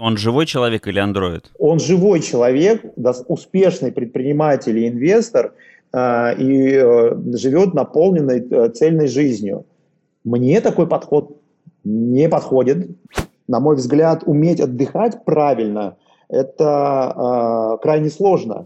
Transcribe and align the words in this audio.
Он 0.00 0.16
живой 0.16 0.46
человек 0.46 0.86
или 0.86 0.98
андроид? 0.98 1.50
Он 1.58 1.78
живой 1.78 2.20
человек, 2.20 2.82
успешный 3.28 3.92
предприниматель 3.92 4.78
и 4.78 4.88
инвестор, 4.88 5.52
а, 5.92 6.32
и 6.32 6.72
э, 6.72 7.16
живет 7.34 7.74
наполненной 7.74 8.40
э, 8.40 8.70
цельной 8.70 9.08
жизнью. 9.08 9.66
Мне 10.24 10.62
такой 10.62 10.86
подход 10.86 11.36
не 11.84 12.30
подходит. 12.30 12.88
На 13.46 13.60
мой 13.60 13.76
взгляд, 13.76 14.22
уметь 14.24 14.60
отдыхать 14.60 15.22
правильно– 15.26 15.98
это 16.30 17.74
э, 17.76 17.82
крайне 17.82 18.08
сложно. 18.08 18.64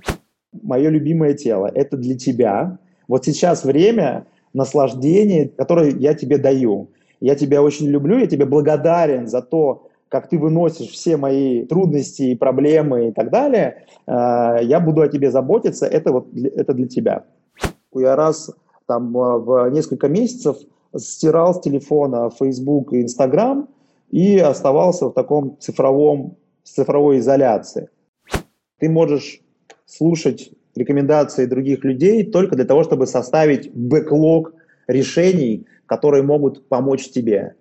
Мое 0.53 0.89
любимое 0.89 1.35
тело– 1.35 1.69
это 1.75 1.97
для 1.97 2.17
тебя. 2.17 2.79
Вот 3.09 3.25
сейчас 3.25 3.65
время 3.65 4.27
наслаждения, 4.53 5.49
которое 5.49 5.91
я 5.97 6.15
тебе 6.15 6.39
даю. 6.39 6.91
Я 7.21 7.35
тебя 7.35 7.61
очень 7.61 7.89
люблю, 7.89 8.19
я 8.19 8.29
тебе 8.29 8.45
благодарен 8.45 9.27
за 9.27 9.43
то, 9.43 9.89
как 10.15 10.29
ты 10.29 10.39
выносишь 10.39 10.91
все 10.91 11.17
мои 11.17 11.67
трудности 11.67 12.23
и 12.23 12.37
проблемы 12.37 13.09
и 13.09 13.13
так 13.13 13.33
далее, 13.33 13.85
э, 14.07 14.59
я 14.63 14.79
буду 14.79 15.03
о 15.03 15.09
тебе 15.09 15.33
заботиться, 15.33 15.87
это 15.87 16.13
вот 16.13 16.29
это 16.33 16.73
для 16.73 16.87
тебя. 16.87 17.25
Я 17.93 18.15
раз 18.15 18.53
там 18.87 19.09
э, 19.19 19.39
в 19.39 19.71
несколько 19.71 20.07
месяцев 20.07 20.57
стирал 20.97 21.53
с 21.53 21.61
телефона 21.61 22.31
Facebook 22.31 22.93
и 22.93 23.03
Instagram 23.03 23.67
и 24.13 24.39
оставался 24.39 25.09
в 25.09 25.15
таком 25.15 25.57
цифровом, 25.59 26.37
цифровой 26.63 27.19
изоляции. 27.19 27.89
Ты 28.79 28.89
можешь 28.89 29.41
слушать 29.85 30.53
рекомендации 30.77 31.47
других 31.47 31.83
людей 31.83 32.23
только 32.23 32.55
для 32.55 32.67
того, 32.67 32.85
чтобы 32.85 33.09
составить 33.09 33.75
бэклог 33.75 34.55
решений, 34.87 35.67
которые 35.87 36.23
могут 36.23 36.69
помочь 36.69 37.11
тебе. 37.11 37.57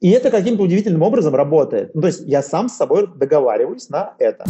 И 0.00 0.08
это 0.12 0.30
каким-то 0.30 0.62
удивительным 0.62 1.02
образом 1.02 1.34
работает. 1.34 1.94
Ну, 1.94 2.00
то 2.00 2.06
есть 2.06 2.22
я 2.26 2.42
сам 2.42 2.70
с 2.70 2.76
собой 2.76 3.06
договариваюсь 3.14 3.90
на 3.90 4.14
это. 4.18 4.44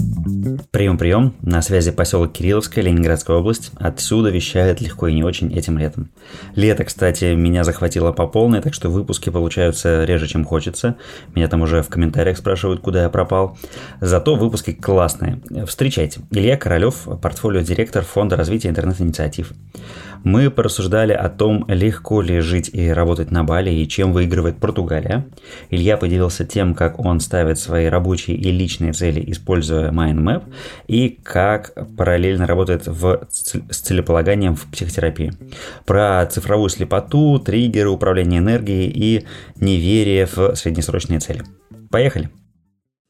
Прием, 0.70 0.96
прием. 0.96 1.34
На 1.42 1.60
связи 1.60 1.90
поселок 1.90 2.32
Кирилловская, 2.32 2.84
Ленинградская 2.84 3.37
область. 3.37 3.73
Отсюда 3.74 4.30
вещает 4.30 4.80
легко 4.80 5.09
и 5.09 5.12
не 5.12 5.24
очень 5.24 5.52
этим 5.52 5.76
летом. 5.76 6.10
Лето, 6.54 6.84
кстати, 6.84 7.34
меня 7.34 7.65
захватило 7.65 8.12
по 8.12 8.28
полной, 8.28 8.60
так 8.60 8.74
что 8.74 8.90
выпуски 8.90 9.28
получаются 9.30 10.04
реже, 10.04 10.28
чем 10.28 10.45
хочется. 10.45 10.95
Меня 11.34 11.48
там 11.48 11.62
уже 11.62 11.82
в 11.82 11.88
комментариях 11.88 12.38
спрашивают, 12.38 12.80
куда 12.80 13.02
я 13.02 13.09
пропал. 13.09 13.59
Зато 14.01 14.37
выпуски 14.37 14.73
классные. 14.73 15.40
Встречайте. 15.66 16.21
Илья 16.30 16.56
Королев, 16.56 17.09
портфолио-директор 17.21 18.04
Фонда 18.04 18.37
развития 18.37 18.68
интернет-инициатив. 18.68 19.52
Мы 20.23 20.51
порассуждали 20.51 21.12
о 21.12 21.28
том, 21.28 21.65
легко 21.66 22.21
ли 22.21 22.40
жить 22.40 22.71
и 22.73 22.90
работать 22.90 23.30
на 23.30 23.43
Бали 23.43 23.71
и 23.71 23.88
чем 23.88 24.12
выигрывает 24.12 24.59
Португалия. 24.59 25.26
Илья 25.71 25.96
поделился 25.96 26.45
тем, 26.45 26.74
как 26.74 26.99
он 26.99 27.21
ставит 27.21 27.59
свои 27.59 27.87
рабочие 27.87 28.37
и 28.37 28.51
личные 28.51 28.93
цели, 28.93 29.23
используя 29.30 29.91
MindMap, 29.91 30.45
и 30.87 31.10
как 31.23 31.73
параллельно 31.96 32.46
работает 32.46 32.87
в, 32.87 33.29
с 33.30 33.79
целеполаганием 33.79 34.57
в 34.57 34.66
психотерапии. 34.71 35.33
Про 35.87 36.27
цифровую 36.27 36.68
слепоту, 36.68 37.38
триггеры, 37.38 37.91
управление 37.91 38.41
энергией 38.41 38.91
и 38.91 39.27
неверие 39.57 40.27
в 40.27 40.55
среднесрочные 40.55 41.21
цели. 41.21 41.43
Поехали! 41.91 42.30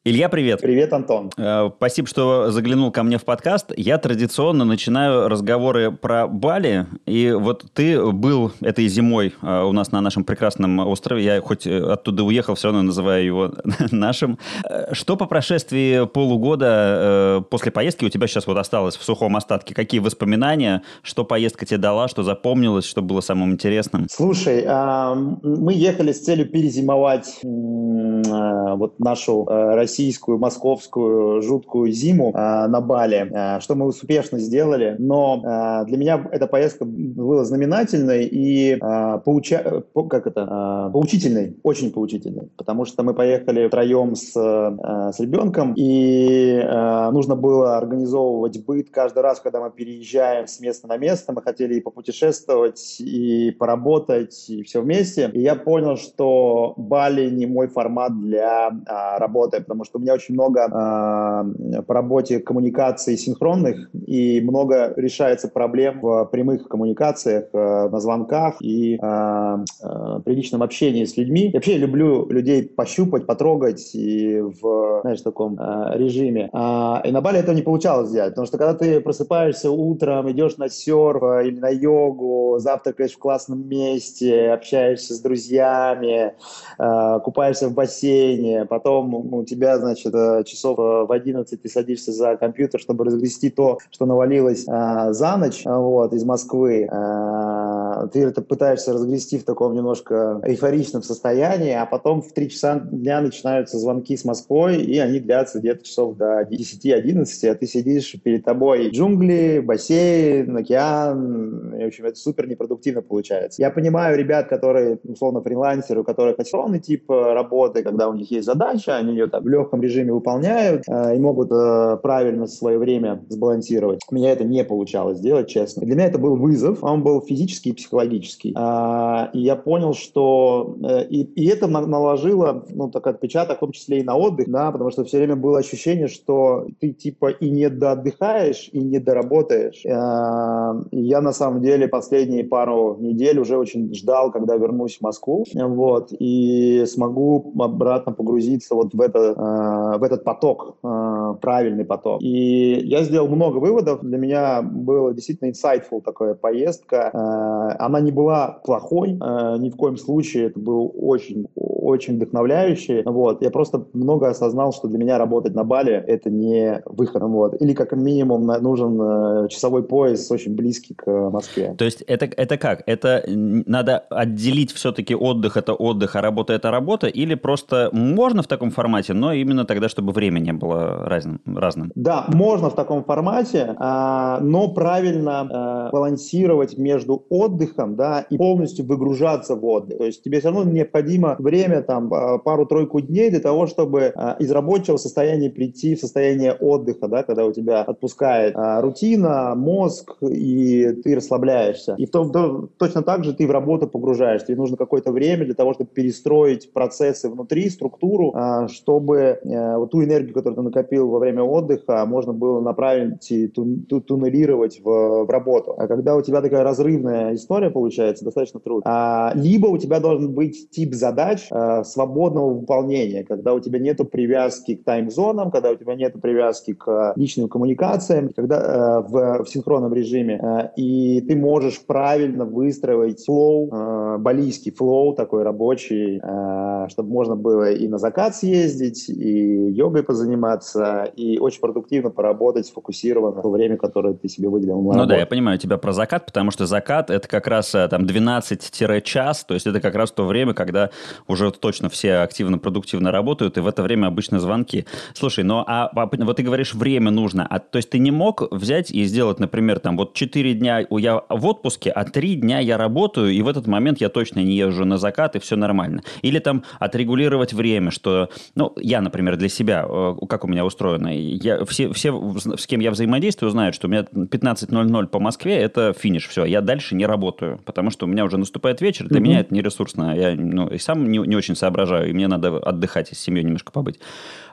Илья, 0.03 0.31
привет. 0.31 0.63
Привет, 0.63 0.95
Антон. 0.95 1.31
Э, 1.37 1.69
спасибо, 1.77 2.09
что 2.09 2.51
заглянул 2.51 2.91
ко 2.91 3.03
мне 3.03 3.19
в 3.19 3.25
подкаст. 3.27 3.71
Я 3.77 3.99
традиционно 3.99 4.65
начинаю 4.65 5.29
разговоры 5.29 5.93
про 5.93 6.27
Бали. 6.27 6.87
И 7.05 7.31
вот 7.39 7.67
ты 7.75 8.03
был 8.11 8.51
этой 8.63 8.89
зимой 8.89 9.35
э, 9.43 9.63
у 9.63 9.73
нас 9.73 9.93
на 9.93 10.01
нашем 10.01 10.25
прекрасном 10.25 10.79
острове. 10.79 11.23
Я 11.23 11.43
хоть 11.43 11.67
оттуда 11.67 12.25
уехал, 12.25 12.55
все 12.55 12.69
равно 12.69 12.81
называю 12.81 13.27
его 13.27 13.53
нашим. 13.91 14.39
Э, 14.65 14.95
что 14.95 15.19
по 15.19 15.27
прошествии 15.27 16.07
полугода 16.07 17.45
после 17.51 17.71
поездки 17.71 18.07
у 18.07 18.09
тебя 18.09 18.27
сейчас 18.27 18.47
вот 18.47 18.57
осталось 18.57 18.97
в 18.97 19.05
сухом 19.05 19.37
остатке? 19.37 19.75
Какие 19.75 20.01
воспоминания? 20.01 20.83
Что 21.03 21.27
поездка 21.27 21.67
тебе 21.67 21.77
дала? 21.77 22.09
Что 22.09 22.23
запомнилось? 22.23 22.87
Что 22.87 23.03
было 23.03 23.21
самым 23.21 23.53
интересным? 23.53 24.07
Слушай, 24.11 24.65
а, 24.67 25.15
мы 25.15 25.75
ехали 25.75 26.13
с 26.13 26.25
целью 26.25 26.49
перезимовать 26.49 27.39
вот 27.43 28.99
нашу 28.99 29.45
Россию 29.45 29.90
российскую, 29.91 30.39
московскую 30.39 31.43
жуткую 31.43 31.91
зиму 31.93 32.33
э, 32.35 32.67
на 32.69 32.81
Бали, 32.81 33.29
э, 33.31 33.61
что 33.61 33.75
мы 33.75 33.87
успешно 33.87 34.39
сделали. 34.39 34.95
Но 34.99 35.43
э, 35.45 35.87
для 35.87 35.97
меня 35.99 36.29
эта 36.31 36.47
поездка 36.47 36.85
была 36.85 37.45
знаменательной 37.45 38.25
и 38.25 38.79
э, 38.81 39.19
поуча... 39.25 39.83
как 40.09 40.27
это? 40.27 40.87
Э, 40.89 40.93
поучительной, 40.93 41.57
очень 41.63 41.91
поучительной, 41.93 42.49
потому 42.57 42.85
что 42.85 43.03
мы 43.03 43.15
поехали 43.15 43.67
втроем 43.67 44.15
с, 44.15 44.37
э, 44.37 45.13
с 45.13 45.19
ребенком, 45.21 45.75
и 45.77 46.61
э, 46.63 47.11
нужно 47.11 47.35
было 47.35 47.77
организовывать 47.77 48.65
быт 48.65 48.91
каждый 48.91 49.23
раз, 49.23 49.41
когда 49.41 49.61
мы 49.61 49.71
переезжаем 49.71 50.47
с 50.47 50.61
места 50.61 50.87
на 50.87 50.97
место. 50.97 51.33
Мы 51.33 51.43
хотели 51.43 51.75
и 51.75 51.81
попутешествовать, 51.81 53.01
и 53.01 53.51
поработать, 53.51 54.45
и 54.49 54.63
все 54.63 54.81
вместе. 54.83 55.31
И 55.33 55.41
я 55.41 55.57
понял, 55.57 55.97
что 55.97 56.75
Бали 56.77 57.29
не 57.31 57.47
мой 57.47 57.67
формат 57.67 58.19
для 58.21 58.69
э, 58.69 59.19
работы, 59.19 59.61
потому 59.61 59.80
потому 59.81 59.85
что 59.85 59.99
у 59.99 60.03
меня 60.03 60.15
очень 60.15 60.35
много 60.35 60.61
э, 60.67 61.83
по 61.83 61.95
работе 61.95 62.41
коммуникаций 62.41 63.17
синхронных 63.17 63.91
и 64.07 64.41
много 64.41 64.93
решается 64.97 65.49
проблем 65.49 66.01
в 66.03 66.27
прямых 66.27 66.69
коммуникациях, 66.69 67.45
э, 67.53 67.89
на 67.89 68.01
звонках 68.01 68.57
и 68.61 68.99
э, 69.01 69.57
э, 69.83 70.21
при 70.25 70.35
личном 70.35 70.63
общении 70.63 71.05
с 71.05 71.17
людьми. 71.17 71.47
Я 71.47 71.53
вообще 71.55 71.79
люблю 71.79 72.29
людей 72.29 72.65
пощупать, 72.65 73.27
потрогать 73.27 73.95
и 73.95 74.41
в, 74.41 75.01
знаешь, 75.03 75.23
таком 75.23 75.59
э, 75.59 75.99
режиме. 75.99 76.51
А, 76.53 77.03
и 77.05 77.11
на 77.11 77.21
Бали 77.21 77.39
этого 77.39 77.55
не 77.55 77.63
получалось 77.63 78.11
сделать, 78.11 78.33
потому 78.33 78.47
что 78.47 78.59
когда 78.59 78.75
ты 78.75 79.01
просыпаешься 79.01 79.71
утром, 79.71 80.31
идешь 80.31 80.57
на 80.57 80.69
серф 80.69 81.23
э, 81.23 81.49
или 81.49 81.59
на 81.59 81.71
йогу, 81.71 82.59
завтракаешь 82.59 83.13
в 83.13 83.19
классном 83.19 83.67
месте, 83.69 84.51
общаешься 84.51 85.15
с 85.15 85.21
друзьями, 85.21 86.35
э, 86.79 87.21
купаешься 87.25 87.69
в 87.69 87.75
бассейне, 87.75 88.67
потом 88.67 89.35
у 89.35 89.45
тебя 89.45 89.70
тебя, 89.71 89.79
значит, 89.79 90.15
э, 90.15 90.45
часов 90.45 90.79
э, 90.79 91.07
в 91.07 91.13
11 91.13 91.63
ты 91.63 91.69
садишься 91.69 92.13
за 92.13 92.37
компьютер, 92.37 92.81
чтобы 92.81 93.05
разгрести 93.05 93.51
то, 93.51 93.79
что 93.91 94.07
навалилось 94.07 94.65
а, 94.69 95.13
за 95.13 95.37
ночь, 95.37 95.63
вот, 95.65 96.13
из 96.13 96.25
Москвы. 96.25 96.89
А, 96.91 98.07
ты 98.09 98.25
это 98.25 98.43
пытаешься 98.43 98.93
разгрести 98.93 99.39
в 99.39 99.45
таком 99.45 99.75
немножко 99.75 100.41
эйфоричном 100.45 101.03
состоянии, 101.03 101.73
а 101.73 101.87
потом 101.87 102.23
в 102.23 102.33
3 102.33 102.51
часа 102.51 102.81
дня 102.81 103.21
начинаются 103.21 103.79
звонки 103.79 104.17
с 104.17 104.25
Москвой, 104.25 104.83
и 104.83 104.99
они 104.99 105.21
длятся 105.21 105.61
где-то 105.61 105.85
часов 105.85 106.17
до 106.17 106.43
10-11, 106.43 107.49
а 107.49 107.55
ты 107.55 107.67
сидишь 107.67 108.17
перед 108.23 108.45
тобой 108.45 108.91
джунгли, 108.91 109.61
бассейн, 109.65 110.57
океан, 110.57 111.75
и, 111.75 111.85
в 111.85 111.87
общем, 111.89 112.07
это 112.07 112.17
супер 112.17 112.49
непродуктивно 112.49 113.03
получается. 113.03 113.63
Я 113.63 113.71
понимаю 113.71 114.17
ребят, 114.17 114.49
которые, 114.49 114.99
условно, 115.05 115.43
фрилансеры, 115.43 116.01
у 116.01 116.05
которых 116.05 116.35
операционный 116.35 116.81
тип 116.81 117.11
работы, 117.11 117.83
когда 117.83 118.09
у 118.09 118.15
них 118.15 118.31
есть 118.31 118.47
задача, 118.47 118.97
они 118.97 119.13
ее 119.13 119.27
там 119.27 119.47
легком 119.61 119.83
режиме 119.83 120.13
выполняют 120.13 120.85
э, 120.89 121.17
и 121.17 121.19
могут 121.19 121.51
э, 121.53 121.99
правильно 122.03 122.47
свое 122.47 122.79
время 122.79 123.23
сбалансировать. 123.29 124.01
У 124.11 124.15
меня 124.15 124.33
это 124.33 124.45
не 124.45 124.65
получалось 124.65 125.19
сделать, 125.19 125.49
честно. 125.49 125.85
Для 125.85 125.95
меня 125.95 126.07
это 126.07 126.19
был 126.19 126.37
вызов, 126.37 126.83
он 126.83 127.03
был 127.03 127.21
физический 127.21 127.71
и 127.71 127.73
психологический. 127.73 128.55
Э, 128.57 129.31
и 129.33 129.41
я 129.41 129.57
понял, 129.57 129.95
что 129.95 130.77
э, 130.83 131.07
и, 131.09 131.23
и 131.23 131.47
это 131.49 131.67
наложило 131.67 132.65
ну, 132.71 132.91
так, 132.91 133.07
отпечаток, 133.07 133.59
в 133.59 133.61
том 133.61 133.73
числе 133.73 134.01
и 134.01 134.05
на 134.05 134.17
отдых, 134.17 134.51
да, 134.51 134.71
потому 134.71 134.91
что 134.91 135.05
все 135.05 135.19
время 135.19 135.37
было 135.37 135.59
ощущение, 135.59 136.09
что 136.09 136.67
ты 136.81 136.93
типа 136.93 137.31
и 137.31 137.51
не 137.51 137.69
доотдыхаешь, 137.69 138.71
и 138.73 138.79
не 138.79 138.99
доработаешь. 138.99 139.85
Э, 139.85 140.83
я 140.93 141.21
на 141.21 141.33
самом 141.33 141.63
деле 141.63 141.89
последние 141.89 142.45
пару 142.45 142.97
недель 143.01 143.39
уже 143.39 143.57
очень 143.57 143.95
ждал, 143.95 144.31
когда 144.33 144.57
вернусь 144.57 144.99
в 144.99 145.03
Москву, 145.03 145.45
вот, 145.55 146.13
и 146.19 146.85
смогу 146.87 147.53
обратно 147.59 148.13
погрузиться 148.13 148.75
вот 148.75 148.95
в 148.95 149.01
это 149.01 149.21
Э, 149.21 149.50
в 149.99 150.03
этот 150.03 150.25
поток, 150.25 150.79
э, 150.83 151.35
правильный 151.41 151.85
поток. 151.85 152.23
И 152.23 152.81
я 152.85 153.03
сделал 153.05 153.29
много 153.29 153.59
выводов. 153.59 154.01
Для 154.03 154.19
меня 154.19 154.63
была 154.63 155.13
действительно 155.13 155.51
insightful 155.51 156.03
такая 156.03 156.35
поездка. 156.35 157.11
Э, 157.13 157.77
она 157.79 158.01
не 158.01 158.13
была 158.13 158.61
плохой, 158.65 159.13
ни 159.13 159.71
в 159.71 159.77
коем 159.77 159.97
случае. 159.97 160.47
Это 160.47 160.59
был 160.59 160.93
очень, 160.97 161.47
очень 161.81 162.17
вдохновляющий. 162.17 163.03
Вот. 163.05 163.43
Я 163.43 163.51
просто 163.51 163.87
много 163.93 164.29
осознал, 164.29 164.73
что 164.73 164.89
для 164.89 164.99
меня 164.99 165.19
работать 165.19 165.55
на 165.55 165.65
Бали— 165.65 165.93
это 166.07 166.31
не 166.31 166.83
выход. 166.85 167.23
Вот. 167.23 167.61
Или 167.61 167.73
как 167.73 167.93
минимум 167.93 168.47
нужен 168.47 169.49
часовой 169.49 169.83
пояс 169.83 170.31
очень 170.31 170.55
близкий 170.55 170.95
к 170.95 171.07
Москве. 171.07 171.75
То 171.77 171.85
есть 171.85 172.03
это, 172.03 172.27
это 172.27 172.57
как? 172.57 172.83
Это 172.87 173.25
надо 173.27 173.99
отделить 174.11 174.73
все-таки 174.73 175.15
отдых— 175.15 175.57
это 175.57 175.75
отдых, 175.75 176.17
а 176.17 176.21
работа— 176.21 176.53
это 176.55 176.71
работа? 176.71 177.07
Или 177.07 177.35
просто 177.35 177.91
можно 177.93 178.43
в 178.43 178.47
таком 178.47 178.71
формате, 178.71 179.13
но 179.13 179.33
именно 179.33 179.65
тогда, 179.65 179.89
чтобы 179.89 180.13
время 180.13 180.41
не 180.41 180.53
было 180.53 181.05
разным. 181.07 181.41
разным. 181.47 181.93
Да, 181.95 182.27
можно 182.29 182.71
в 182.71 182.75
таком 182.75 183.05
формате, 183.05 183.75
а, 183.79 184.41
но 184.41 184.69
правильно 184.69 185.49
а, 185.51 185.91
балансировать 185.91 186.79
между 186.79 187.25
отдыхом 187.29 187.97
да, 187.97 188.27
и 188.31 188.37
полностью 188.37 188.85
выгружаться 188.87 189.55
в 189.55 189.65
отдых. 189.65 189.99
То 189.99 190.05
есть 190.05 190.23
тебе 190.23 190.41
все 190.41 190.51
равно 190.51 190.71
необходимо 190.71 191.37
время 191.39 191.70
время, 191.71 191.83
там, 191.83 192.11
пару-тройку 192.41 193.01
дней 193.01 193.31
для 193.31 193.41
того, 193.41 193.67
чтобы 193.67 194.13
из 194.39 194.51
рабочего 194.51 194.97
состояния 194.97 195.51
прийти 195.51 195.95
в 195.95 196.01
состояние 196.01 196.53
отдыха, 196.53 197.09
да, 197.09 197.23
когда 197.23 197.45
у 197.45 197.53
тебя 197.53 197.83
отпускает 197.83 198.55
рутина, 198.57 199.55
мозг, 199.55 200.17
и 200.23 200.93
ты 201.05 201.15
расслабляешься. 201.15 201.95
И 201.99 202.07
в 202.07 202.11
то, 202.11 202.69
точно 202.77 203.03
так 203.03 203.25
же 203.25 203.35
ты 203.35 203.47
в 203.47 203.51
работу 203.51 203.87
погружаешься. 203.87 204.49
Тебе 204.49 204.59
нужно 204.59 204.77
какое-то 204.77 205.13
время 205.13 205.45
для 205.45 205.55
того, 205.55 205.75
чтобы 205.75 205.91
перестроить 205.91 206.73
процессы 206.73 207.29
внутри, 207.29 207.71
структуру, 207.71 208.35
чтобы 208.69 209.41
вот 209.45 209.91
ту 209.91 210.03
энергию, 210.05 210.35
которую 210.35 210.57
ты 210.57 210.63
накопил 210.63 211.09
во 211.09 211.19
время 211.19 211.43
отдыха, 211.43 212.05
можно 212.07 212.33
было 212.33 212.61
направить 212.61 213.31
и 213.31 213.49
туннелировать 213.49 214.81
в, 214.83 215.25
в 215.25 215.31
работу. 215.31 215.75
А 215.77 215.87
когда 215.87 216.17
у 216.17 216.23
тебя 216.23 216.41
такая 216.41 216.63
разрывная 216.63 217.35
история 217.35 217.71
получается, 217.71 218.25
достаточно 218.25 218.61
трудно. 218.61 218.83
А, 218.85 219.33
либо 219.35 219.67
у 219.67 219.79
тебя 219.79 220.01
должен 220.01 220.33
быть 220.33 220.71
тип 220.71 220.95
задач 220.95 221.47
а, 221.51 221.60
свободного 221.85 222.55
выполнения, 222.55 223.25
когда 223.25 223.55
у 223.55 223.61
тебя 223.61 223.79
нет 223.79 224.01
привязки 224.11 224.77
к 224.77 224.85
таймзонам, 224.85 225.51
когда 225.51 225.71
у 225.71 225.75
тебя 225.75 225.95
нет 225.95 226.15
привязки 226.21 226.75
к 226.75 227.13
личным 227.17 227.49
коммуникациям, 227.49 228.31
когда 228.35 228.99
а, 228.99 229.01
в, 229.03 229.45
в 229.45 229.49
синхронном 229.49 229.93
режиме, 229.93 230.39
а, 230.43 230.73
и 230.77 231.21
ты 231.21 231.37
можешь 231.37 231.81
правильно 231.85 232.45
выстроить 232.45 233.25
flow, 233.25 233.69
а, 233.73 234.19
балийский 234.19 234.73
flow 234.73 235.15
такой 235.15 235.43
рабочий, 235.43 236.21
а, 236.23 236.89
чтобы 236.89 237.11
можно 237.11 237.37
было 237.37 237.71
и 237.71 237.89
на 237.89 237.99
закат 237.99 238.37
съездить, 238.37 239.09
и 239.09 239.71
йогой 239.71 240.03
позаниматься, 240.03 241.05
и 241.17 241.39
очень 241.39 241.61
продуктивно 241.61 242.11
поработать, 242.11 242.67
сфокусированно 242.67 243.41
в 243.41 243.43
то 243.43 243.51
время, 243.51 243.77
которое 243.77 244.15
ты 244.15 244.29
себе 244.29 244.49
выделил 244.49 244.81
на 244.83 244.99
Ну 244.99 245.07
да, 245.07 245.17
я 245.17 245.27
понимаю 245.27 245.59
тебя 245.59 245.79
про 245.79 245.93
закат, 245.93 246.27
потому 246.27 246.51
что 246.51 246.67
закат 246.67 247.11
это 247.11 247.29
как 247.29 247.47
раз 247.47 247.75
э, 247.75 247.89
там 247.89 248.05
12-час, 248.05 249.45
то 249.47 249.55
есть 249.55 249.67
это 249.67 249.81
как 249.81 249.95
раз 249.95 250.13
то 250.13 250.27
время, 250.27 250.55
когда 250.55 250.91
уже 251.27 251.50
точно 251.59 251.89
все 251.89 252.17
активно, 252.19 252.59
продуктивно 252.59 253.11
работают, 253.11 253.59
и 253.59 253.61
в 253.61 253.67
это 253.67 253.83
время 253.83 254.07
обычно 254.07 254.41
звонки. 254.41 254.87
Слушай, 255.15 255.45
ну 255.45 255.65
а 255.67 255.91
вот 255.95 256.37
ты 256.37 256.43
говоришь, 256.43 256.75
время 256.75 257.11
нужно, 257.11 257.47
а 257.49 257.59
то 257.59 257.77
есть 257.77 257.91
ты 257.91 257.99
не 257.99 258.11
мог 258.11 258.51
взять 258.51 258.91
и 258.91 259.05
сделать, 259.05 259.39
например, 259.41 259.79
там 259.79 259.97
вот 259.97 260.15
4 260.15 260.55
дня 260.55 260.87
я 260.91 261.23
в 261.29 261.47
отпуске, 261.47 261.91
а 261.91 262.05
3 262.05 262.37
дня 262.37 262.61
я 262.61 262.77
работаю, 262.77 263.31
и 263.33 263.43
в 263.43 263.49
этот 263.49 263.67
момент 263.67 264.01
я 264.01 264.09
точно 264.09 264.41
не 264.41 264.57
езжу 264.57 264.85
на 264.85 264.99
закат, 264.99 265.37
и 265.37 265.39
все 265.39 265.57
нормально. 265.57 266.03
Или 266.23 266.39
там 266.39 266.65
отрегулировать 266.79 267.53
время, 267.53 267.91
что, 267.91 268.31
ну, 268.55 268.73
я, 268.77 269.01
например, 269.01 269.37
для 269.37 269.49
себя, 269.49 269.87
э, 269.89 270.15
как 270.29 270.45
у 270.45 270.49
меня 270.49 270.65
устроено, 270.65 271.09
я, 271.09 271.65
все, 271.65 271.93
все, 271.93 272.13
с 272.57 272.67
кем 272.67 272.81
я 272.81 272.91
взаимодействую, 272.91 273.51
знают, 273.51 273.75
что 273.75 273.89
у 273.89 273.91
меня 273.91 274.03
15.00 274.03 275.07
по 275.09 275.19
Москве– 275.19 275.55
это 275.59 275.93
финиш, 275.93 276.29
все, 276.29 276.45
я 276.45 276.61
дальше 276.61 276.95
не 276.95 277.07
работаю, 277.07 277.61
потому 277.65 277.91
что 277.91 278.07
у 278.07 278.09
меня 278.09 278.25
уже 278.25 278.39
наступает 278.39 278.81
вечер, 278.81 279.07
для 279.09 279.19
mm-hmm. 279.19 279.23
меня 279.23 279.41
это 279.41 279.55
не 279.55 279.63
ресурсно, 279.63 280.17
я 280.17 280.35
ну, 280.37 280.69
и 280.69 280.79
сам 280.79 281.11
не, 281.11 281.19
не 281.19 281.37
очень 281.41 281.57
соображаю, 281.57 282.09
и 282.09 282.13
мне 282.13 282.29
надо 282.29 282.59
отдыхать 282.59 283.13
и 283.13 283.15
с 283.15 283.19
семьей 283.19 283.45
немножко 283.45 283.73
побыть. 283.73 283.99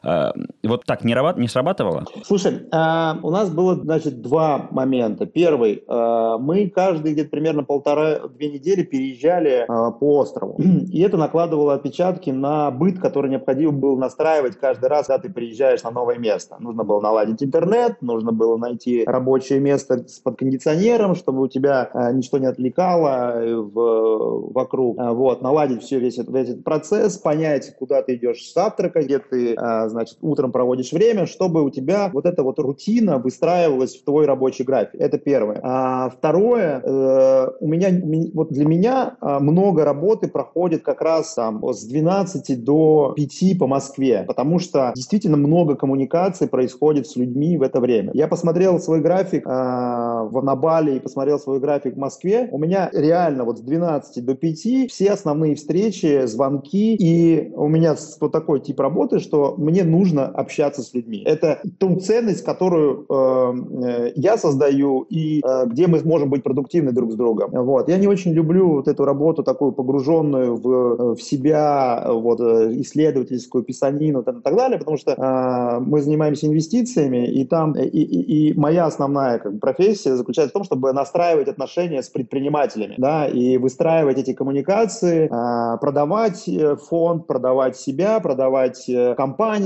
А, 0.07 0.33
вот 0.63 0.86
так 0.86 1.04
не, 1.04 1.48
срабатывало? 1.48 2.06
Слушай, 2.24 2.68
а, 2.71 3.19
у 3.21 3.30
нас 3.30 3.50
было, 3.50 3.75
значит, 3.75 4.21
два 4.21 4.68
момента. 4.71 5.25
Первый, 5.25 5.83
а, 5.88 6.38
мы 6.38 6.69
каждый 6.69 7.12
где-то 7.12 7.30
примерно 7.30 7.65
полтора-две 7.65 8.50
недели 8.50 8.83
переезжали 8.83 9.65
по 9.68 10.19
острову, 10.19 10.57
и 10.92 11.01
это 11.01 11.18
накладывало 11.18 11.74
отпечатки 11.74 12.30
на 12.30 12.71
быт, 12.71 13.00
который 13.00 13.30
необходимо 13.30 13.74
было 13.74 13.98
настраивать 13.98 14.57
каждый 14.57 14.88
раз, 14.88 15.07
когда 15.07 15.24
ты 15.27 15.33
приезжаешь 15.33 15.83
на 15.83 15.92
новое 15.92 16.18
место. 16.18 16.56
Нужно 16.60 16.86
было 16.86 17.01
наладить 17.01 17.44
интернет, 17.44 18.01
нужно 18.01 18.31
было 18.31 18.56
найти 18.56 19.03
рабочее 19.06 19.60
место 19.60 20.07
с 20.07 20.19
под 20.19 20.38
кондиционером, 20.38 21.15
чтобы 21.15 21.42
у 21.42 21.48
тебя 21.48 21.89
ничто 22.13 22.38
не 22.38 22.45
отвлекало 22.45 23.42
э, 23.42 23.56
в, 23.56 24.53
вокруг. 24.53 24.98
Вот, 24.98 25.42
наладить 25.42 25.83
все, 25.83 26.00
весь 26.00 26.18
этот, 26.18 26.33
весь 26.33 26.50
этот 26.50 26.63
процесс, 26.63 27.18
понять, 27.18 27.75
куда 27.77 28.01
ты 28.01 28.15
идешь 28.15 28.53
завтракать, 28.53 29.06
где 29.06 29.19
ты 29.19 29.56
значит, 29.56 29.97
утром 30.22 30.52
проводишь 30.52 30.92
время, 30.92 31.26
чтобы 31.26 31.64
у 31.64 31.70
тебя 31.70 32.10
вот 32.14 32.26
эта 32.26 32.44
вот 32.44 32.60
рутина 32.60 33.18
выстраивалась 33.18 33.96
в 33.96 34.04
твой 34.04 34.26
рабочий 34.26 34.64
график. 34.64 35.00
Это 35.00 35.18
первое. 35.18 35.60
А 35.64 36.10
второе, 36.10 36.82
э, 36.84 37.48
у 37.60 37.68
меня, 37.68 37.90
вот 38.34 38.50
для 38.50 38.66
меня 38.66 39.16
э, 39.22 39.40
много 39.40 39.84
работы 39.86 40.28
проходит 40.28 40.84
как 40.84 41.02
раз 41.02 41.34
там 41.34 41.64
с 41.74 41.84
12 41.86 42.64
до 42.64 43.14
5 43.16 43.60
по 43.60 43.68
Москве, 43.68 44.24
потому 44.28 44.60
что 44.60 44.92
действительно 44.96 45.38
много 45.38 45.76
коммуникаций 45.76 46.48
происходит 46.48 47.08
с 47.08 47.16
людьми 47.16 47.58
в 47.58 47.62
это 47.62 47.80
время. 47.80 48.12
Я 48.14 48.28
посмотрел 48.28 48.80
свой 48.80 49.02
график 49.02 49.46
э, 49.46 49.50
на 49.50 50.56
Бали 50.56 50.96
и 50.96 51.00
посмотрел 51.00 51.40
свой 51.40 51.60
график 51.60 51.96
в 51.96 52.00
Москве. 52.00 52.50
У 52.52 52.58
меня 52.58 52.90
реально 52.94 53.44
вот 53.44 53.60
с 53.60 53.62
12 53.62 54.26
до 54.26 54.36
5 54.36 54.92
все 54.92 55.12
основные 55.12 55.56
встречи, 55.56 56.26
звонки, 56.26 56.96
и 56.96 57.52
у 57.56 57.68
меня 57.68 57.96
вот 58.20 58.32
такой 58.32 58.60
тип 58.60 58.80
работы, 58.80 59.20
что 59.20 59.56
мне 59.58 59.76
нужно 59.83 60.25
общаться 60.25 60.81
с 60.81 60.94
людьми. 60.94 61.24
Это 61.25 61.62
ту 61.79 62.00
ценность, 62.00 62.44
которую 62.44 63.06
э, 63.09 64.12
я 64.15 64.38
создаю 64.38 65.01
и 65.09 65.41
э, 65.45 65.65
где 65.68 65.88
мы 65.88 66.01
можем 66.03 66.29
быть 66.29 66.44
продуктивны 66.44 66.91
друг 66.91 67.12
с 67.12 67.15
другом. 67.15 67.51
Вот. 67.51 67.89
Я 67.89 67.97
не 67.97 68.07
очень 68.07 68.33
люблю 68.33 68.69
вот 68.69 68.88
эту 68.88 69.06
работу 69.06 69.44
такую 69.44 69.71
погруженную 69.71 70.56
в, 70.56 71.15
в 71.15 71.21
себя, 71.21 72.06
вот, 72.07 72.39
э, 72.39 72.81
исследовательскую 72.81 73.63
писанину 73.63 74.21
и 74.21 74.24
так 74.24 74.56
далее, 74.56 74.79
потому 74.79 74.97
что 74.97 75.12
э, 75.12 75.79
мы 75.79 76.01
занимаемся 76.01 76.47
инвестициями, 76.47 77.27
и 77.27 77.45
там 77.45 77.74
и, 77.74 77.88
и, 77.88 78.50
и 78.51 78.59
моя 78.59 78.85
основная 78.85 79.39
как 79.39 79.59
профессия 79.59 80.15
заключается 80.15 80.51
в 80.51 80.53
том, 80.53 80.63
чтобы 80.63 80.94
настраивать 80.94 81.47
отношения 81.47 82.01
с 82.01 82.09
предпринимателями, 82.09 82.95
да, 82.97 83.27
и 83.27 83.57
выстраивать 83.57 84.18
эти 84.18 84.33
коммуникации, 84.33 85.25
э, 85.25 85.77
продавать 85.79 86.47
э, 86.47 86.75
фонд, 86.75 87.27
продавать 87.27 87.77
себя, 87.77 88.19
продавать 88.19 88.89
э, 88.89 89.15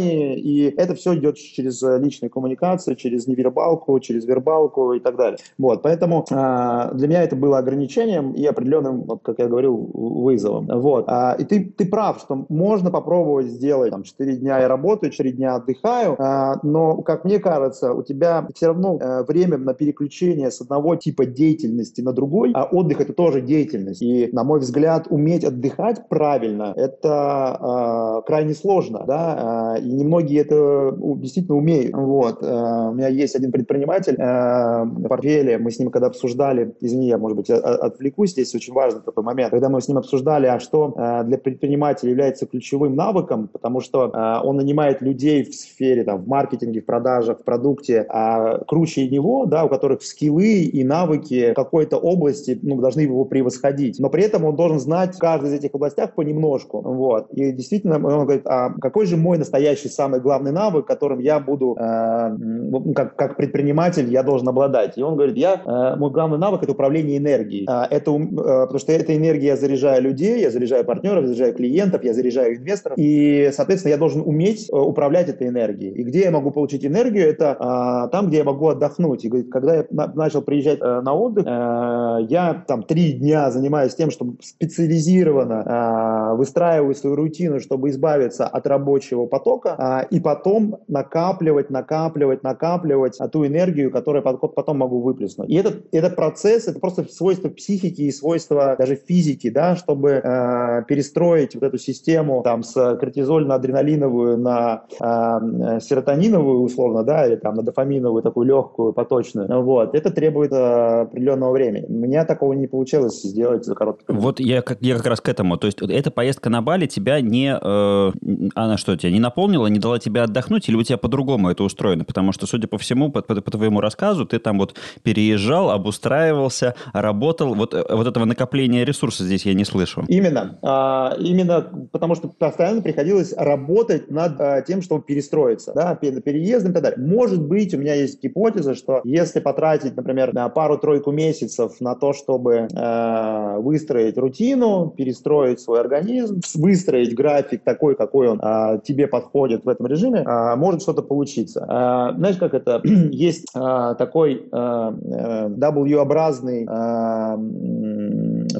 компании, 0.01 0.39
и 0.39 0.73
это 0.77 0.95
все 0.95 1.15
идет 1.15 1.37
через 1.37 1.81
э, 1.83 1.99
личные 1.99 2.29
коммуникации, 2.29 2.95
через 2.95 3.27
невербалку, 3.27 3.99
через 3.99 4.25
вербалку 4.25 4.93
и 4.93 4.99
так 4.99 5.15
далее. 5.15 5.37
Вот, 5.57 5.81
поэтому 5.81 6.25
э, 6.29 6.89
для 6.93 7.07
меня 7.07 7.23
это 7.23 7.35
было 7.35 7.57
ограничением 7.57 8.31
и 8.31 8.45
определенным, 8.45 9.03
вот, 9.03 9.21
как 9.23 9.39
я 9.39 9.47
говорил, 9.47 9.89
вызовом. 9.93 10.67
Вот, 10.67 11.05
а, 11.07 11.35
и 11.37 11.43
ты, 11.43 11.65
ты 11.65 11.85
прав, 11.85 12.19
что 12.19 12.45
можно 12.49 12.91
попробовать 12.91 13.47
сделать, 13.47 13.91
там, 13.91 14.03
4 14.03 14.37
дня 14.37 14.59
я 14.59 14.67
работаю, 14.67 15.11
4 15.11 15.31
дня 15.31 15.55
отдыхаю, 15.55 16.15
а, 16.19 16.59
но, 16.63 17.01
как 17.01 17.25
мне 17.25 17.39
кажется, 17.39 17.93
у 17.93 18.03
тебя 18.03 18.47
все 18.55 18.67
равно 18.67 18.97
а, 19.01 19.23
время 19.23 19.57
на 19.57 19.73
переключение 19.73 20.51
с 20.51 20.61
одного 20.61 20.95
типа 20.95 21.25
деятельности 21.25 22.01
на 22.01 22.13
другой, 22.13 22.51
а 22.53 22.65
отдых 22.65 23.01
это 23.01 23.13
тоже 23.13 23.41
деятельность. 23.41 24.01
И, 24.01 24.29
на 24.31 24.43
мой 24.43 24.59
взгляд, 24.59 25.07
уметь 25.09 25.43
отдыхать 25.43 26.07
правильно, 26.09 26.73
это 26.75 27.57
а, 27.59 28.21
крайне 28.21 28.53
сложно, 28.53 29.03
да, 29.07 29.77
и 29.91 29.93
немногие 29.93 30.41
это 30.41 30.95
действительно 31.17 31.57
умеют. 31.57 31.93
Вот. 31.93 32.41
Э, 32.41 32.89
у 32.89 32.93
меня 32.93 33.09
есть 33.09 33.35
один 33.35 33.51
предприниматель 33.51 34.15
э, 34.17 34.83
в 34.85 35.07
портфеле, 35.07 35.57
мы 35.57 35.71
с 35.71 35.79
ним 35.79 35.91
когда 35.91 36.07
обсуждали, 36.07 36.73
извини, 36.79 37.07
я, 37.07 37.17
может 37.17 37.37
быть, 37.37 37.49
отвлекусь, 37.49 38.31
здесь 38.31 38.55
очень 38.55 38.73
важный 38.73 39.01
такой 39.01 39.23
момент, 39.23 39.51
когда 39.51 39.67
мы 39.67 39.81
с 39.81 39.87
ним 39.87 39.97
обсуждали, 39.97 40.47
а 40.47 40.59
что 40.59 40.93
э, 40.95 41.23
для 41.25 41.37
предпринимателя 41.37 42.09
является 42.09 42.45
ключевым 42.45 42.95
навыком, 42.95 43.49
потому 43.49 43.81
что 43.81 44.11
он 44.43 44.57
нанимает 44.57 45.01
людей 45.01 45.43
в 45.43 45.53
сфере, 45.53 46.03
там, 46.03 46.21
в 46.21 46.27
маркетинге, 46.27 46.81
в 46.81 46.85
продажах, 46.85 47.39
в 47.39 47.43
продукте, 47.43 48.05
а 48.09 48.59
круче 48.65 49.07
него, 49.07 49.45
да, 49.45 49.65
у 49.65 49.69
которых 49.69 50.03
скиллы 50.03 50.63
и 50.63 50.83
навыки 50.83 51.53
какой-то 51.53 51.97
области 51.97 52.57
ну, 52.61 52.79
должны 52.79 53.01
его 53.01 53.25
превосходить. 53.25 53.99
Но 53.99 54.09
при 54.09 54.23
этом 54.23 54.45
он 54.45 54.55
должен 54.55 54.79
знать 54.79 55.15
в 55.15 55.19
каждой 55.19 55.49
из 55.49 55.53
этих 55.53 55.75
областях 55.75 56.13
понемножку. 56.13 56.81
Вот. 56.81 57.29
И 57.31 57.51
действительно, 57.51 57.95
он 57.95 58.25
говорит, 58.25 58.43
а 58.45 58.69
какой 58.79 59.05
же 59.05 59.17
мой 59.17 59.37
настоящий 59.37 59.80
самый 59.89 60.19
главный 60.19 60.51
навык, 60.51 60.85
которым 60.85 61.19
я 61.19 61.39
буду, 61.39 61.75
э, 61.79 62.93
как, 62.95 63.15
как 63.15 63.37
предприниматель, 63.37 64.11
я 64.11 64.23
должен 64.23 64.47
обладать. 64.49 64.97
И 64.97 65.03
он 65.03 65.15
говорит, 65.15 65.37
я, 65.37 65.61
э, 65.65 65.95
мой 65.97 66.11
главный 66.11 66.37
навык– 66.37 66.63
это 66.63 66.71
управление 66.71 67.17
энергией. 67.17 67.67
Э, 67.69 67.85
это, 67.89 68.11
э, 68.11 68.27
потому 68.27 68.79
что 68.79 68.91
этой 68.91 69.17
энергией 69.17 69.47
я 69.47 69.57
заряжаю 69.57 70.01
людей, 70.03 70.41
я 70.41 70.51
заряжаю 70.51 70.85
партнеров, 70.85 71.21
я 71.23 71.27
заряжаю 71.27 71.53
клиентов, 71.53 72.03
я 72.03 72.13
заряжаю 72.13 72.57
инвесторов. 72.57 72.97
И, 72.97 73.49
соответственно, 73.53 73.91
я 73.91 73.97
должен 73.97 74.21
уметь 74.21 74.69
э, 74.69 74.75
управлять 74.75 75.29
этой 75.29 75.47
энергией. 75.47 75.91
И 75.93 76.03
где 76.03 76.21
я 76.21 76.31
могу 76.31 76.51
получить 76.51 76.85
энергию, 76.85 77.27
это 77.27 77.57
э, 77.59 78.11
там, 78.11 78.27
где 78.27 78.37
я 78.37 78.43
могу 78.43 78.67
отдохнуть. 78.67 79.25
И 79.25 79.29
говорит, 79.29 79.51
когда 79.51 79.75
я 79.75 79.85
на, 79.89 80.07
начал 80.13 80.41
приезжать 80.41 80.79
э, 80.81 81.01
на 81.01 81.13
отдых, 81.13 81.45
э, 81.45 82.25
я 82.29 82.63
там 82.67 82.83
три 82.83 83.13
дня 83.13 83.51
занимаюсь 83.51 83.95
тем, 83.95 84.11
чтобы 84.11 84.35
специализированно 84.41 86.31
э, 86.33 86.35
выстраиваю 86.35 86.95
свою 86.95 87.15
рутину, 87.15 87.59
чтобы 87.59 87.89
избавиться 87.89 88.47
от 88.47 88.67
рабочего 88.67 89.25
потока, 89.25 89.70
а, 89.77 90.01
и 90.01 90.19
потом 90.19 90.77
накапливать, 90.87 91.69
накапливать, 91.69 92.43
накапливать 92.43 93.17
ту 93.31 93.45
энергию, 93.45 93.91
которую 93.91 94.23
потом 94.23 94.77
могу 94.77 95.01
выплеснуть. 95.01 95.49
И 95.49 95.55
этот, 95.55 95.85
этот 95.91 96.15
процесс, 96.15 96.67
это 96.67 96.79
просто 96.79 97.05
свойство 97.11 97.49
психики 97.49 98.01
и 98.01 98.11
свойство 98.11 98.75
даже 98.77 98.95
физики, 98.95 99.49
да, 99.49 99.75
чтобы 99.75 100.21
э, 100.23 100.83
перестроить 100.87 101.55
вот 101.55 101.63
эту 101.63 101.77
систему 101.77 102.41
там 102.43 102.63
с 102.63 102.75
кортизольно-адреналиновую 102.75 104.37
на 104.37 104.83
э, 104.99 105.79
серотониновую 105.79 106.61
условно, 106.61 107.03
да, 107.03 107.25
или 107.27 107.35
там 107.35 107.55
на 107.55 107.63
дофаминовую 107.63 108.23
такую 108.23 108.47
легкую, 108.47 108.93
поточную. 108.93 109.61
Вот. 109.63 109.95
Это 109.95 110.11
требует 110.11 110.51
э, 110.51 111.01
определенного 111.01 111.51
времени. 111.51 111.85
У 111.87 111.93
меня 111.93 112.25
такого 112.25 112.53
не 112.53 112.67
получилось 112.67 113.21
сделать 113.21 113.65
за 113.65 113.75
короткое 113.75 114.13
время. 114.13 114.21
Вот 114.21 114.39
я 114.39 114.61
как, 114.61 114.81
я 114.81 114.97
как 114.97 115.05
раз 115.05 115.21
к 115.21 115.29
этому. 115.29 115.57
То 115.57 115.67
есть 115.67 115.81
эта 115.81 116.11
поездка 116.11 116.41
поездка 116.41 116.49
на 116.49 116.61
Бали 116.61 116.87
тебя 116.87 117.21
не... 117.21 117.57
Э, 117.61 118.11
она 118.55 118.77
что, 118.77 118.95
тебя 118.95 119.11
не 119.11 119.19
наполнила, 119.19 119.60
не 119.67 119.79
дала 119.79 119.99
тебе 119.99 120.21
отдохнуть, 120.21 120.69
или 120.69 120.75
у 120.75 120.83
тебя 120.83 120.97
по-другому 120.97 121.49
это 121.49 121.63
устроено? 121.63 122.03
Потому 122.03 122.31
что, 122.31 122.47
судя 122.47 122.67
по 122.67 122.77
всему, 122.77 123.11
по, 123.11 123.21
по, 123.21 123.41
по 123.41 123.51
твоему 123.51 123.81
рассказу, 123.81 124.25
ты 124.25 124.39
там 124.39 124.57
вот 124.57 124.75
переезжал, 125.03 125.71
обустраивался, 125.71 126.75
работал. 126.93 127.53
Вот, 127.53 127.73
э, 127.73 127.83
вот 127.89 128.07
этого 128.07 128.25
накопления 128.25 128.85
ресурсов 128.85 129.25
здесь 129.25 129.45
я 129.45 129.53
не 129.53 129.65
слышу. 129.65 130.03
Именно. 130.07 130.59
А, 130.61 131.15
именно 131.19 131.61
потому 131.91 132.15
что 132.15 132.27
постоянно 132.29 132.81
приходилось 132.81 133.33
работать 133.37 134.09
над 134.09 134.39
а, 134.39 134.61
тем, 134.61 134.81
чтобы 134.81 135.03
перестроиться, 135.03 135.73
да, 135.73 135.95
переездом 135.95 136.71
и 136.71 136.73
так 136.73 136.83
далее. 136.83 136.99
Может 136.99 137.41
быть, 137.41 137.73
у 137.73 137.77
меня 137.77 137.95
есть 137.95 138.21
гипотеза, 138.21 138.75
что 138.75 139.01
если 139.03 139.39
потратить, 139.39 139.95
например, 139.95 140.33
на 140.33 140.49
пару-тройку 140.49 141.11
месяцев 141.11 141.79
на 141.79 141.95
то, 141.95 142.13
чтобы 142.13 142.67
э, 142.71 143.57
выстроить 143.59 144.17
рутину, 144.17 144.93
перестроить 144.95 145.59
свой 145.59 145.79
организм, 145.79 146.41
выстроить 146.55 147.13
график 147.15 147.63
такой, 147.63 147.95
какой 147.95 148.29
он 148.29 148.39
э, 148.41 148.79
тебе 148.83 149.07
подходит 149.07 149.50
в 149.57 149.69
этом 149.69 149.87
режиме, 149.87 150.23
э, 150.25 150.55
может 150.55 150.81
что-то 150.81 151.01
получиться. 151.01 151.61
Э, 151.61 152.15
знаешь, 152.17 152.37
как 152.37 152.53
это? 152.53 152.81
есть 152.83 153.47
э, 153.53 153.95
такой 153.97 154.47
э, 154.51 155.47
W-образный 155.49 156.65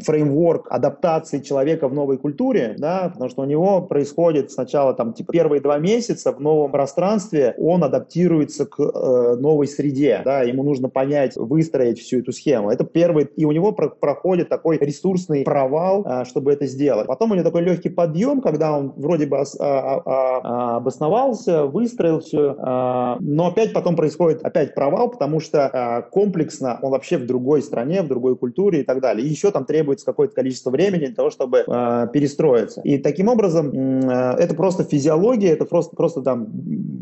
фреймворк 0.04 0.68
адаптации 0.70 1.40
человека 1.40 1.88
в 1.88 1.94
новой 1.94 2.18
культуре, 2.18 2.76
да, 2.78 3.10
потому 3.14 3.30
что 3.30 3.42
у 3.42 3.46
него 3.46 3.82
происходит 3.82 4.52
сначала 4.52 4.94
там 4.94 5.14
типа 5.14 5.32
первые 5.32 5.62
два 5.62 5.78
месяца 5.78 6.32
в 6.32 6.40
новом 6.40 6.72
пространстве, 6.72 7.56
он 7.58 7.84
адаптируется 7.84 8.66
к 8.66 8.80
э, 8.80 9.36
новой 9.36 9.68
среде, 9.68 10.22
да, 10.24 10.42
ему 10.42 10.64
нужно 10.64 10.90
понять, 10.90 11.36
выстроить 11.36 12.00
всю 12.00 12.20
эту 12.20 12.32
схему. 12.32 12.70
Это 12.70 12.84
первый, 12.84 13.30
и 13.36 13.46
у 13.46 13.52
него 13.52 13.72
про 13.72 13.90
проходит 13.90 14.50
такой 14.50 14.78
ресурсный 14.78 15.44
провал, 15.44 16.06
э, 16.06 16.26
чтобы 16.26 16.52
это 16.52 16.66
сделать. 16.66 17.08
Потом 17.08 17.32
у 17.32 17.36
него 17.36 17.44
такой 17.44 17.62
легкий 17.62 17.90
подъем, 17.90 18.42
когда 18.42 18.78
он 18.78 18.94
вроде 18.96 19.26
бы 19.26 19.40
ос, 19.40 19.58
а, 19.60 20.02
а, 20.06 20.42
а, 20.44 20.78
обосновался, 20.78 21.66
выстроил 21.66 22.20
все, 22.20 22.56
э, 22.58 23.16
но 23.20 23.48
опять 23.48 23.74
потом 23.74 23.96
происходит 23.96 24.44
опять 24.44 24.76
провал, 24.76 25.10
потому 25.10 25.40
что 25.40 25.60
э, 25.60 26.10
комплексно 26.12 26.80
он 26.82 26.92
вообще 26.92 27.18
в 27.18 27.26
другой 27.26 27.62
стране, 27.62 28.02
в 28.02 28.08
другой 28.08 28.36
культуре 28.36 28.82
и 28.82 28.84
так 28.84 29.02
далее. 29.02 29.26
И 29.26 29.30
еще 29.30 29.52
там 29.52 29.66
требуется 29.66 29.81
какое-то 29.84 30.36
количество 30.36 30.70
времени 30.70 31.06
для 31.06 31.16
того, 31.16 31.30
чтобы 31.30 31.64
э, 31.66 32.08
перестроиться. 32.14 32.82
И 32.82 32.98
таким 32.98 33.28
образом 33.28 33.72
э, 33.72 34.36
это 34.40 34.56
просто 34.56 34.84
физиология, 34.84 35.50
это 35.50 35.66
просто, 35.66 35.96
просто 35.96 36.22
там 36.22 36.48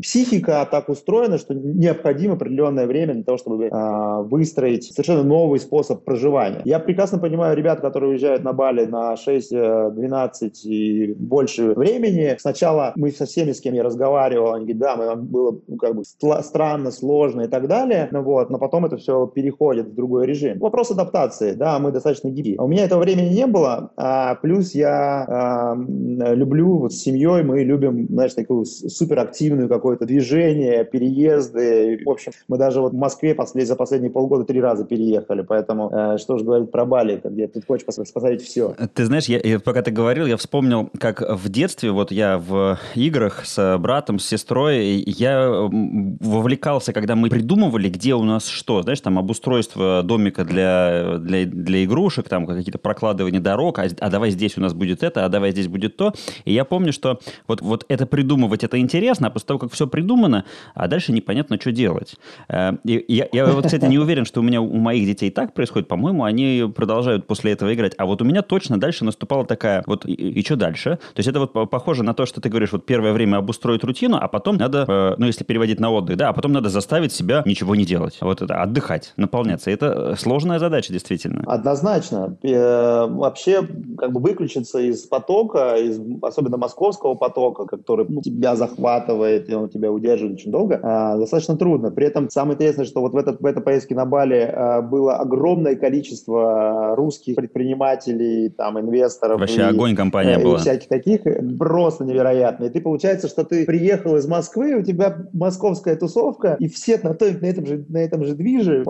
психика 0.02 0.66
так 0.70 0.88
устроена, 0.88 1.38
что 1.38 1.54
необходимо 1.54 2.34
определенное 2.34 2.86
время 2.86 3.14
для 3.14 3.24
того, 3.24 3.38
чтобы 3.38 3.66
э, 3.66 4.22
выстроить 4.22 4.84
совершенно 4.84 5.22
новый 5.22 5.60
способ 5.60 6.04
проживания. 6.04 6.62
Я 6.64 6.78
прекрасно 6.78 7.18
понимаю 7.18 7.56
ребят, 7.56 7.80
которые 7.80 8.10
уезжают 8.10 8.44
на 8.44 8.52
Бали 8.52 8.86
на 8.86 9.16
6, 9.16 9.50
12 9.50 10.66
и 10.66 11.14
больше 11.18 11.74
времени. 11.74 12.36
Сначала 12.38 12.92
мы 12.96 13.10
со 13.10 13.26
всеми, 13.26 13.52
с 13.52 13.60
кем 13.60 13.74
я 13.74 13.82
разговаривал, 13.82 14.54
они 14.54 14.72
говорят, 14.72 14.80
да, 14.80 14.96
мы, 14.96 15.16
было 15.16 15.58
ну, 15.66 15.76
как 15.76 15.94
бы 15.94 16.04
странно, 16.04 16.90
сложно 16.90 17.42
и 17.42 17.48
так 17.48 17.68
далее, 17.68 18.08
ну, 18.10 18.22
вот, 18.22 18.50
но 18.50 18.58
потом 18.58 18.86
это 18.86 18.96
все 18.96 19.26
переходит 19.26 19.88
в 19.88 19.94
другой 19.94 20.26
режим. 20.26 20.58
Вопрос 20.58 20.90
адаптации, 20.90 21.52
да, 21.52 21.78
мы 21.78 21.92
достаточно 21.92 22.28
гибкие. 22.28 22.56
У 22.60 22.68
меня 22.68 22.84
этого 22.84 23.00
времени 23.00 23.32
не 23.32 23.46
было, 23.46 23.90
а 23.96 24.34
плюс 24.34 24.74
я 24.74 25.24
а, 25.26 25.74
люблю 25.74 26.76
вот 26.76 26.92
с 26.92 27.00
семьей, 27.00 27.42
мы 27.42 27.64
любим, 27.64 28.06
знаешь, 28.08 28.34
такую 28.34 28.66
суперактивную 28.66 29.66
какое-то 29.66 30.04
движение, 30.04 30.84
переезды. 30.84 32.02
В 32.04 32.10
общем, 32.10 32.32
мы 32.48 32.58
даже 32.58 32.82
вот 32.82 32.92
в 32.92 32.96
Москве 32.96 33.34
послед, 33.34 33.66
за 33.66 33.76
последние 33.76 34.10
полгода 34.10 34.44
три 34.44 34.60
раза 34.60 34.84
переехали, 34.84 35.40
поэтому 35.40 35.90
э, 35.90 36.18
что 36.18 36.36
же 36.36 36.44
говорить 36.44 36.70
про 36.70 36.84
Бали, 36.84 37.18
где 37.24 37.48
ты 37.48 37.62
хочешь 37.66 37.86
посмотреть 37.86 38.42
все. 38.42 38.74
Ты 38.92 39.06
знаешь, 39.06 39.24
я, 39.24 39.58
пока 39.58 39.80
ты 39.80 39.90
говорил, 39.90 40.26
я 40.26 40.36
вспомнил, 40.36 40.90
как 40.98 41.22
в 41.22 41.48
детстве, 41.48 41.92
вот 41.92 42.12
я 42.12 42.36
в 42.36 42.78
играх 42.94 43.46
с 43.46 43.78
братом, 43.78 44.18
с 44.18 44.26
сестрой, 44.26 45.02
я 45.06 45.48
вовлекался, 45.48 46.92
когда 46.92 47.16
мы 47.16 47.30
придумывали, 47.30 47.88
где 47.88 48.14
у 48.14 48.22
нас 48.22 48.46
что, 48.46 48.82
знаешь, 48.82 49.00
там 49.00 49.18
обустройство 49.18 50.02
домика 50.02 50.44
для, 50.44 51.16
для, 51.18 51.46
для 51.46 51.84
игрушек, 51.84 52.28
там 52.28 52.49
какие-то 52.54 52.78
прокладывания 52.78 53.40
дорог, 53.40 53.78
а, 53.78 53.86
а 54.00 54.10
давай 54.10 54.30
здесь 54.30 54.56
у 54.58 54.60
нас 54.60 54.74
будет 54.74 55.02
это, 55.02 55.24
а 55.24 55.28
давай 55.28 55.52
здесь 55.52 55.68
будет 55.68 55.96
то. 55.96 56.12
И 56.44 56.52
я 56.52 56.64
помню, 56.64 56.92
что 56.92 57.20
вот, 57.48 57.60
вот 57.60 57.84
это 57.88 58.06
придумывать, 58.06 58.64
это 58.64 58.78
интересно, 58.78 59.28
а 59.28 59.30
после 59.30 59.46
того, 59.46 59.58
как 59.58 59.72
все 59.72 59.86
придумано, 59.86 60.44
а 60.74 60.88
дальше 60.88 61.12
непонятно, 61.12 61.58
что 61.60 61.72
делать. 61.72 62.16
Э, 62.48 62.72
и 62.84 63.04
я, 63.08 63.28
я 63.32 63.46
вот, 63.46 63.66
кстати, 63.66 63.84
не 63.84 63.98
уверен, 63.98 64.24
что 64.24 64.40
у 64.40 64.42
меня 64.42 64.60
у 64.60 64.76
моих 64.76 65.06
детей 65.06 65.30
так 65.30 65.54
происходит. 65.54 65.88
По-моему, 65.88 66.24
они 66.24 66.70
продолжают 66.74 67.26
после 67.26 67.52
этого 67.52 67.72
играть. 67.74 67.92
А 67.98 68.06
вот 68.06 68.22
у 68.22 68.24
меня 68.24 68.42
точно 68.42 68.78
дальше 68.78 69.04
наступала 69.04 69.44
такая, 69.44 69.82
вот 69.86 70.06
и, 70.06 70.12
и 70.12 70.44
что 70.44 70.56
дальше? 70.56 70.98
То 71.14 71.18
есть 71.18 71.28
это 71.28 71.40
вот 71.40 71.52
похоже 71.70 72.02
на 72.02 72.14
то, 72.14 72.26
что 72.26 72.40
ты 72.40 72.48
говоришь, 72.48 72.72
вот 72.72 72.86
первое 72.86 73.12
время 73.12 73.36
обустроить 73.36 73.84
рутину, 73.84 74.18
а 74.20 74.28
потом 74.28 74.56
надо, 74.56 74.84
э, 74.88 75.14
ну, 75.18 75.26
если 75.26 75.44
переводить 75.44 75.80
на 75.80 75.90
отдых, 75.90 76.16
да, 76.16 76.28
а 76.28 76.32
потом 76.32 76.52
надо 76.52 76.68
заставить 76.68 77.12
себя 77.12 77.42
ничего 77.44 77.74
не 77.74 77.84
делать. 77.84 78.18
Вот 78.20 78.42
это, 78.42 78.62
отдыхать, 78.62 79.12
наполняться. 79.16 79.70
Это 79.70 80.16
сложная 80.16 80.58
задача, 80.58 80.92
действительно. 80.92 81.44
Однозначно. 81.46 82.36
Э, 82.42 83.06
вообще, 83.06 83.66
как 83.98 84.12
бы 84.12 84.20
выключиться 84.20 84.78
из 84.78 85.02
потока, 85.02 85.76
из, 85.76 86.00
особенно 86.22 86.56
московского 86.56 87.14
потока, 87.14 87.66
который 87.66 88.06
ну, 88.08 88.22
тебя 88.22 88.56
захватывает, 88.56 89.50
и 89.50 89.54
он 89.54 89.68
тебя 89.68 89.92
удерживает 89.92 90.38
очень 90.38 90.50
долго, 90.50 90.76
э, 90.76 91.18
достаточно 91.18 91.56
трудно. 91.56 91.90
При 91.90 92.06
этом 92.06 92.30
самое 92.30 92.54
интересное, 92.54 92.86
что 92.86 93.00
вот 93.02 93.12
в, 93.12 93.16
этот, 93.16 93.40
в 93.40 93.46
этой 93.46 93.62
поездке 93.62 93.94
на 93.94 94.06
Бали 94.06 94.38
э, 94.38 94.80
было 94.80 95.16
огромное 95.16 95.76
количество 95.76 96.94
русских 96.96 97.36
предпринимателей, 97.36 98.48
там, 98.48 98.80
инвесторов. 98.80 99.38
Вообще 99.38 99.60
и, 99.60 99.64
огонь 99.64 99.94
компания 99.94 100.38
была. 100.38 100.56
И 100.56 100.60
всяких 100.60 100.88
таких, 100.88 101.20
просто 101.58 102.04
невероятно. 102.04 102.64
И 102.64 102.70
ты, 102.70 102.80
получается, 102.80 103.28
что 103.28 103.44
ты 103.44 103.66
приехал 103.66 104.16
из 104.16 104.26
Москвы, 104.26 104.74
у 104.76 104.82
тебя 104.82 105.26
московская 105.34 105.94
тусовка, 105.94 106.56
и 106.58 106.68
все 106.68 106.98
на, 107.02 107.10
на, 107.10 107.46
этом, 107.46 107.66
же, 107.66 107.84
на 107.88 107.98
этом 107.98 108.24
же 108.24 108.34
движе, 108.34 108.84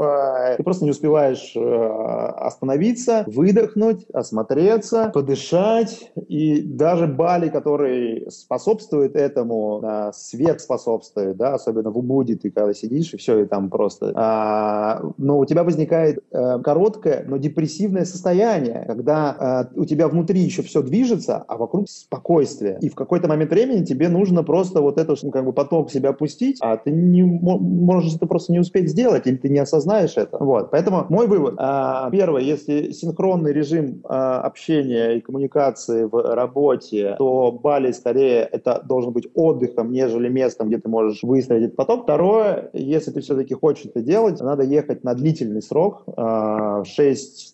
ты 0.57 0.62
просто 0.62 0.85
не 0.85 0.90
успеваешь 0.90 1.57
остановиться, 1.57 3.25
выдохнуть, 3.41 4.05
осмотреться, 4.13 5.11
подышать. 5.15 6.13
И 6.29 6.61
даже 6.61 7.07
Бали, 7.07 7.49
который 7.49 8.31
способствует 8.31 9.17
этому, 9.17 9.79
да, 9.81 10.13
свет 10.13 10.61
способствует, 10.61 11.39
да, 11.39 11.55
особенно 11.55 11.91
в 11.91 11.97
Убуде 11.97 12.37
ты 12.37 12.51
когда 12.51 12.75
сидишь, 12.75 13.15
и 13.15 13.17
все, 13.17 13.41
и 13.41 13.47
там 13.47 13.71
просто... 13.71 14.13
А, 14.15 15.03
но 15.17 15.39
у 15.39 15.47
тебя 15.47 15.65
возникает 15.65 16.23
а, 16.31 16.59
короткое, 16.59 17.25
но 17.27 17.39
депрессивное 17.39 18.05
состояние, 18.05 18.85
когда 18.87 19.37
а, 19.39 19.69
у 19.75 19.87
тебя 19.87 20.09
внутри 20.09 20.41
еще 20.41 20.63
все 20.63 20.83
движется, 20.83 21.43
а 21.49 21.57
вокруг 21.57 21.89
спокойствие. 21.89 22.79
И 22.83 22.91
в 22.91 22.95
какой-то 22.95 23.27
момент 23.27 23.53
времени 23.53 23.85
тебе 23.87 24.11
нужно 24.11 24.43
просто 24.43 24.83
вот 24.83 24.99
этот 24.99 25.23
ну, 25.23 25.31
как 25.31 25.47
бы 25.47 25.55
поток 25.55 25.91
себя 25.91 26.13
пустить, 26.13 26.59
а 26.61 26.77
ты 26.77 26.91
не 26.91 27.23
можешь 27.23 28.17
это 28.17 28.27
просто 28.27 28.53
не 28.53 28.59
успеть 28.59 28.91
сделать, 28.91 29.27
или 29.27 29.37
ты 29.37 29.49
не 29.49 29.61
осознаешь 29.61 30.19
это. 30.19 30.37
Вот. 30.39 30.71
Поэтому 30.71 31.07
мой 31.09 31.27
вывод. 31.27 31.55
А, 31.57 32.11
первое, 32.11 32.43
если 32.43 32.93
синхронный 33.31 33.53
режим 33.53 34.03
а, 34.05 34.41
общения 34.41 35.17
и 35.17 35.21
коммуникации 35.21 36.05
в 36.05 36.35
работе, 36.35 37.15
то 37.19 37.53
Бали 37.53 37.93
скорее 37.93 38.49
это 38.51 38.83
должен 38.85 39.13
быть 39.13 39.29
отдыхом, 39.35 39.93
нежели 39.93 40.29
местом, 40.29 40.69
где 40.69 40.79
ты 40.79 40.89
можешь 40.89 41.23
выстроить 41.23 41.65
этот 41.65 41.77
поток. 41.77 42.05
Второе, 42.05 42.71
если 42.73 43.11
ты 43.11 43.21
все-таки 43.21 43.55
хочешь 43.55 43.87
это 43.87 44.01
делать, 44.01 44.41
надо 44.41 44.63
ехать 44.63 45.05
на 45.05 45.15
длительный 45.15 45.63
срок, 45.63 46.03
6-12 46.07 46.85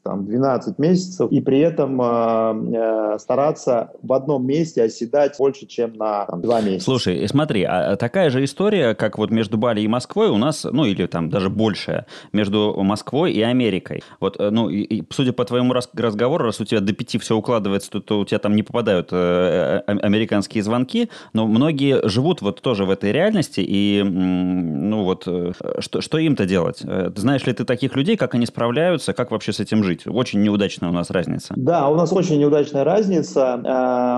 а, 0.05 0.75
месяцев, 0.79 1.31
и 1.31 1.41
при 1.41 1.61
этом 1.61 2.01
а, 2.03 3.17
стараться 3.19 3.93
в 4.03 4.13
одном 4.13 4.47
месте 4.47 4.83
оседать 4.83 5.37
больше, 5.39 5.67
чем 5.67 5.95
на 5.95 6.25
там, 6.27 6.41
2 6.41 6.61
месяца. 6.63 6.85
Слушай, 6.85 7.29
смотри, 7.29 7.65
а 7.65 7.97
такая 7.97 8.31
же 8.31 8.45
история, 8.45 8.95
как 8.95 9.19
вот 9.19 9.31
между 9.31 9.59
Бали 9.59 9.81
и 9.81 9.89
Москвой 9.89 10.29
у 10.29 10.37
нас, 10.37 10.65
ну 10.65 10.85
или 10.85 11.07
там 11.07 11.29
даже 11.29 11.51
большая, 11.51 12.07
между 12.33 12.75
Москвой 12.83 13.33
и 13.33 13.43
Америкой. 13.43 14.03
Вот, 14.21 14.37
э, 14.39 14.51
ну, 14.51 14.69
и, 14.69 15.03
судя 15.11 15.33
по 15.33 15.45
твоему 15.45 15.66
разговору, 15.73 16.45
раз 16.45 16.61
у 16.61 16.65
тебя 16.65 16.81
до 16.81 16.93
пяти 16.93 17.19
все 17.19 17.37
укладывается, 17.37 17.91
то, 17.91 18.01
то 18.01 18.21
у 18.21 18.25
тебя 18.25 18.39
там 18.39 18.57
не 18.57 18.63
попадают 18.63 19.09
э, 19.13 19.83
э 19.87 19.97
американские 19.97 20.63
звонки, 20.63 21.09
но 21.33 21.47
многие 21.47 22.07
живут 22.09 22.43
вот 22.43 22.61
тоже 22.61 22.85
в 22.85 22.91
этой 22.91 23.13
реальности, 23.13 23.65
и, 23.67 24.03
ну 24.03 25.05
вот, 25.05 25.25
э, 25.27 25.53
что, 25.79 26.01
что 26.01 26.19
им-то 26.19 26.47
делать? 26.47 26.83
Знаешь 27.17 27.47
ли 27.47 27.53
ты 27.53 27.65
таких 27.65 27.97
людей, 27.97 28.17
как 28.17 28.35
они 28.35 28.47
справляются, 28.47 29.13
как 29.13 29.31
вообще 29.31 29.53
с 29.53 29.61
этим 29.61 29.83
жить? 29.85 30.07
Очень 30.07 30.43
неудачная 30.43 30.91
у 30.91 30.93
нас 30.93 31.11
разница. 31.11 31.55
Да, 31.57 31.89
у 31.89 31.95
нас 31.95 32.13
очень 32.13 32.39
неудачная 32.39 32.85
разница. 32.85 33.57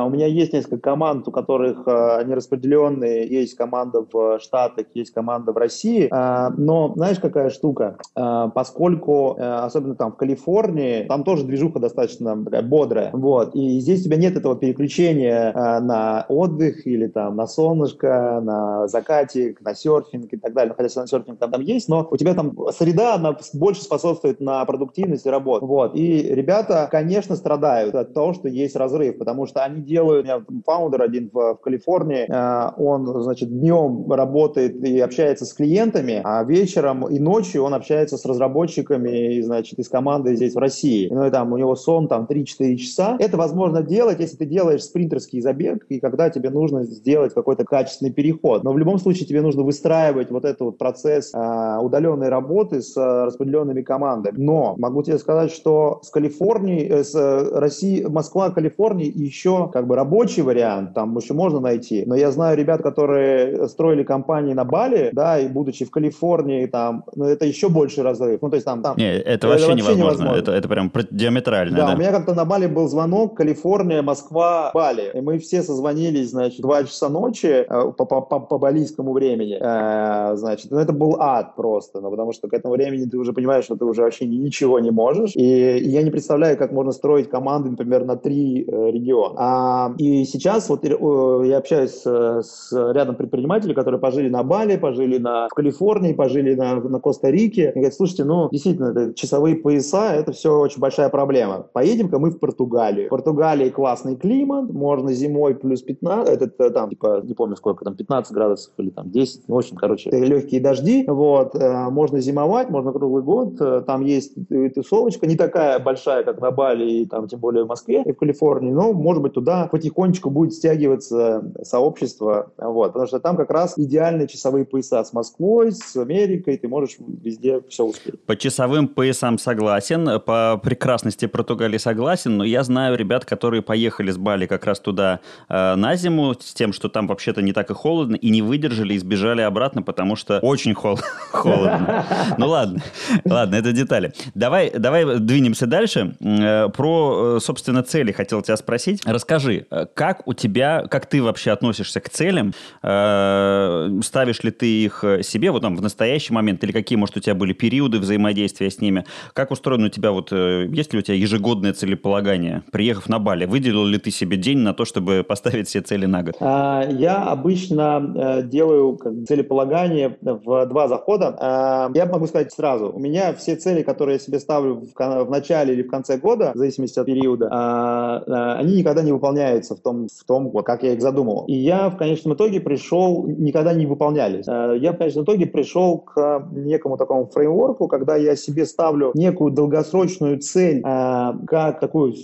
У 0.06 0.10
меня 0.10 0.26
есть 0.26 0.52
несколько 0.52 0.78
команд, 0.78 1.26
у 1.28 1.30
которых 1.30 1.86
они 1.86 2.34
распределенные. 2.34 3.28
Есть 3.28 3.56
команда 3.56 4.04
в 4.10 4.38
Штатах, 4.40 4.86
есть 4.94 5.12
команда 5.12 5.52
в 5.52 5.56
России. 5.56 6.08
Но 6.10 6.92
знаешь, 6.96 7.18
какая 7.18 7.50
штука? 7.50 7.96
Поскольку, 8.14 9.36
особенно 9.38 9.94
там 9.94 10.12
в 10.12 10.16
Калифорнии, 10.16 11.04
там 11.04 11.24
тоже 11.24 11.37
тоже 11.38 11.46
движуха 11.46 11.78
достаточно 11.78 12.44
такая 12.44 12.62
бодрая. 12.62 13.10
Вот. 13.12 13.54
И 13.54 13.80
здесь 13.80 14.00
у 14.00 14.04
тебя 14.04 14.16
нет 14.16 14.36
этого 14.36 14.56
переключения 14.56 15.52
э, 15.52 15.80
на 15.80 16.26
отдых 16.28 16.86
или 16.86 17.06
там 17.06 17.36
на 17.36 17.46
солнышко, 17.46 18.40
на 18.42 18.88
закатик, 18.88 19.60
на 19.60 19.74
серфинг 19.74 20.32
и 20.32 20.36
так 20.36 20.52
далее. 20.52 20.74
Хотя 20.76 20.88
серфинг 21.06 21.38
там, 21.38 21.50
там 21.50 21.60
есть, 21.60 21.88
но 21.88 22.06
у 22.10 22.16
тебя 22.16 22.34
там 22.34 22.56
среда, 22.76 23.14
она 23.14 23.36
больше 23.54 23.82
способствует 23.82 24.40
на 24.40 24.64
продуктивность 24.64 25.26
и 25.26 25.30
работу. 25.30 25.66
Вот. 25.66 25.94
И 25.94 26.22
ребята, 26.22 26.88
конечно, 26.90 27.36
страдают 27.36 27.94
от 27.94 28.14
того, 28.14 28.32
что 28.32 28.48
есть 28.48 28.76
разрыв, 28.76 29.18
потому 29.18 29.46
что 29.46 29.64
они 29.64 29.82
делают, 29.82 30.24
у 30.24 30.28
меня 30.28 30.44
фаундер 30.64 31.02
один 31.02 31.30
в, 31.32 31.54
в 31.54 31.60
Калифорнии, 31.60 32.26
э, 32.28 32.72
он, 32.76 33.06
значит, 33.22 33.48
днем 33.48 34.10
работает 34.10 34.84
и 34.84 34.98
общается 34.98 35.44
с 35.44 35.52
клиентами, 35.52 36.20
а 36.24 36.42
вечером 36.44 37.06
и 37.06 37.18
ночью 37.18 37.62
он 37.62 37.74
общается 37.74 38.16
с 38.16 38.24
разработчиками, 38.24 39.36
и, 39.36 39.42
значит, 39.42 39.78
из 39.78 39.88
команды 39.88 40.34
здесь 40.34 40.54
в 40.54 40.58
России. 40.58 41.08
Ну 41.10 41.27
и 41.28 41.30
там 41.30 41.52
у 41.52 41.58
него 41.58 41.76
сон 41.76 42.08
там 42.08 42.26
3-4 42.28 42.76
часа. 42.76 43.16
Это 43.18 43.36
возможно 43.36 43.82
делать, 43.82 44.20
если 44.20 44.36
ты 44.36 44.46
делаешь 44.46 44.82
спринтерский 44.82 45.40
забег, 45.40 45.84
и 45.88 46.00
когда 46.00 46.30
тебе 46.30 46.50
нужно 46.50 46.84
сделать 46.84 47.34
какой-то 47.34 47.64
качественный 47.64 48.12
переход. 48.12 48.64
Но 48.64 48.72
в 48.72 48.78
любом 48.78 48.98
случае 48.98 49.26
тебе 49.26 49.42
нужно 49.42 49.62
выстраивать 49.62 50.30
вот 50.30 50.44
этот 50.44 50.60
вот 50.60 50.78
процесс 50.78 51.32
э, 51.34 51.78
удаленной 51.80 52.28
работы 52.28 52.82
с 52.82 52.96
э, 52.96 53.24
распределенными 53.24 53.82
командами. 53.82 54.34
Но 54.38 54.74
могу 54.78 55.02
тебе 55.02 55.18
сказать, 55.18 55.52
что 55.52 56.00
с 56.02 56.10
Калифорнией, 56.10 56.88
э, 56.88 57.04
с 57.04 57.14
э, 57.14 57.58
России, 57.58 58.04
Москва, 58.04 58.50
Калифорния 58.50 59.06
еще 59.06 59.70
как 59.72 59.86
бы 59.86 59.96
рабочий 59.96 60.42
вариант, 60.42 60.94
там 60.94 61.16
еще 61.16 61.34
можно 61.34 61.60
найти. 61.60 62.04
Но 62.06 62.14
я 62.16 62.30
знаю 62.30 62.56
ребят, 62.56 62.82
которые 62.82 63.68
строили 63.68 64.02
компании 64.02 64.54
на 64.54 64.64
Бали, 64.64 65.10
да, 65.12 65.38
и 65.38 65.48
будучи 65.48 65.84
в 65.84 65.90
Калифорнии, 65.90 66.66
там, 66.66 67.04
ну, 67.14 67.24
это 67.24 67.44
еще 67.44 67.68
больше 67.68 68.02
разрыв. 68.02 68.40
Ну, 68.42 68.50
то 68.50 68.56
есть 68.56 68.64
там... 68.64 68.82
там 68.82 68.96
Не, 68.96 69.16
это, 69.16 69.30
это 69.30 69.48
вообще, 69.48 69.66
вообще 69.66 69.82
невозможно. 69.82 70.04
невозможно. 70.04 70.40
Это, 70.40 70.52
это 70.52 70.68
прям 70.68 70.90
диаметрально, 71.10 71.76
да. 71.76 71.86
Да, 71.88 71.94
у 71.94 71.98
меня 71.98 72.12
как-то 72.12 72.34
на 72.34 72.44
Бали 72.44 72.66
был 72.66 72.88
звонок, 72.88 73.36
Калифорния, 73.36 74.02
Москва, 74.02 74.70
Бали. 74.74 75.10
И 75.14 75.20
мы 75.20 75.38
все 75.38 75.62
созвонились, 75.62 76.30
значит, 76.30 76.60
2 76.60 76.84
часа 76.84 77.08
ночи 77.08 77.46
э, 77.46 77.92
по, 77.96 78.04
по, 78.04 78.20
по, 78.20 78.40
по 78.40 78.58
балийскому 78.58 79.12
времени. 79.12 79.58
Э, 79.60 80.36
значит, 80.36 80.70
ну, 80.70 80.78
это 80.78 80.92
был 80.92 81.16
ад 81.20 81.56
просто, 81.56 82.00
ну, 82.00 82.10
потому 82.10 82.32
что 82.32 82.48
к 82.48 82.54
этому 82.54 82.74
времени 82.74 83.04
ты 83.04 83.18
уже 83.18 83.32
понимаешь, 83.32 83.64
что 83.64 83.76
ты 83.76 83.84
уже 83.84 84.02
вообще 84.02 84.26
ничего 84.26 84.78
не 84.78 84.90
можешь. 84.90 85.34
И, 85.34 85.78
и 85.78 85.88
я 85.88 86.02
не 86.02 86.10
представляю, 86.10 86.56
как 86.56 86.72
можно 86.72 86.92
строить 86.92 87.30
команды, 87.30 87.70
например, 87.70 88.04
на 88.04 88.16
три 88.16 88.64
э, 88.64 88.90
региона. 88.90 89.34
А, 89.36 89.94
и 89.98 90.24
сейчас 90.24 90.68
вот 90.68 90.84
э, 90.84 90.88
я 90.88 91.58
общаюсь 91.58 91.92
с, 91.92 92.42
с 92.42 92.92
рядом 92.92 93.16
предпринимателей, 93.16 93.74
которые 93.74 94.00
пожили 94.00 94.28
на 94.28 94.42
Бали, 94.42 94.76
пожили 94.76 95.18
на, 95.18 95.48
в 95.48 95.54
Калифорнии, 95.54 96.12
пожили 96.12 96.54
на, 96.54 96.76
на 96.76 97.00
Коста-Рике. 97.00 97.70
И 97.70 97.72
говорят, 97.72 97.94
слушайте, 97.94 98.24
ну, 98.24 98.48
действительно, 98.50 99.14
часовые 99.14 99.56
пояса, 99.56 100.14
это 100.14 100.32
все 100.32 100.58
очень 100.58 100.80
большая 100.98 101.10
проблема. 101.10 101.66
Поедем-ка 101.72 102.18
мы 102.18 102.30
в 102.30 102.38
Португалию. 102.40 103.06
В 103.06 103.10
Португалии 103.10 103.70
классный 103.70 104.16
климат, 104.16 104.70
можно 104.70 105.12
зимой 105.12 105.54
плюс 105.54 105.82
15, 105.82 106.34
это, 106.34 106.44
это 106.46 106.70
там, 106.70 106.90
типа, 106.90 107.20
не 107.22 107.34
помню 107.34 107.56
сколько, 107.56 107.84
там 107.84 107.94
15 107.94 108.32
градусов 108.32 108.72
или 108.78 108.90
там 108.90 109.10
10, 109.10 109.48
ну, 109.48 109.54
в 109.54 109.58
общем, 109.58 109.76
короче, 109.76 110.10
легкие 110.10 110.60
дожди, 110.60 111.04
вот, 111.06 111.54
э, 111.54 111.88
можно 111.90 112.20
зимовать, 112.20 112.70
можно 112.70 112.92
круглый 112.92 113.22
год, 113.22 113.60
э, 113.60 113.82
там 113.86 114.04
есть 114.04 114.34
тусовочка, 114.74 115.26
не 115.26 115.36
такая 115.36 115.78
большая, 115.78 116.24
как 116.24 116.40
на 116.40 116.50
Бали, 116.50 116.90
и 116.90 117.06
там, 117.06 117.28
тем 117.28 117.38
более 117.38 117.64
в 117.64 117.68
Москве 117.68 118.02
и 118.04 118.12
в 118.12 118.16
Калифорнии, 118.16 118.72
но, 118.72 118.92
может 118.92 119.22
быть, 119.22 119.34
туда 119.34 119.68
потихонечку 119.70 120.30
будет 120.30 120.52
стягиваться 120.52 121.44
сообщество, 121.62 122.50
вот, 122.58 122.88
потому 122.88 123.06
что 123.06 123.20
там 123.20 123.36
как 123.36 123.50
раз 123.50 123.74
идеальные 123.78 124.26
часовые 124.26 124.64
пояса 124.64 125.04
с 125.04 125.12
Москвой, 125.12 125.70
с 125.70 125.96
Америкой, 125.96 126.56
ты 126.56 126.66
можешь 126.66 126.96
везде 126.98 127.60
все 127.68 127.84
успеть. 127.84 128.20
По 128.26 128.36
часовым 128.36 128.88
поясам 128.88 129.38
согласен, 129.38 130.08
по 130.20 130.60
прекрасности 130.88 131.26
Португалии 131.26 131.76
согласен, 131.76 132.38
но 132.38 132.44
я 132.44 132.64
знаю 132.64 132.96
ребят, 132.96 133.26
которые 133.26 133.60
поехали 133.60 134.10
с 134.10 134.16
Бали 134.16 134.46
как 134.46 134.64
раз 134.64 134.80
туда 134.80 135.20
э, 135.50 135.74
на 135.74 135.96
зиму, 135.96 136.32
с 136.32 136.54
тем, 136.54 136.72
что 136.72 136.88
там 136.88 137.06
вообще-то 137.06 137.42
не 137.42 137.52
так 137.52 137.70
и 137.70 137.74
холодно, 137.74 138.16
и 138.16 138.30
не 138.30 138.40
выдержали, 138.40 138.94
и 138.94 138.98
сбежали 138.98 139.42
обратно, 139.42 139.82
потому 139.82 140.16
что 140.16 140.38
очень 140.38 140.72
хол- 140.72 140.98
холодно. 141.30 142.06
Ну 142.38 142.48
ладно, 142.48 142.80
ладно, 143.26 143.56
это 143.56 143.72
детали. 143.72 144.14
Давай, 144.34 144.70
давай 144.70 145.18
двинемся 145.18 145.66
дальше. 145.66 146.16
Э, 146.20 146.70
про, 146.70 147.36
э, 147.36 147.40
собственно, 147.42 147.82
цели 147.82 148.12
хотел 148.12 148.40
тебя 148.40 148.56
спросить. 148.56 149.02
Расскажи, 149.04 149.66
э, 149.70 149.84
как 149.92 150.26
у 150.26 150.32
тебя, 150.32 150.86
как 150.90 151.04
ты 151.04 151.22
вообще 151.22 151.50
относишься 151.50 152.00
к 152.00 152.08
целям? 152.08 152.54
Ставишь 152.80 154.42
ли 154.42 154.50
ты 154.50 154.84
их 154.84 155.04
себе 155.20 155.50
вот 155.50 155.60
там 155.60 155.76
в 155.76 155.82
настоящий 155.82 156.32
момент, 156.32 156.64
или 156.64 156.72
какие, 156.72 156.96
может, 156.96 157.18
у 157.18 157.20
тебя 157.20 157.34
были 157.34 157.52
периоды 157.52 157.98
взаимодействия 157.98 158.70
с 158.70 158.80
ними? 158.80 159.04
Как 159.34 159.50
устроено 159.50 159.88
у 159.88 159.90
тебя, 159.90 160.12
вот, 160.12 160.32
есть 160.78 160.92
ли 160.92 161.00
у 161.00 161.02
тебя 161.02 161.16
ежегодное 161.16 161.72
целеполагание? 161.72 162.62
Приехав 162.70 163.08
на 163.08 163.18
Бали, 163.18 163.46
выделил 163.46 163.84
ли 163.84 163.98
ты 163.98 164.12
себе 164.12 164.36
день 164.36 164.58
на 164.58 164.74
то, 164.74 164.84
чтобы 164.84 165.24
поставить 165.28 165.66
все 165.66 165.80
цели 165.80 166.06
на 166.06 166.22
год? 166.22 166.36
А, 166.38 166.86
я 166.88 167.24
обычно 167.24 168.44
делаю 168.44 168.96
как, 168.96 169.12
целеполагание 169.26 170.16
в 170.20 170.66
два 170.66 170.86
захода. 170.86 171.36
А, 171.40 171.90
я 171.94 172.06
могу 172.06 172.28
сказать 172.28 172.52
сразу, 172.52 172.92
у 172.92 173.00
меня 173.00 173.34
все 173.34 173.56
цели, 173.56 173.82
которые 173.82 174.14
я 174.14 174.18
себе 174.20 174.38
ставлю 174.38 174.86
в, 174.96 175.30
начале 175.30 175.74
или 175.74 175.82
в 175.82 175.90
конце 175.90 176.16
года, 176.16 176.52
в 176.54 176.58
зависимости 176.58 177.00
от 177.00 177.06
периода, 177.06 177.48
а, 177.50 178.56
они 178.58 178.76
никогда 178.76 179.02
не 179.02 179.10
выполняются 179.10 179.74
в 179.74 179.80
том, 179.80 180.06
в 180.06 180.24
том 180.24 180.50
вот, 180.50 180.64
как 180.64 180.84
я 180.84 180.92
их 180.92 181.02
задумывал. 181.02 181.44
И 181.46 181.54
я 181.54 181.90
в 181.90 181.96
конечном 181.96 182.34
итоге 182.34 182.60
пришел, 182.60 183.26
никогда 183.26 183.72
не 183.72 183.86
выполнялись. 183.86 184.46
Я 184.46 184.92
в 184.92 184.98
конечном 184.98 185.24
итоге 185.24 185.46
пришел 185.46 185.98
к 185.98 186.46
некому 186.52 186.96
такому 186.96 187.26
фреймворку, 187.26 187.88
когда 187.88 188.14
я 188.14 188.36
себе 188.36 188.64
ставлю 188.64 189.10
некую 189.14 189.50
долгосрочную 189.50 190.38
цель, 190.38 190.67
а, 190.84 191.36
как 191.46 191.80
такую 191.80 192.14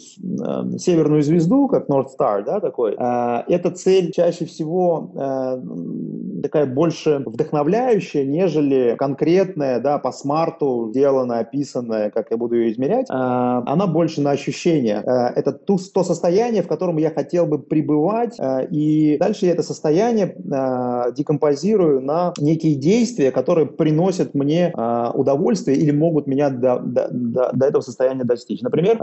а, 0.40 0.66
северную 0.78 1.22
звезду, 1.22 1.68
как 1.68 1.88
North 1.88 2.08
Star, 2.18 2.44
да, 2.44 2.60
такой. 2.60 2.94
А, 2.98 3.44
эта 3.48 3.70
цель 3.70 4.12
чаще 4.12 4.44
всего 4.44 5.12
а, 5.16 5.60
такая 6.42 6.66
больше 6.66 7.22
вдохновляющая, 7.24 8.24
нежели 8.24 8.96
конкретная, 8.98 9.80
да, 9.80 9.98
по 9.98 10.12
смарту 10.12 10.88
сделанная, 10.90 11.40
описанная, 11.40 12.10
как 12.10 12.30
я 12.30 12.36
буду 12.36 12.54
ее 12.54 12.72
измерять, 12.72 13.06
а, 13.10 13.62
она 13.66 13.86
больше 13.86 14.20
на 14.20 14.30
ощущение. 14.30 14.98
А, 14.98 15.32
это 15.34 15.52
ту, 15.52 15.78
то 15.92 16.04
состояние, 16.04 16.62
в 16.62 16.68
котором 16.68 16.98
я 16.98 17.10
хотел 17.10 17.46
бы 17.46 17.58
пребывать, 17.58 18.36
а, 18.38 18.60
и 18.60 19.16
дальше 19.18 19.46
я 19.46 19.52
это 19.52 19.62
состояние 19.62 20.36
декомпозирую 21.16 22.00
на 22.00 22.32
некие 22.38 22.74
действия, 22.74 23.30
которые 23.30 23.66
приносят 23.66 24.34
мне 24.34 24.72
удовольствие 25.14 25.76
или 25.76 25.90
могут 25.90 26.26
меня 26.26 26.50
до, 26.50 26.78
до, 26.78 27.08
до, 27.10 27.50
до 27.52 27.66
этого 27.66 27.82
состояния 27.82 28.24
достичь. 28.34 28.62
Например, 28.62 28.98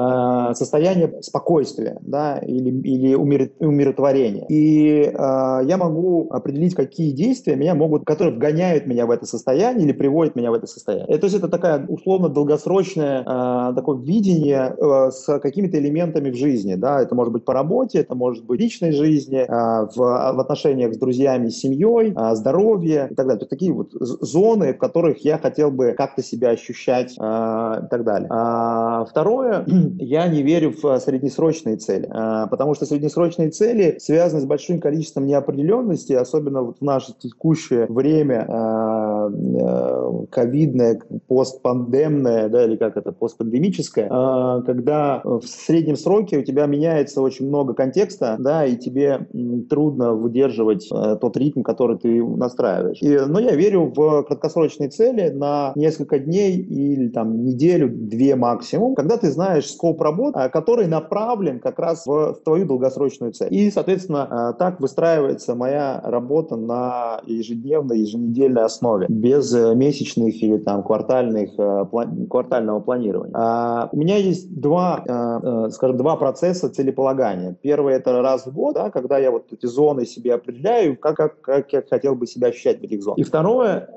состояние 0.56 1.22
спокойствия 1.22 1.98
да, 2.02 2.38
или, 2.38 2.70
или 2.70 3.16
умиротворения. 3.16 4.46
И 4.48 5.12
я 5.14 5.78
могу 5.78 6.28
определить, 6.30 6.76
какие 6.76 7.12
действия 7.12 7.56
меня 7.56 7.76
могут, 7.76 8.06
которые 8.06 8.36
вгоняют 8.36 8.86
меня 8.86 9.06
в 9.06 9.12
это 9.12 9.26
состояние 9.26 9.86
или 9.86 9.94
приводят 9.94 10.36
меня 10.36 10.52
в 10.52 10.54
это 10.54 10.68
состояние. 10.68 11.18
То 11.18 11.26
есть 11.26 11.38
это 11.38 11.48
такая 11.48 11.86
условно 11.88 12.30
долгосрочное 12.30 13.22
э, 13.22 13.76
такое 13.76 13.98
видение 13.98 14.76
э, 14.76 15.12
с 15.12 15.40
какими-то 15.40 15.78
элементами 15.78 16.32
в 16.32 16.36
жизни. 16.36 16.76
Да? 16.76 17.02
Это 17.02 17.16
может 17.16 17.34
быть 17.34 17.46
по 17.46 17.54
работе, 17.54 18.00
это 18.00 18.16
может 18.16 18.46
быть 18.46 18.60
в 18.60 18.62
личной 18.62 18.92
жизни, 18.92 19.40
э, 19.40 19.46
в, 19.48 19.96
в 19.96 20.40
отношениях 20.40 20.94
с 20.94 20.98
друзьями, 20.98 21.50
с 21.50 21.60
семьей, 21.60 22.14
э, 22.16 22.36
здоровье 22.36 23.08
и 23.12 23.16
так 23.16 23.28
далее. 23.28 23.40
То 23.40 23.44
есть 23.44 23.50
такие 23.50 23.74
вот 23.74 23.92
зоны, 23.92 24.74
в 24.74 24.78
которых 24.78 25.24
я 25.24 25.38
хотел 25.38 25.72
бы 25.72 25.94
как-то 25.98 26.24
себя 26.24 26.50
ощущать 26.50 27.16
э, 27.20 27.22
и 27.22 27.88
так 27.88 28.04
далее. 28.04 28.28
А, 28.32 29.06
второе, 29.22 29.66
я 30.00 30.28
не 30.28 30.42
верю 30.42 30.74
в 30.82 31.00
среднесрочные 31.00 31.78
цели, 31.78 32.08
э, 32.08 32.48
потому 32.50 32.74
что 32.74 32.86
среднесрочные 32.86 33.50
цели 33.50 33.98
связаны 34.00 34.42
с 34.42 34.46
большим 34.46 34.80
количеством 34.80 35.28
неопределенности, 35.28 36.14
особенно 36.14 36.64
вот 36.64 36.78
в 36.80 36.84
наше 36.84 37.14
текущее 37.18 37.86
время 37.88 38.48
э, 38.48 39.30
э, 39.60 40.26
ковидное, 40.32 41.00
постпандемное, 41.28 42.50
да, 42.50 42.66
или 42.66 42.76
как 42.76 42.98
это, 42.98 43.12
постпандемическое, 43.12 44.08
э, 44.08 44.64
когда 44.66 45.22
в 45.24 45.44
среднем 45.44 45.98
сроке 45.98 46.40
у 46.40 46.44
тебя 46.44 46.66
меняется 46.66 47.22
очень 47.22 47.48
много 47.48 47.74
контекста, 47.74 48.38
да, 48.40 48.66
и 48.66 48.76
тебе 48.76 49.28
трудно 49.70 50.14
выдерживать 50.14 50.90
тот 50.90 51.38
ритм, 51.38 51.62
который 51.62 51.98
ты 51.98 52.24
настраиваешь. 52.24 53.02
И, 53.02 53.18
но 53.28 53.40
я 53.40 53.56
верю 53.56 53.92
в 53.96 54.24
краткосрочные 54.24 54.90
цели 54.90 55.30
на 55.30 55.74
несколько 55.76 56.20
дней 56.20 56.58
или 56.58 57.10
там 57.10 57.44
неделю, 57.44 57.90
две 57.92 58.36
максимум, 58.36 58.96
когда 58.96 59.11
ты 59.18 59.32
знаешь 59.32 59.70
скоп 59.70 60.02
работ, 60.02 60.36
который 60.52 60.88
направлен 60.88 61.60
как 61.60 61.80
раз 61.80 62.06
в, 62.06 62.40
твою 62.44 62.66
долгосрочную 62.66 63.34
цель. 63.34 63.54
И, 63.54 63.72
соответственно, 63.72 64.56
так 64.58 64.80
выстраивается 64.80 65.56
моя 65.56 66.02
работа 66.04 66.56
на 66.56 67.22
ежедневной, 67.26 68.00
еженедельной 68.00 68.64
основе, 68.64 69.08
без 69.10 69.54
э, 69.54 69.76
месячных 69.76 70.42
или 70.42 70.58
там 70.58 70.84
квартальных, 70.84 71.52
э, 71.58 71.86
квартального 72.30 72.80
планирования. 72.80 73.34
А 73.36 73.90
у 73.92 73.98
меня 73.98 74.18
есть 74.18 74.54
два, 74.60 75.04
э, 75.06 75.70
скажем, 75.72 75.98
два 75.98 76.16
процесса 76.16 76.70
целеполагания. 76.70 77.56
Первый 77.62 77.96
это 77.96 78.22
раз 78.22 78.46
в 78.46 78.54
год, 78.54 78.76
да, 78.76 78.90
когда 78.90 79.18
я 79.18 79.32
вот 79.32 79.52
эти 79.52 79.66
зоны 79.66 80.06
себе 80.06 80.34
определяю, 80.36 80.98
как, 80.98 81.18
как, 81.18 81.42
как 81.42 81.74
я 81.74 81.84
хотел 81.90 82.16
бы 82.16 82.28
себя 82.28 82.50
ощущать 82.50 82.80
в 82.80 82.84
этих 82.84 83.02
зонах. 83.02 83.20
И 83.20 83.24
второе, 83.24 83.90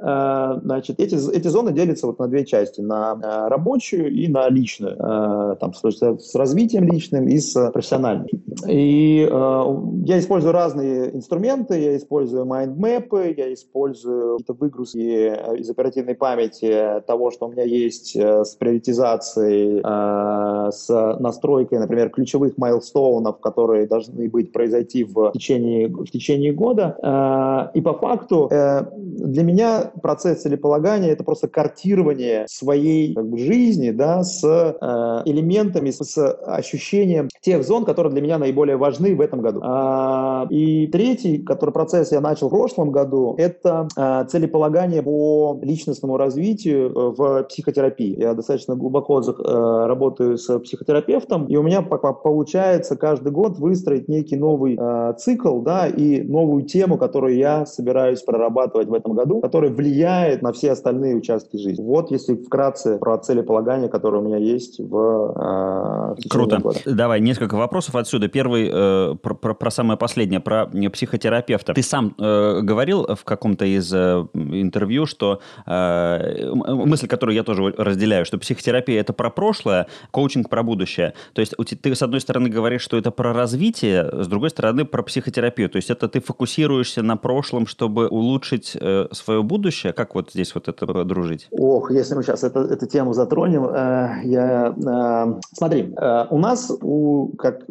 значит, 0.63 1.01
эти, 1.01 1.15
эти 1.35 1.49
зоны 1.49 1.73
делятся 1.73 2.07
вот 2.07 2.19
на 2.19 2.29
две 2.29 2.45
части, 2.45 2.81
на 2.81 3.49
рабочую 3.49 4.13
и 4.13 4.29
на 4.29 4.49
личную. 4.49 4.94
Э, 4.99 5.57
там, 5.61 5.73
с 5.75 6.35
развитием 6.35 6.85
личным 6.85 7.29
и 7.29 7.39
с 7.39 7.71
профессиональным. 7.71 8.29
И 8.69 9.29
э, 9.31 9.65
я 10.05 10.19
использую 10.19 10.53
разные 10.53 11.15
инструменты, 11.15 11.79
я 11.81 11.97
использую 11.97 12.47
майндмэпы, 12.47 13.35
я 13.37 13.53
использую 13.53 14.39
какие-то 14.39 14.53
выгрузки 14.55 14.99
э, 14.99 15.57
из 15.59 15.71
оперативной 15.71 16.15
памяти 16.15 17.03
того, 17.07 17.31
что 17.31 17.47
у 17.47 17.53
меня 17.53 17.65
есть 17.65 18.17
э, 18.17 18.45
с 18.45 18.55
приоритизацией, 18.55 19.81
э, 19.85 20.71
с 20.71 21.17
настройкой, 21.19 21.79
например, 21.79 22.11
ключевых 22.11 22.57
майлстоунов, 22.59 23.41
которые 23.41 23.87
должны 23.87 24.29
быть 24.29 24.53
произойти 24.53 25.05
в 25.05 25.33
течение, 25.33 25.89
в 25.89 26.07
течение 26.07 26.53
года. 26.53 26.97
Э, 27.03 27.77
и 27.77 27.81
по 27.81 27.95
факту 27.95 28.49
э, 28.51 28.83
для 28.95 29.43
меня 29.43 29.93
процесс 30.03 30.43
целеполагания 30.43 31.11
это 31.11 31.25
просто 31.25 31.49
картирование 31.49 32.47
своей 32.49 33.15
как 33.15 33.29
бы, 33.29 33.39
жизни 33.39 33.91
да, 33.91 34.23
с 34.23 34.45
э, 34.45 34.75
элементами, 35.25 35.91
с, 35.91 36.19
ощущением 36.47 37.29
тех 37.41 37.65
зон, 37.65 37.85
которые 37.85 38.13
для 38.13 38.23
меня 38.23 38.39
наиболее 38.39 38.77
важны 38.77 39.15
в 39.15 39.21
этом 39.21 39.41
году. 39.41 39.61
А, 39.63 40.47
и 40.51 40.87
третий, 40.89 41.39
который 41.39 41.71
процесс 41.71 42.13
я 42.13 42.21
начал 42.21 42.49
в 42.49 42.51
прошлом 42.51 42.91
году, 42.91 43.35
это 43.39 43.89
а, 43.97 44.25
целеполагание 44.25 45.03
по 45.03 45.59
личностному 45.63 46.17
развитию 46.17 46.91
э, 46.91 47.15
в 47.17 47.43
психотерапии. 47.45 48.19
Я 48.19 48.35
достаточно 48.35 48.75
глубоко 48.75 49.21
работаю 49.87 50.39
с 50.39 50.59
психотерапевтом, 50.61 51.47
и 51.47 51.57
у 51.57 51.63
меня 51.63 51.83
получается 51.83 52.97
каждый 52.97 53.33
год 53.33 53.59
выстроить 53.59 54.09
некий 54.09 54.37
новый 54.37 54.79
цикл, 55.19 55.61
да, 55.61 55.87
и 55.87 56.23
новую 56.23 56.65
тему, 56.65 56.99
которую 56.99 57.37
я 57.37 57.67
собираюсь 57.67 58.23
прорабатывать 58.23 58.89
в 58.89 58.95
этом 58.95 59.15
году, 59.15 59.41
которая 59.41 59.71
влияет 59.71 60.43
на 60.43 60.53
все 60.53 60.73
остальные 60.73 61.17
участки 61.17 61.57
жизни. 61.57 61.83
Вот, 61.83 62.11
если 62.11 62.35
вкратце 62.35 62.99
про 62.99 63.19
целеполагание, 63.19 63.89
которое 63.89 64.19
у 64.19 64.25
меня 64.25 64.39
есть 64.39 64.74
в, 64.79 66.17
э, 66.19 66.29
Круто. 66.29 66.59
Года. 66.59 66.81
Давай, 66.87 67.21
несколько 67.21 67.57
вопросов 67.57 67.97
отсюда. 67.97 68.29
Первый 68.29 68.71
э, 68.73 69.15
про, 69.23 69.35
про, 69.35 69.55
про 69.55 69.71
самое 69.71 69.99
последнее, 69.99 70.41
про 70.41 70.67
психотерапевта. 70.67 71.75
Ты 71.75 71.83
сам 71.83 72.15
э, 72.19 72.61
говорил 72.61 73.07
в 73.15 73.25
каком-то 73.25 73.65
из 73.65 73.93
э, 73.93 74.27
интервью, 74.35 75.07
что 75.07 75.41
э, 75.67 76.51
мысль, 76.53 77.07
которую 77.07 77.35
я 77.35 77.43
тоже 77.43 77.75
разделяю, 77.77 78.25
что 78.25 78.39
психотерапия 78.39 79.01
это 79.01 79.13
про 79.13 79.31
прошлое, 79.31 79.87
коучинг 80.11 80.49
про 80.49 80.63
будущее. 80.63 81.15
То 81.33 81.41
есть 81.41 81.55
ты 81.83 81.95
с 81.95 82.03
одной 82.03 82.21
стороны 82.21 82.49
говоришь, 82.49 82.83
что 82.83 82.97
это 82.97 83.11
про 83.11 83.33
развитие, 83.33 84.09
с 84.23 84.27
другой 84.27 84.51
стороны 84.51 84.85
про 84.85 85.03
психотерапию. 85.03 85.69
То 85.69 85.77
есть 85.77 85.91
это 85.91 86.09
ты 86.09 86.21
фокусируешься 86.21 87.03
на 87.03 87.17
прошлом, 87.17 87.67
чтобы 87.67 88.09
улучшить 88.09 88.77
э, 88.81 89.07
свое 89.13 89.43
будущее. 89.43 89.93
Как 89.93 90.15
вот 90.15 90.31
здесь 90.33 90.55
вот 90.55 90.69
это 90.69 91.05
дружить? 91.05 91.49
Ох, 91.51 91.91
если 91.91 92.15
мы 92.15 92.23
сейчас 92.23 92.45
это, 92.45 92.61
эту 92.61 92.87
тему 92.87 93.13
затронем, 93.13 93.65
э, 93.67 94.21
я 94.25 94.64
э, 94.64 94.64
смотри, 95.53 95.95
э, 95.97 96.27
у 96.31 96.39
нас 96.39 96.71
у 96.81 97.29
как 97.39 97.65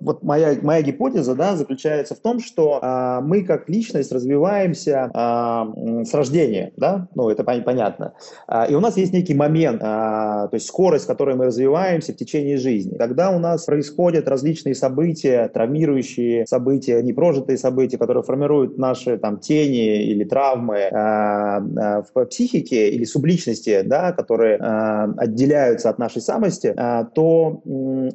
вот 0.00 0.22
моя 0.22 0.56
моя 0.62 0.82
гипотеза, 0.82 1.34
да, 1.34 1.56
заключается 1.56 2.14
в 2.14 2.18
том, 2.18 2.40
что 2.40 2.78
э, 2.82 3.20
мы 3.22 3.42
как 3.42 3.68
личность 3.68 4.12
развиваемся 4.12 5.10
э, 5.12 6.04
с 6.04 6.14
рождения, 6.14 6.72
да, 6.76 7.08
ну 7.14 7.28
это 7.28 7.44
понятно, 7.44 8.14
э, 8.48 8.70
и 8.70 8.74
у 8.74 8.80
нас 8.80 8.96
есть 8.96 9.12
некий 9.12 9.34
момент, 9.34 9.80
то 9.80 10.50
есть 10.52 10.66
скорость, 10.66 11.04
с 11.04 11.06
которой 11.06 11.36
мы 11.36 11.46
развиваемся 11.46 12.12
в 12.12 12.16
течение 12.16 12.56
жизни. 12.56 12.96
Когда 12.96 13.30
у 13.30 13.38
нас 13.38 13.64
происходят 13.64 14.28
различные 14.28 14.74
события, 14.74 15.48
травмирующие 15.48 16.46
события, 16.46 17.02
непрожитые 17.02 17.58
события, 17.58 17.98
которые 17.98 18.22
формируют 18.22 18.78
наши 18.78 19.18
там 19.18 19.38
тени 19.38 20.02
или 20.02 20.24
травмы 20.24 20.88
в 20.90 22.24
психике 22.26 22.90
или 22.90 23.04
субличности, 23.04 23.82
да, 23.82 24.12
которые 24.12 24.56
отделяются 24.56 25.90
от 25.90 25.98
нашей 25.98 26.22
самости, 26.40 26.74
э, 26.76 27.04
то 27.14 27.62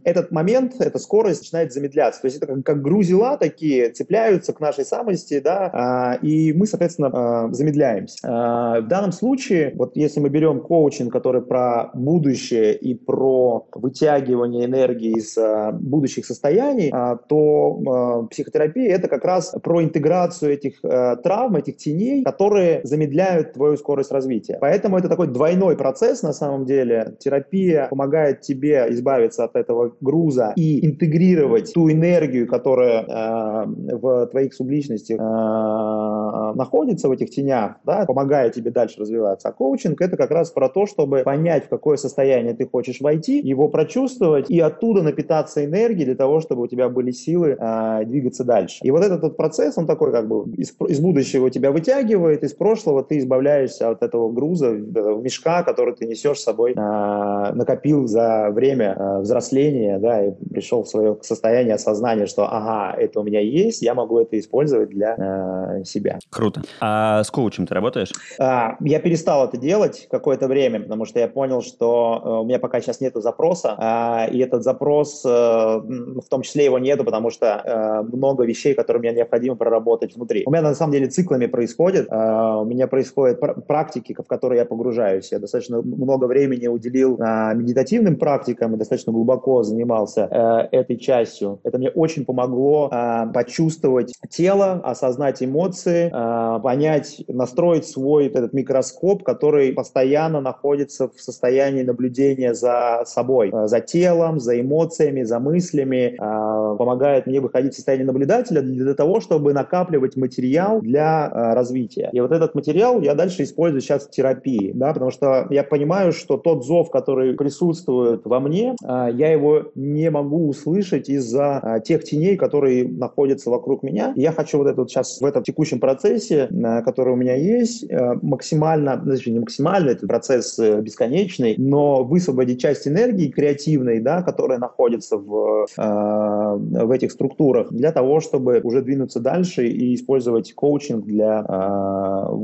этот 0.03 0.31
момент, 0.31 0.73
эта 0.79 0.99
скорость 0.99 1.41
начинает 1.41 1.73
замедляться. 1.73 2.21
То 2.21 2.27
есть 2.27 2.37
это 2.37 2.47
как, 2.47 2.63
как 2.63 2.81
грузила 2.81 3.37
такие 3.37 3.89
цепляются 3.89 4.53
к 4.53 4.59
нашей 4.59 4.85
самости, 4.85 5.39
да, 5.39 6.17
э, 6.21 6.25
и 6.25 6.53
мы, 6.53 6.67
соответственно, 6.67 7.47
э, 7.49 7.53
замедляемся. 7.53 8.15
В 8.25 8.87
данном 8.87 9.11
случае, 9.11 9.73
вот 9.75 9.95
если 9.95 10.19
мы 10.19 10.29
берем 10.29 10.59
коучинг, 10.59 11.11
который 11.11 11.41
про 11.41 11.91
будущее 11.93 12.75
и 12.75 12.95
про 12.95 13.67
вытягивание 13.73 14.65
энергии 14.65 15.17
из 15.17 15.37
будущих 15.79 16.25
состояний, 16.25 16.91
то 17.27 18.27
психотерапия 18.29 18.95
это 18.95 19.07
как 19.07 19.23
раз 19.25 19.53
про 19.63 19.83
интеграцию 19.83 20.53
этих 20.53 20.81
травм, 20.81 21.55
этих 21.55 21.77
теней, 21.77 22.23
которые 22.23 22.81
замедляют 22.83 23.53
твою 23.53 23.77
скорость 23.77 24.11
развития. 24.11 24.57
Поэтому 24.59 24.97
это 24.97 25.09
такой 25.09 25.27
двойной 25.27 25.77
процесс 25.77 26.23
на 26.23 26.33
самом 26.33 26.65
деле. 26.65 27.15
Терапия 27.19 27.87
помогает 27.89 28.14
тебе 28.41 28.85
избавиться 28.89 29.43
от 29.43 29.55
этого 29.55 29.93
груза 30.01 30.53
и 30.55 30.85
интегрировать 30.85 31.73
ту 31.73 31.89
энергию, 31.91 32.47
которая 32.47 33.03
э, 33.03 33.65
в 33.95 34.27
твоих 34.27 34.53
субличностях 34.53 35.19
э, 35.19 36.57
находится 36.57 37.09
в 37.09 37.11
этих 37.11 37.29
тенях, 37.29 37.75
да, 37.83 38.05
помогая 38.05 38.49
тебе 38.49 38.71
дальше 38.71 39.01
развиваться. 39.01 39.49
А 39.49 39.51
коучинг 39.51 40.01
это 40.01 40.17
как 40.17 40.31
раз 40.31 40.51
про 40.51 40.69
то, 40.69 40.85
чтобы 40.85 41.23
понять, 41.23 41.65
в 41.65 41.69
какое 41.69 41.97
состояние 41.97 42.53
ты 42.53 42.67
хочешь 42.67 43.01
войти, 43.01 43.39
его 43.39 43.69
прочувствовать 43.69 44.49
и 44.49 44.59
оттуда 44.59 45.01
напитаться 45.01 45.63
энергией 45.65 46.05
для 46.05 46.15
того, 46.15 46.39
чтобы 46.41 46.63
у 46.63 46.67
тебя 46.67 46.89
были 46.89 47.11
силы 47.11 47.57
э, 47.59 48.05
двигаться 48.05 48.43
дальше. 48.43 48.79
И 48.83 48.91
вот 48.91 49.03
этот 49.03 49.21
вот 49.21 49.37
процесс, 49.37 49.77
он 49.77 49.85
такой 49.85 50.11
как 50.11 50.27
бы 50.27 50.45
из, 50.55 50.73
из 50.87 50.99
будущего 50.99 51.49
тебя 51.49 51.71
вытягивает, 51.71 52.43
из 52.43 52.53
прошлого 52.53 53.03
ты 53.03 53.17
избавляешься 53.19 53.89
от 53.89 54.03
этого 54.03 54.31
груза, 54.31 54.71
мешка, 54.71 55.63
который 55.63 55.95
ты 55.95 56.05
несешь 56.05 56.39
с 56.39 56.43
собой, 56.43 56.71
э, 56.71 57.53
накопил 57.53 58.04
за 58.07 58.49
время 58.51 58.95
э, 58.97 59.19
взросления, 59.21 59.99
да, 59.99 60.25
и 60.25 60.31
пришел 60.31 60.83
в 60.83 60.87
свое 60.87 61.17
состояние 61.21 61.75
осознания, 61.75 62.25
что 62.25 62.45
ага, 62.45 62.95
это 62.97 63.19
у 63.19 63.23
меня 63.23 63.39
есть, 63.39 63.81
я 63.81 63.93
могу 63.93 64.19
это 64.19 64.39
использовать 64.39 64.89
для 64.89 65.15
э, 65.17 65.83
себя. 65.83 66.19
Круто. 66.29 66.61
А 66.79 67.23
с 67.23 67.31
коучем 67.31 67.67
ты 67.67 67.73
работаешь? 67.73 68.11
А, 68.39 68.75
я 68.79 68.99
перестал 68.99 69.47
это 69.47 69.57
делать 69.57 70.07
какое-то 70.09 70.47
время, 70.47 70.81
потому 70.81 71.05
что 71.05 71.19
я 71.19 71.27
понял, 71.27 71.61
что 71.61 72.21
э, 72.23 72.29
у 72.41 72.45
меня 72.45 72.59
пока 72.59 72.81
сейчас 72.81 73.01
нету 73.01 73.21
запроса, 73.21 73.75
а, 73.77 74.27
и 74.31 74.39
этот 74.39 74.63
запрос, 74.63 75.23
э, 75.25 75.29
в 75.29 76.27
том 76.29 76.41
числе 76.41 76.65
его 76.65 76.79
нету, 76.79 77.03
потому 77.03 77.29
что 77.29 77.61
э, 77.63 78.15
много 78.15 78.45
вещей, 78.45 78.73
которые 78.73 79.01
мне 79.01 79.13
необходимо 79.13 79.55
проработать 79.55 80.15
внутри. 80.15 80.43
У 80.45 80.51
меня 80.51 80.61
на 80.61 80.75
самом 80.75 80.93
деле 80.93 81.07
циклами 81.07 81.47
происходит. 81.47 82.07
Э, 82.09 82.57
у 82.61 82.65
меня 82.65 82.87
происходят 82.87 83.39
пр- 83.39 83.61
практики, 83.61 84.15
в 84.17 84.27
которые 84.27 84.59
я 84.59 84.65
погружаюсь. 84.65 85.31
Я 85.31 85.39
достаточно 85.39 85.81
много 85.81 86.25
времени 86.25 86.67
уделил 86.67 87.17
э, 87.19 87.55
медитативным 87.55 87.94
практикам 88.17 88.75
и 88.75 88.77
достаточно 88.77 89.11
глубоко 89.13 89.63
занимался 89.63 90.27
э, 90.29 90.77
этой 90.77 90.97
частью. 90.97 91.59
Это 91.63 91.77
мне 91.77 91.89
очень 91.89 92.25
помогло 92.25 92.89
э, 92.91 93.27
почувствовать 93.33 94.13
тело, 94.29 94.81
осознать 94.83 95.41
эмоции, 95.43 96.11
э, 96.13 96.59
понять, 96.61 97.23
настроить 97.27 97.87
свой 97.87 98.27
этот 98.27 98.53
микроскоп, 98.53 99.23
который 99.23 99.73
постоянно 99.73 100.41
находится 100.41 101.07
в 101.09 101.19
состоянии 101.19 101.83
наблюдения 101.83 102.53
за 102.53 103.03
собой, 103.05 103.51
э, 103.53 103.67
за 103.67 103.79
телом, 103.79 104.39
за 104.39 104.59
эмоциями, 104.59 105.23
за 105.23 105.39
мыслями, 105.39 106.15
э, 106.17 106.77
помогает 106.77 107.27
мне 107.27 107.39
выходить 107.39 107.73
в 107.73 107.75
состояние 107.75 108.07
наблюдателя 108.07 108.61
для 108.61 108.93
того, 108.93 109.21
чтобы 109.21 109.53
накапливать 109.53 110.15
материал 110.15 110.81
для 110.81 111.31
э, 111.33 111.53
развития. 111.53 112.09
И 112.11 112.19
вот 112.19 112.31
этот 112.31 112.55
материал 112.55 113.01
я 113.01 113.15
дальше 113.15 113.43
использую 113.43 113.81
сейчас 113.81 114.07
в 114.07 114.11
терапии, 114.11 114.71
да, 114.73 114.93
потому 114.93 115.11
что 115.11 115.47
я 115.49 115.63
понимаю, 115.63 116.11
что 116.11 116.37
тот 116.37 116.65
зов, 116.65 116.89
который 116.89 117.33
присутствует 117.35 117.84
во 117.87 118.39
мне, 118.39 118.75
э, 118.83 119.09
я 119.13 119.31
его 119.31 119.71
не 119.75 120.09
могу 120.09 120.47
услышать 120.47 121.09
из-за 121.09 121.61
э, 121.61 121.81
тех 121.83 122.03
теней, 122.03 122.37
которые 122.37 122.87
находятся 122.87 123.49
вокруг 123.49 123.83
меня. 123.83 124.13
Я 124.15 124.31
хочу 124.31 124.57
вот 124.57 124.67
это 124.67 124.81
вот 124.81 124.89
сейчас 124.89 125.19
в 125.21 125.25
этом 125.25 125.43
текущем 125.43 125.79
процессе, 125.79 126.47
э, 126.49 126.81
который 126.83 127.13
у 127.13 127.15
меня 127.15 127.35
есть, 127.35 127.85
максимально, 128.21 129.01
значит, 129.03 129.27
не 129.27 129.39
максимально, 129.39 129.91
это 129.91 130.07
процесс 130.07 130.57
э, 130.59 130.81
бесконечный, 130.81 131.55
но 131.57 132.03
высвободить 132.03 132.61
часть 132.61 132.87
энергии 132.87 133.29
креативной, 133.29 133.99
да, 133.99 134.21
которая 134.21 134.59
находится 134.59 135.17
в, 135.17 135.67
в 135.75 136.91
этих 136.91 137.11
структурах, 137.11 137.71
для 137.71 137.91
того, 137.91 138.19
чтобы 138.19 138.59
уже 138.61 138.81
двинуться 138.81 139.19
дальше 139.19 139.67
и 139.67 139.95
использовать 139.95 140.53
коучинг 140.53 141.05
для 141.05 141.43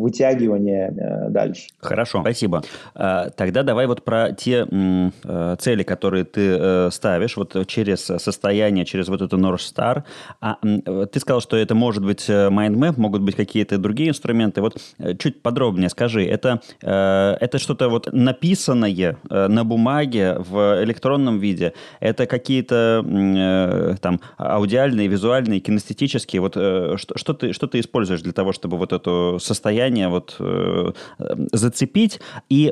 вытягивания 0.02 0.92
э, 0.92 1.30
дальше. 1.30 1.70
Хорошо, 1.80 2.22
спасибо. 2.22 2.64
А, 2.96 3.30
тогда 3.30 3.64
давай 3.64 3.88
вот 3.88 4.04
про 4.04 4.32
те 4.32 4.68
э, 5.24 5.56
цели, 5.60 5.84
которые 5.84 6.24
ты 6.24 6.58
э, 6.60 6.90
ставишь, 6.92 7.38
вот 7.38 7.68
через 7.68 8.02
состояние, 8.02 8.86
через 8.86 9.08
вот 9.08 9.22
эту 9.22 9.38
North 9.38 9.58
Star. 9.58 10.04
А, 10.40 10.58
ты 11.06 11.20
сказал, 11.20 11.42
что 11.42 11.58
это 11.58 11.76
может 11.76 12.04
быть 12.04 12.30
mind 12.30 12.76
map, 12.76 12.94
могут 12.98 13.22
быть 13.22 13.36
какие-то 13.36 13.78
другие 13.78 14.10
инструменты. 14.10 14.62
Вот 14.62 14.78
чуть 15.20 15.42
подробнее 15.42 15.90
скажи, 15.90 16.26
это, 16.26 16.62
это 16.82 17.58
что-то 17.60 17.90
вот 17.90 18.10
написанное 18.12 19.18
на 19.30 19.64
бумаге 19.64 20.38
в 20.40 20.84
электронном 20.84 21.40
виде? 21.40 21.74
Это 22.00 22.26
какие-то 22.26 23.04
там 24.02 24.20
аудиальные, 24.38 25.08
визуальные, 25.08 25.60
кинестетические? 25.60 26.42
Вот 26.42 26.54
что, 26.54 27.18
что, 27.18 27.34
ты, 27.34 27.54
что 27.54 27.68
ты 27.68 27.80
используешь 27.80 28.22
для 28.22 28.34
того, 28.34 28.54
чтобы 28.54 28.78
вот 28.78 28.94
это 28.94 29.38
состояние 29.40 30.10
вот 30.10 30.38
зацепить? 31.52 32.20
И 32.50 32.70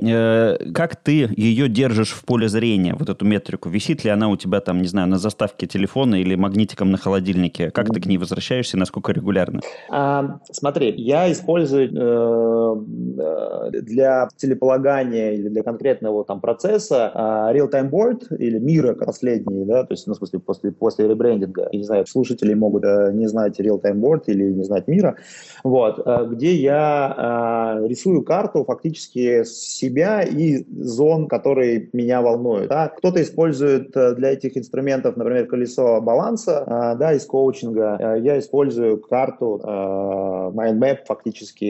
как 0.74 0.96
ты 0.96 1.30
ее 1.36 1.68
держишь 1.70 2.12
в 2.12 2.24
поле 2.26 2.39
поле 2.40 2.48
зрения 2.48 2.96
вот 2.98 3.10
эту 3.10 3.26
метрику? 3.26 3.70
Висит 3.70 4.06
ли 4.06 4.10
она 4.10 4.30
у 4.30 4.38
тебя 4.38 4.62
там, 4.62 4.82
не 4.82 4.88
знаю, 4.88 5.10
на 5.10 5.18
заставке 5.18 5.68
телефона 5.68 6.16
или 6.16 6.36
магнитиком 6.36 6.90
на 6.90 6.98
холодильнике? 6.98 7.70
Как 7.70 7.90
ты 7.90 8.00
к 8.00 8.06
ней 8.06 8.18
возвращаешься 8.18 8.78
и 8.78 8.80
насколько 8.80 9.12
регулярно? 9.12 9.60
А, 9.90 10.40
смотри, 10.50 10.94
я 10.96 11.30
использую 11.30 11.90
э, 11.92 13.82
для 13.82 14.30
целеполагания 14.38 15.34
или 15.34 15.50
для 15.50 15.64
конкретного 15.64 16.24
там 16.24 16.40
процесса 16.40 17.12
э, 17.14 17.58
real-time 17.58 17.90
board 17.90 18.38
или 18.38 18.58
мира 18.58 18.94
последний, 18.94 19.66
да, 19.66 19.84
то 19.84 19.94
есть, 19.94 20.08
ну, 20.08 20.14
в 20.14 20.18
смысле, 20.18 20.40
после, 20.40 20.72
после 20.72 21.08
ребрендинга. 21.08 21.68
Я 21.72 21.80
не 21.80 21.86
знаю, 21.86 22.06
слушатели 22.08 22.54
могут 22.54 22.86
э, 22.86 23.12
не 23.14 23.28
знать 23.28 23.60
real-time 23.60 24.00
board 24.00 24.24
или 24.28 24.54
не 24.54 24.64
знать 24.64 24.88
мира, 24.88 25.18
вот, 25.66 26.00
э, 26.06 26.28
где 26.32 26.56
я 26.56 27.80
э, 27.82 27.88
рисую 27.88 28.24
карту 28.24 28.64
фактически 28.64 29.44
себя 29.44 30.22
и 30.22 30.64
зон, 30.82 31.28
которые 31.28 31.90
меня 31.92 32.22
волнуют. 32.30 32.70
Да. 32.70 32.90
Кто-то 32.90 33.22
использует 33.22 33.96
э, 33.96 34.16
для 34.16 34.32
этих 34.32 34.58
инструментов, 34.58 35.18
например, 35.18 35.48
колесо 35.48 36.02
баланса, 36.02 36.64
э, 36.66 37.00
да, 37.00 37.14
из 37.14 37.26
коучинга. 37.26 37.98
Э, 38.00 38.20
я 38.20 38.40
использую 38.40 39.00
карту 39.00 39.60
э, 39.64 39.68
mind 39.68 40.80
map 40.80 40.98
фактически 41.08 41.70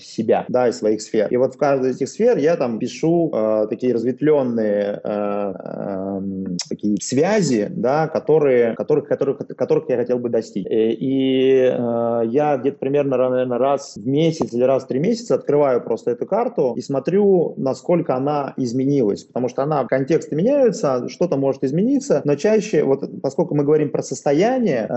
себя, 0.00 0.44
да, 0.48 0.68
из 0.68 0.78
своих 0.78 1.00
сфер. 1.00 1.28
И 1.30 1.36
вот 1.36 1.54
в 1.54 1.58
каждой 1.58 1.90
из 1.90 1.96
этих 1.96 2.08
сфер 2.08 2.36
я 2.38 2.56
там 2.56 2.78
пишу 2.78 3.32
такие 3.68 3.94
разветвленные 3.94 5.00
э, 5.02 5.52
э, 5.54 6.20
такие 6.68 6.96
связи, 7.00 7.68
да, 7.70 8.08
которые, 8.08 8.74
которых, 8.74 9.08
которых, 9.08 9.38
которых 9.38 9.88
я 9.88 9.96
хотел 9.96 10.18
бы 10.18 10.28
достичь. 10.28 10.66
И, 10.66 10.90
и 10.92 11.52
э, 11.72 12.22
я 12.26 12.56
где-то 12.56 12.78
примерно, 12.78 13.16
наверное, 13.16 13.58
раз 13.58 13.94
в 13.96 14.06
месяц 14.06 14.52
или 14.52 14.62
раз 14.62 14.84
в 14.84 14.86
три 14.88 14.98
месяца 14.98 15.34
открываю 15.34 15.82
просто 15.82 16.12
эту 16.12 16.26
карту 16.26 16.74
и 16.76 16.80
смотрю, 16.80 17.54
насколько 17.56 18.14
она 18.14 18.54
изменилась, 18.56 19.24
потому 19.24 19.48
что 19.48 19.55
она, 19.58 19.84
контексты 19.84 20.36
меняются, 20.36 21.08
что-то 21.08 21.36
может 21.36 21.64
измениться, 21.64 22.22
но 22.24 22.36
чаще, 22.36 22.84
вот 22.84 23.22
поскольку 23.22 23.54
мы 23.54 23.64
говорим 23.64 23.90
про 23.90 24.02
состояние, 24.02 24.86
э, 24.88 24.92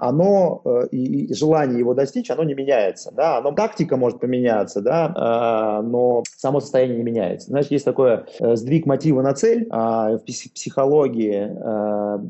оно 0.00 0.62
э, 0.64 0.88
и, 0.90 1.32
желание 1.34 1.78
его 1.78 1.94
достичь, 1.94 2.30
оно 2.30 2.44
не 2.44 2.54
меняется, 2.54 3.12
да, 3.14 3.38
оно, 3.38 3.52
тактика 3.52 3.96
может 3.96 4.20
поменяться, 4.20 4.80
да, 4.80 5.80
э, 5.80 5.86
но 5.86 6.22
само 6.36 6.60
состояние 6.60 6.96
не 6.98 7.04
меняется. 7.04 7.48
Значит, 7.48 7.72
есть 7.72 7.84
такое 7.84 8.26
сдвиг 8.40 8.86
мотива 8.86 9.22
на 9.22 9.34
цель 9.34 9.64
э, 9.64 9.68
в 9.70 10.22
психологии, 10.24 11.50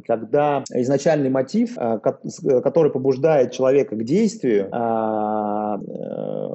когда 0.07 0.65
изначальный 0.73 1.31
мотив, 1.31 1.77
который 2.03 2.91
побуждает 2.91 3.53
человека 3.53 3.97
к 3.97 4.05
действию, 4.05 4.69
э, 4.71 5.79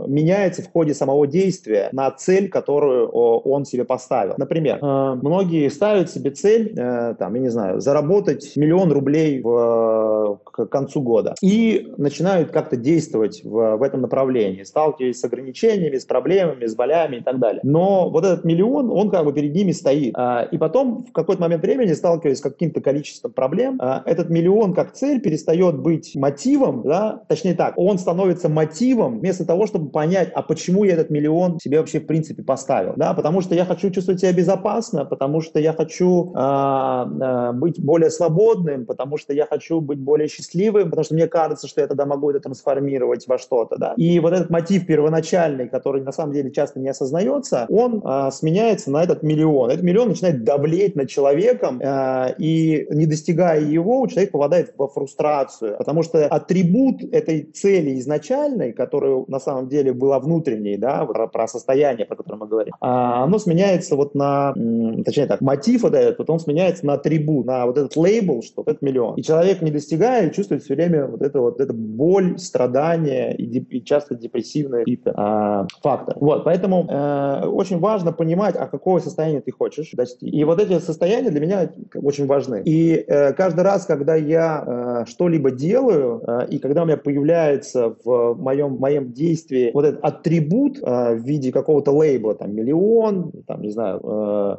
меняется 0.08 0.62
в 0.62 0.72
ходе 0.72 0.94
самого 0.94 1.28
действия 1.28 1.90
на 1.92 2.12
цель, 2.12 2.50
которую 2.50 3.10
он 3.10 3.66
себе 3.66 3.84
поставил. 3.84 4.36
Например, 4.38 4.80
многие 5.16 5.70
ставят 5.70 6.10
себе 6.10 6.32
цель, 6.32 6.74
э, 6.78 7.16
там, 7.18 7.34
я 7.36 7.42
не 7.42 7.50
знаю, 7.50 7.82
заработать 7.82 8.56
миллион 8.56 8.92
рублей 8.92 9.42
в, 9.42 10.40
к 10.44 10.66
концу 10.68 11.02
года 11.02 11.36
и 11.42 11.94
начинают 11.98 12.52
как-то 12.52 12.76
действовать 12.76 13.42
в, 13.44 13.78
в 13.78 13.84
этом 13.84 14.02
направлении, 14.02 14.64
сталкиваясь 14.64 15.20
с 15.20 15.24
ограничениями, 15.24 15.98
с 15.98 16.06
проблемами, 16.06 16.66
с 16.66 16.76
болями 16.76 17.18
и 17.18 17.22
так 17.22 17.40
далее. 17.40 17.62
Но 17.64 18.10
вот 18.10 18.26
этот 18.26 18.46
миллион, 18.46 18.90
он 18.92 19.10
как 19.10 19.26
бы 19.26 19.34
перед 19.34 19.54
ними 19.54 19.72
стоит. 19.72 20.14
А, 20.18 20.44
и 20.44 20.58
потом 20.58 21.06
в 21.06 21.12
какой-то 21.12 21.42
момент 21.42 21.62
времени, 21.62 21.94
сталкиваясь 21.94 22.40
с 22.40 22.42
каким-то 22.42 22.82
количеством 22.82 23.34
проблем, 23.34 23.78
а, 23.82 24.04
этот 24.06 24.30
миллион 24.30 24.74
как 24.74 24.94
цель 24.94 25.22
перестает 25.22 25.78
быть 25.80 26.16
мотивом, 26.16 26.84
да, 26.84 27.22
точнее 27.28 27.56
так, 27.56 27.74
он 27.78 27.98
становится 27.98 28.50
мотивом 28.50 29.20
вместо 29.20 29.46
того, 29.46 29.68
чтобы 29.68 29.90
понять, 29.90 30.32
а 30.34 30.42
почему 30.42 30.84
я 30.84 30.94
этот 30.94 31.10
миллион 31.10 31.60
себе 31.60 31.80
вообще 31.80 32.00
в 32.00 32.06
принципе 32.06 32.44
поставил, 32.44 32.94
да, 32.96 33.14
потому 33.14 33.42
что 33.42 33.56
я 33.56 33.66
хочу 33.66 33.90
чувствовать 33.90 34.22
себя 34.22 34.34
безопасно, 34.34 34.85
потому 34.92 35.42
что 35.42 35.60
я 35.60 35.74
хочу 35.74 36.32
а, 36.36 37.52
быть 37.54 37.84
более 37.84 38.10
свободным, 38.10 38.86
потому 38.86 39.18
что 39.18 39.34
я 39.34 39.46
хочу 39.46 39.82
быть 39.82 40.00
более 40.00 40.28
счастливым, 40.28 40.86
потому 40.90 41.04
что 41.04 41.14
мне 41.16 41.28
кажется, 41.28 41.68
что 41.68 41.82
я 41.82 41.88
тогда 41.88 42.06
могу 42.06 42.30
это 42.30 42.40
трансформировать 42.40 43.28
во 43.28 43.38
что-то, 43.38 43.78
да. 43.78 43.94
И 43.98 44.20
вот 44.20 44.34
этот 44.34 44.50
мотив 44.50 44.86
первоначальный, 44.86 45.68
который 45.68 46.02
на 46.04 46.12
самом 46.12 46.34
деле 46.34 46.52
часто 46.52 46.80
не 46.80 46.90
осознается, 46.90 47.66
он 47.70 48.02
а, 48.04 48.32
сменяется 48.32 48.92
на 48.92 49.04
этот 49.04 49.24
миллион. 49.24 49.70
Этот 49.70 49.84
миллион 49.84 50.10
начинает 50.10 50.44
давлеть 50.44 50.96
над 50.96 51.10
человеком, 51.10 51.82
а, 51.84 52.34
и 52.38 52.88
не 52.90 53.06
достигая 53.06 53.62
его, 53.62 54.08
человек 54.08 54.32
попадает 54.32 54.74
во 54.78 54.88
фрустрацию, 54.88 55.78
потому 55.78 56.04
что 56.04 56.26
атрибут 56.26 57.04
этой 57.12 57.44
цели 57.44 58.00
изначальной, 58.00 58.74
которая 58.74 59.24
на 59.28 59.40
самом 59.40 59.68
деле 59.68 59.94
была 59.94 60.20
внутренней, 60.20 60.78
да, 60.78 61.06
про, 61.06 61.28
про 61.28 61.48
состояние, 61.48 62.06
про 62.06 62.16
которое 62.16 62.38
мы 62.38 62.48
говорим, 62.48 62.74
а, 62.82 63.24
оно 63.24 63.40
сменяется 63.40 63.96
вот 63.96 64.16
на, 64.16 64.54
точнее 65.04 65.26
так, 65.26 65.42
мотив 65.42 65.84
вот 65.84 65.94
этот, 65.94 66.18
вот 66.18 66.30
он 66.30 66.40
сменяется 66.40 66.86
на 66.86 66.94
атрибут, 66.94 67.46
на 67.46 67.66
вот 67.66 67.78
этот 67.78 67.96
лейбл, 67.96 68.42
что 68.42 68.62
этот 68.62 68.82
миллион. 68.82 69.16
И 69.16 69.24
человек, 69.24 69.62
не 69.62 69.72
достигая, 69.72 70.30
чувствует 70.30 70.64
все 70.64 70.76
время 70.76 71.08
вот 71.08 71.22
это 71.22 71.40
вот 71.40 71.60
это 71.60 71.74
боль, 71.74 72.38
страдания 72.40 73.34
и, 73.34 73.60
и 73.60 73.84
часто 73.84 74.16
депрессивные 74.16 74.82
какие-то 74.82 75.14
а, 75.16 75.68
факторы. 75.82 76.18
Вот, 76.20 76.44
поэтому 76.44 76.88
э, 76.90 77.46
очень 77.48 77.80
важно 77.80 78.12
понимать, 78.12 78.56
а 78.56 78.68
какого 78.68 79.00
состояния 79.00 79.42
ты 79.42 79.52
хочешь 79.52 79.92
достичь. 79.92 80.34
И 80.34 80.44
вот 80.44 80.62
эти 80.62 80.80
состояния 80.80 81.30
для 81.30 81.40
меня 81.40 81.70
очень 81.96 82.26
важны. 82.26 82.62
И 82.66 83.04
э, 83.08 83.34
каждый 83.34 83.62
раз, 83.62 83.86
когда 83.86 84.16
я 84.16 84.64
э, 84.66 85.10
что-либо 85.10 85.52
делаю, 85.52 86.22
э, 86.26 86.48
и 86.50 86.60
когда 86.60 86.84
у 86.84 86.86
меня 86.86 86.98
появляется 86.98 87.96
в 88.04 88.36
моем, 88.36 88.78
моем 88.78 89.12
действии 89.12 89.72
вот 89.74 89.86
этот 89.86 90.04
атрибут 90.04 90.80
э, 90.82 91.16
в 91.16 91.24
виде 91.24 91.52
какого-то 91.52 91.92
лейбла, 91.92 92.36
там, 92.36 92.54
миллион, 92.54 93.32
там, 93.48 93.62
не 93.62 93.72
знаю, 93.72 94.00
э, 94.04 94.58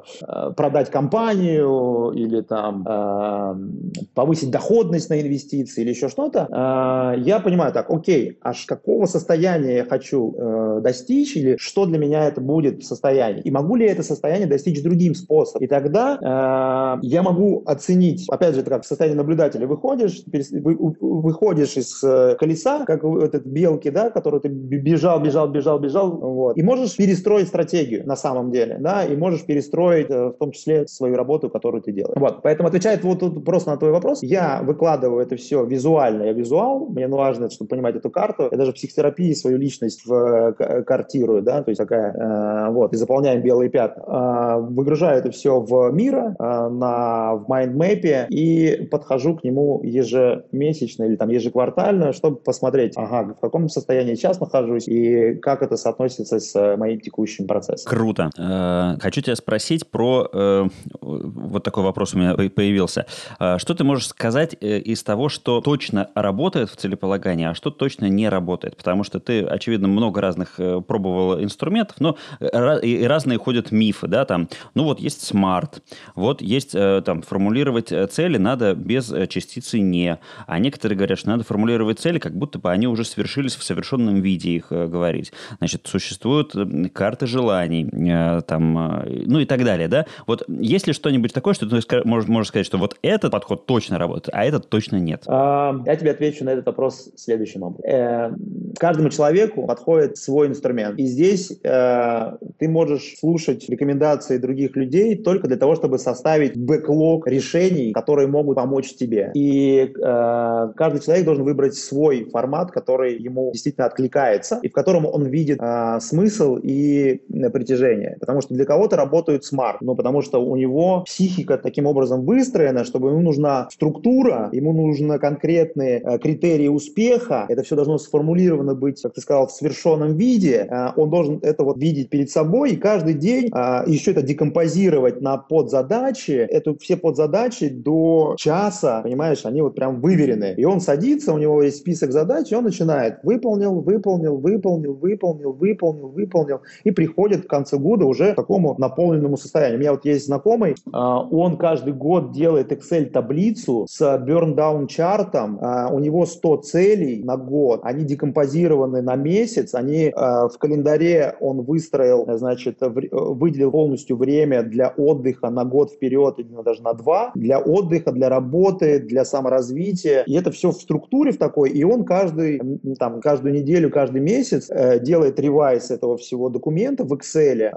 продать 0.57 0.91
компанию 0.91 2.13
или 2.15 2.41
там 2.41 2.87
э, 2.87 4.07
повысить 4.15 4.51
доходность 4.51 5.11
на 5.11 5.21
инвестиции 5.21 5.83
или 5.83 5.91
еще 5.91 6.09
что-то, 6.09 6.47
э, 6.51 7.21
я 7.21 7.41
понимаю 7.41 7.73
так, 7.73 7.91
окей, 7.91 8.39
аж 8.43 8.65
какого 8.67 9.07
состояния 9.07 9.77
я 9.77 9.85
хочу 9.85 10.35
э, 10.37 10.81
достичь 10.83 11.37
или 11.37 11.57
что 11.59 11.87
для 11.87 11.99
меня 11.99 12.25
это 12.27 12.41
будет 12.41 12.85
состояние, 12.85 13.43
и 13.43 13.51
могу 13.51 13.77
ли 13.77 13.87
это 13.87 14.03
состояние 14.03 14.47
достичь 14.47 14.83
другим 14.83 15.15
способом. 15.15 15.65
И 15.65 15.67
тогда 15.67 16.99
э, 17.01 17.07
я 17.07 17.23
могу 17.23 17.63
оценить, 17.67 18.29
опять 18.29 18.55
же, 18.55 18.61
это 18.61 18.71
как 18.71 18.85
в 18.85 18.87
состоянии 18.87 19.17
наблюдателя, 19.17 19.67
выходишь, 19.67 20.23
вы, 20.53 20.77
выходишь 21.01 21.77
из 21.77 22.03
э, 22.03 22.37
колеса, 22.39 22.85
как 22.85 23.05
этот 23.05 23.47
белки, 23.47 23.91
да, 23.91 24.11
который 24.11 24.41
ты 24.41 24.49
бежал, 24.49 25.21
бежал, 25.21 25.49
бежал, 25.49 25.79
бежал, 25.79 26.11
вот, 26.17 26.57
и 26.57 26.63
можешь 26.63 26.97
перестроить 26.97 27.49
стратегию 27.49 28.07
на 28.07 28.17
самом 28.17 28.51
деле, 28.51 28.79
да, 28.81 29.05
и 29.05 29.17
можешь 29.17 29.45
перестроить 29.45 29.86
э, 29.95 30.27
в 30.29 30.39
том 30.39 30.53
числе 30.53 30.87
свою 30.87 31.17
работу, 31.17 31.51
которую 31.51 31.83
ты 31.83 31.93
делаешь. 31.93 32.17
Вот, 32.17 32.43
поэтому 32.43 32.69
отвечает 32.69 33.05
вот 33.05 33.21
тут 33.21 33.45
просто 33.45 33.71
на 33.71 33.77
твой 33.77 33.93
вопрос, 33.93 34.23
я 34.23 34.61
выкладываю 34.63 35.23
это 35.23 35.37
все 35.37 35.65
визуально, 35.65 36.25
я 36.25 36.33
визуал, 36.33 36.87
мне 36.87 37.09
важно, 37.09 37.51
чтобы 37.51 37.69
понимать 37.69 37.97
эту 37.97 38.11
карту, 38.11 38.49
я 38.51 38.57
даже 38.57 38.73
в 38.73 38.75
психотерапии 38.75 39.33
свою 39.33 39.59
личность 39.59 40.07
в 40.07 40.55
э, 40.59 40.83
картирую, 40.83 41.43
да, 41.43 41.63
то 41.63 41.71
есть 41.71 41.79
такая, 41.79 42.13
э, 42.13 42.71
вот, 42.71 42.93
и 42.93 42.97
заполняем 42.97 43.43
белые 43.43 43.71
пятна. 43.71 44.03
Э, 44.07 44.61
выгружаю 44.61 45.19
это 45.19 45.31
все 45.31 45.61
в 45.61 45.91
мира, 45.93 46.37
э, 46.39 46.69
на, 46.69 47.35
в 47.35 47.49
майндмэпе 47.49 48.27
и 48.31 48.87
подхожу 48.91 49.37
к 49.37 49.45
нему 49.45 49.81
ежемесячно 49.83 51.05
или 51.05 51.17
там 51.17 51.29
ежеквартально, 51.29 52.13
чтобы 52.13 52.37
посмотреть, 52.37 52.93
ага, 52.97 53.35
в 53.35 53.41
каком 53.41 53.69
состоянии 53.69 54.15
сейчас 54.15 54.41
нахожусь 54.41 54.89
и 54.89 55.35
как 55.35 55.63
это 55.63 55.77
соотносится 55.77 56.41
с 56.41 56.77
моим 56.77 57.01
текущим 57.01 57.47
процессом. 57.47 57.91
Круто. 57.91 58.31
Э, 58.39 58.99
хочу 59.01 59.21
тебя 59.21 59.37
спросить 59.37 59.76
про... 59.85 60.29
Э, 60.33 60.69
вот 61.01 61.63
такой 61.63 61.85
вопрос 61.85 62.15
у 62.15 62.19
меня 62.19 62.35
появился. 62.35 63.07
Э, 63.39 63.59
что 63.59 63.75
ты 63.75 63.85
можешь 63.85 64.09
сказать 64.09 64.57
из 64.61 65.03
того, 65.03 65.29
что 65.29 65.61
точно 65.61 66.09
работает 66.15 66.71
в 66.71 66.77
целеполагании, 66.77 67.47
а 67.47 67.55
что 67.55 67.71
точно 67.71 68.07
не 68.07 68.29
работает? 68.29 68.77
Потому 68.77 69.05
что 69.05 69.21
ты, 69.21 69.43
очевидно, 69.43 69.89
много 69.89 70.21
разных 70.21 70.59
пробовал 70.87 71.43
инструментов, 71.43 71.97
но 72.01 72.17
и 72.41 73.05
разные 73.07 73.39
ходят 73.39 73.73
мифы, 73.73 74.07
да, 74.07 74.25
там, 74.25 74.49
ну 74.75 74.85
вот 74.85 75.01
есть 75.01 75.23
смарт, 75.25 75.83
вот 76.15 76.41
есть 76.43 76.73
там 76.73 77.23
формулировать 77.23 77.93
цели 78.11 78.39
надо 78.39 78.75
без 78.75 79.13
частицы 79.29 79.81
«не», 79.81 80.19
а 80.47 80.59
некоторые 80.59 80.97
говорят, 80.97 81.19
что 81.19 81.29
надо 81.29 81.45
формулировать 81.45 81.99
цели, 81.99 82.19
как 82.19 82.37
будто 82.37 82.59
бы 82.59 82.71
они 82.71 82.87
уже 82.87 83.05
свершились 83.05 83.57
в 83.57 83.63
совершенном 83.63 84.21
виде 84.21 84.51
их 84.51 84.69
говорить. 84.71 85.33
Значит, 85.59 85.87
существуют 85.87 86.55
карты 86.93 87.27
желаний, 87.27 88.43
там, 88.47 89.05
ну 89.27 89.41
и 89.41 89.45
так 89.45 89.59
далее, 89.59 89.66
да? 89.67 90.07
Вот 90.27 90.45
есть 90.49 90.87
ли 90.87 90.93
что-нибудь 90.93 91.33
такое, 91.33 91.55
что 91.55 91.67
ты 91.69 92.03
можешь, 92.05 92.29
можешь 92.29 92.49
сказать, 92.49 92.67
что 92.67 92.79
вот 92.79 92.97
этот 93.03 93.33
подход 93.33 93.67
точно 93.67 93.99
работает, 93.99 94.31
а 94.33 94.45
этот 94.45 94.69
точно 94.69 94.97
нет? 94.97 95.25
А, 95.27 95.81
я 95.85 95.97
тебе 95.97 96.11
отвечу 96.11 96.45
на 96.45 96.51
этот 96.51 96.67
вопрос 96.67 97.11
следующим 97.17 97.63
образом. 97.63 97.91
Э, 97.91 98.31
каждому 98.79 99.11
человеку 99.11 99.67
подходит 99.67 100.17
свой 100.17 100.49
инструмент 100.49 100.99
И 100.99 101.07
здесь 101.07 101.53
э, 101.63 102.33
ты 102.59 102.69
можешь 102.69 103.17
слушать 103.19 103.69
рекомендации 103.69 104.39
других 104.39 104.77
людей 104.77 105.17
только 105.17 105.49
для 105.49 105.57
того, 105.57 105.75
чтобы 105.75 105.99
составить 105.99 106.57
бэклог 106.57 107.27
решений, 107.27 107.93
которые 107.93 108.29
могут 108.29 108.57
помочь 108.57 108.95
тебе. 108.95 109.31
И 109.35 109.93
э, 109.95 110.73
каждый 110.77 111.01
человек 111.01 111.25
должен 111.25 111.45
выбрать 111.45 111.75
свой 111.75 112.25
формат, 112.25 112.71
который 112.71 113.19
ему 113.19 113.51
действительно 113.53 113.87
откликается, 113.87 114.59
и 114.63 114.69
в 114.69 114.73
котором 114.73 115.07
он 115.07 115.27
видит 115.27 115.61
смысл 116.01 116.59
и 116.63 117.21
притяжение. 117.53 118.17
Потому 118.21 118.41
что 118.41 118.55
для 118.55 118.65
кого-то 118.65 118.97
работают 118.97 119.45
смарт, 119.57 119.81
но 119.81 119.95
потому 119.95 120.23
что 120.23 120.39
у 120.39 120.57
него 120.57 121.03
психика 121.07 121.57
таким 121.57 121.87
образом 121.87 122.25
выстроена, 122.25 122.85
чтобы 122.85 123.09
ему 123.09 123.21
нужна 123.21 123.69
структура, 123.71 124.51
ему 124.53 124.73
нужны 124.73 125.19
конкретные 125.19 126.01
э, 126.01 126.19
критерии 126.19 126.69
успеха, 126.69 127.47
это 127.49 127.63
все 127.63 127.75
должно 127.75 127.99
сформулировано 127.99 128.75
быть, 128.75 129.01
как 129.01 129.15
ты 129.15 129.21
сказал, 129.21 129.47
в 129.47 129.53
совершенном 129.53 130.17
виде, 130.17 130.69
э, 130.71 130.89
он 130.97 131.11
должен 131.11 131.39
это 131.43 131.65
вот 131.65 131.79
видеть 131.79 132.11
перед 132.11 132.31
собой 132.31 132.73
и 132.73 132.77
каждый 132.77 133.15
день 133.15 133.51
э, 133.55 133.85
еще 133.87 134.11
это 134.11 134.23
декомпозировать 134.23 135.21
на 135.23 135.39
подзадачи, 135.39 136.33
это 136.33 136.77
все 136.79 136.97
подзадачи 136.97 137.69
до 137.69 138.35
часа, 138.37 139.01
понимаешь, 139.03 139.47
они 139.47 139.63
вот 139.63 139.75
прям 139.75 140.01
выверены. 140.01 140.55
И 140.57 140.65
он 140.65 140.81
садится, 140.81 141.33
у 141.33 141.39
него 141.39 141.63
есть 141.63 141.79
список 141.79 142.13
задач, 142.13 142.53
и 142.53 142.55
он 142.55 142.65
начинает. 142.65 143.19
Выполнил, 143.23 143.81
выполнил, 143.81 144.37
выполнил, 144.37 144.95
выполнил, 144.95 145.53
выполнил, 145.53 146.09
выполнил, 146.09 146.61
и 146.85 146.91
приходит 146.91 147.47
к 147.47 147.51
концу 147.51 147.79
года 147.79 148.05
уже 148.05 148.33
к 148.33 148.37
такому 148.37 148.75
наполненному 148.79 149.37
состоянию. 149.47 149.79
У 149.79 149.81
меня 149.81 149.93
вот 149.93 150.05
есть 150.05 150.27
знакомый, 150.27 150.75
он 150.93 151.57
каждый 151.57 151.93
год 151.93 152.33
делает 152.33 152.73
Excel-таблицу 152.73 153.87
с 153.89 154.01
burn-down 154.01 154.87
чартом, 154.87 155.59
у 155.93 155.99
него 155.99 156.27
100 156.27 156.57
целей 156.59 157.23
на 157.23 157.37
год, 157.37 157.81
они 157.85 158.05
декомпозированы 158.05 159.03
на 159.03 159.17
месяц, 159.17 159.75
они 159.75 160.13
в 160.15 160.59
календаре 160.59 161.37
он 161.41 161.63
выстроил, 161.63 162.27
значит, 162.37 162.79
выделил 162.81 163.71
полностью 163.71 164.17
время 164.17 164.63
для 164.63 164.89
отдыха 164.89 165.51
на 165.51 165.65
год 165.65 165.93
вперед, 165.93 166.39
или 166.39 166.49
даже 166.65 166.83
на 166.83 166.93
два, 166.95 167.31
для 167.35 167.59
отдыха, 167.59 168.13
для 168.13 168.29
работы, 168.29 168.99
для 168.99 169.25
саморазвития. 169.25 170.23
И 170.23 170.35
это 170.35 170.51
все 170.51 170.71
в 170.71 170.75
структуре 170.75 171.33
в 171.33 171.39
такой, 171.39 171.71
и 171.71 171.85
он 171.85 172.05
каждый, 172.05 172.61
там, 172.99 173.21
каждую 173.21 173.55
неделю, 173.55 173.91
каждый 173.91 174.21
месяц 174.21 174.69
э, 174.71 174.99
делает 175.01 175.39
ревайс 175.39 175.91
этого 175.91 176.17
всего 176.17 176.49
документа 176.49 177.05
в 177.05 177.13
Excel, 177.13 177.71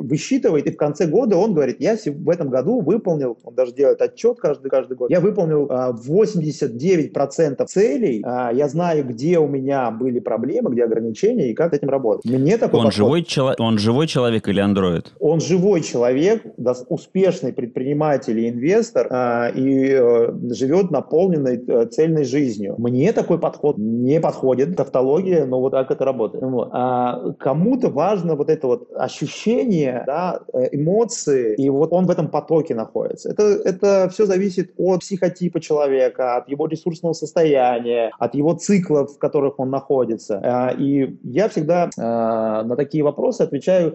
высчитывает, 0.00 0.66
и 0.68 0.70
в 0.70 0.76
конце 0.76 1.06
года 1.06 1.36
он 1.36 1.54
говорит, 1.54 1.76
я 1.80 1.96
в 1.96 2.30
этом 2.30 2.48
году 2.48 2.80
выполнил, 2.80 3.38
он 3.42 3.54
даже 3.54 3.72
делает 3.72 4.00
отчет 4.02 4.38
каждый, 4.38 4.70
каждый 4.70 4.96
год, 4.96 5.10
я 5.10 5.20
выполнил 5.20 5.66
э, 5.66 5.92
89% 6.06 7.66
целей, 7.66 8.22
э, 8.24 8.54
я 8.54 8.68
знаю, 8.68 9.04
где 9.04 9.38
у 9.38 9.46
меня 9.46 9.90
были 9.90 10.20
проблемы, 10.20 10.70
где 10.72 10.84
ограничения, 10.84 11.50
и 11.50 11.54
как 11.54 11.72
с 11.72 11.76
этим 11.76 11.88
работать. 11.88 12.30
Мне 12.30 12.58
такой 12.58 12.80
он, 12.80 12.92
живой 12.92 13.22
чело... 13.22 13.54
он 13.58 13.78
живой 13.78 14.06
человек 14.06 14.48
или 14.48 14.60
андроид? 14.60 15.12
Он 15.20 15.40
живой 15.40 15.80
человек, 15.80 16.42
успешный 16.88 17.52
предприниматель 17.52 18.38
и 18.38 18.48
инвестор, 18.48 19.06
э, 19.10 19.52
и 19.54 19.90
э, 19.92 20.32
живет 20.50 20.90
наполненной 20.90 21.62
э, 21.66 21.86
цельной 21.86 22.24
жизнью. 22.24 22.74
Мне 22.78 23.12
такой 23.12 23.38
подход 23.38 23.78
не 23.78 24.20
подходит, 24.20 24.76
тавтология, 24.76 25.46
но 25.46 25.60
вот 25.60 25.70
так 25.70 25.90
это 25.90 26.04
работает. 26.04 26.44
А 26.72 27.32
кому-то 27.38 27.88
важно 27.90 28.34
вот 28.34 28.50
это 28.50 28.66
вот 28.66 28.88
ощущение, 28.94 30.02
да, 30.06 30.40
эмоции, 30.72 31.54
и 31.54 31.68
вот 31.68 31.92
он 31.92 32.06
в 32.06 32.10
этом 32.10 32.28
потоке 32.28 32.74
находится. 32.74 33.30
Это, 33.30 33.42
это 33.42 34.08
все 34.12 34.26
зависит 34.26 34.72
от 34.76 35.00
психотипа 35.00 35.60
человека, 35.60 36.36
от 36.36 36.48
его 36.48 36.66
ресурсного 36.66 37.12
состояния, 37.12 38.10
от 38.18 38.34
его 38.34 38.54
циклов, 38.54 39.14
в 39.14 39.18
которых 39.18 39.58
он 39.58 39.70
находится. 39.70 40.40
А, 40.42 40.70
и 40.70 41.16
я 41.22 41.48
всегда 41.48 41.90
а, 41.98 42.62
на 42.64 42.76
такие 42.76 43.04
вопросы 43.04 43.42
отвечаю 43.42 43.94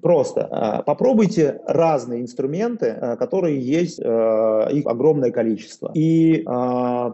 просто. 0.00 0.48
А, 0.50 0.82
попробуйте 0.82 1.60
разные 1.66 2.22
инструменты, 2.22 3.16
которые 3.18 3.60
есть, 3.60 3.98
их 3.98 4.86
огромное 4.86 5.30
количество. 5.30 5.90
И 5.94 6.44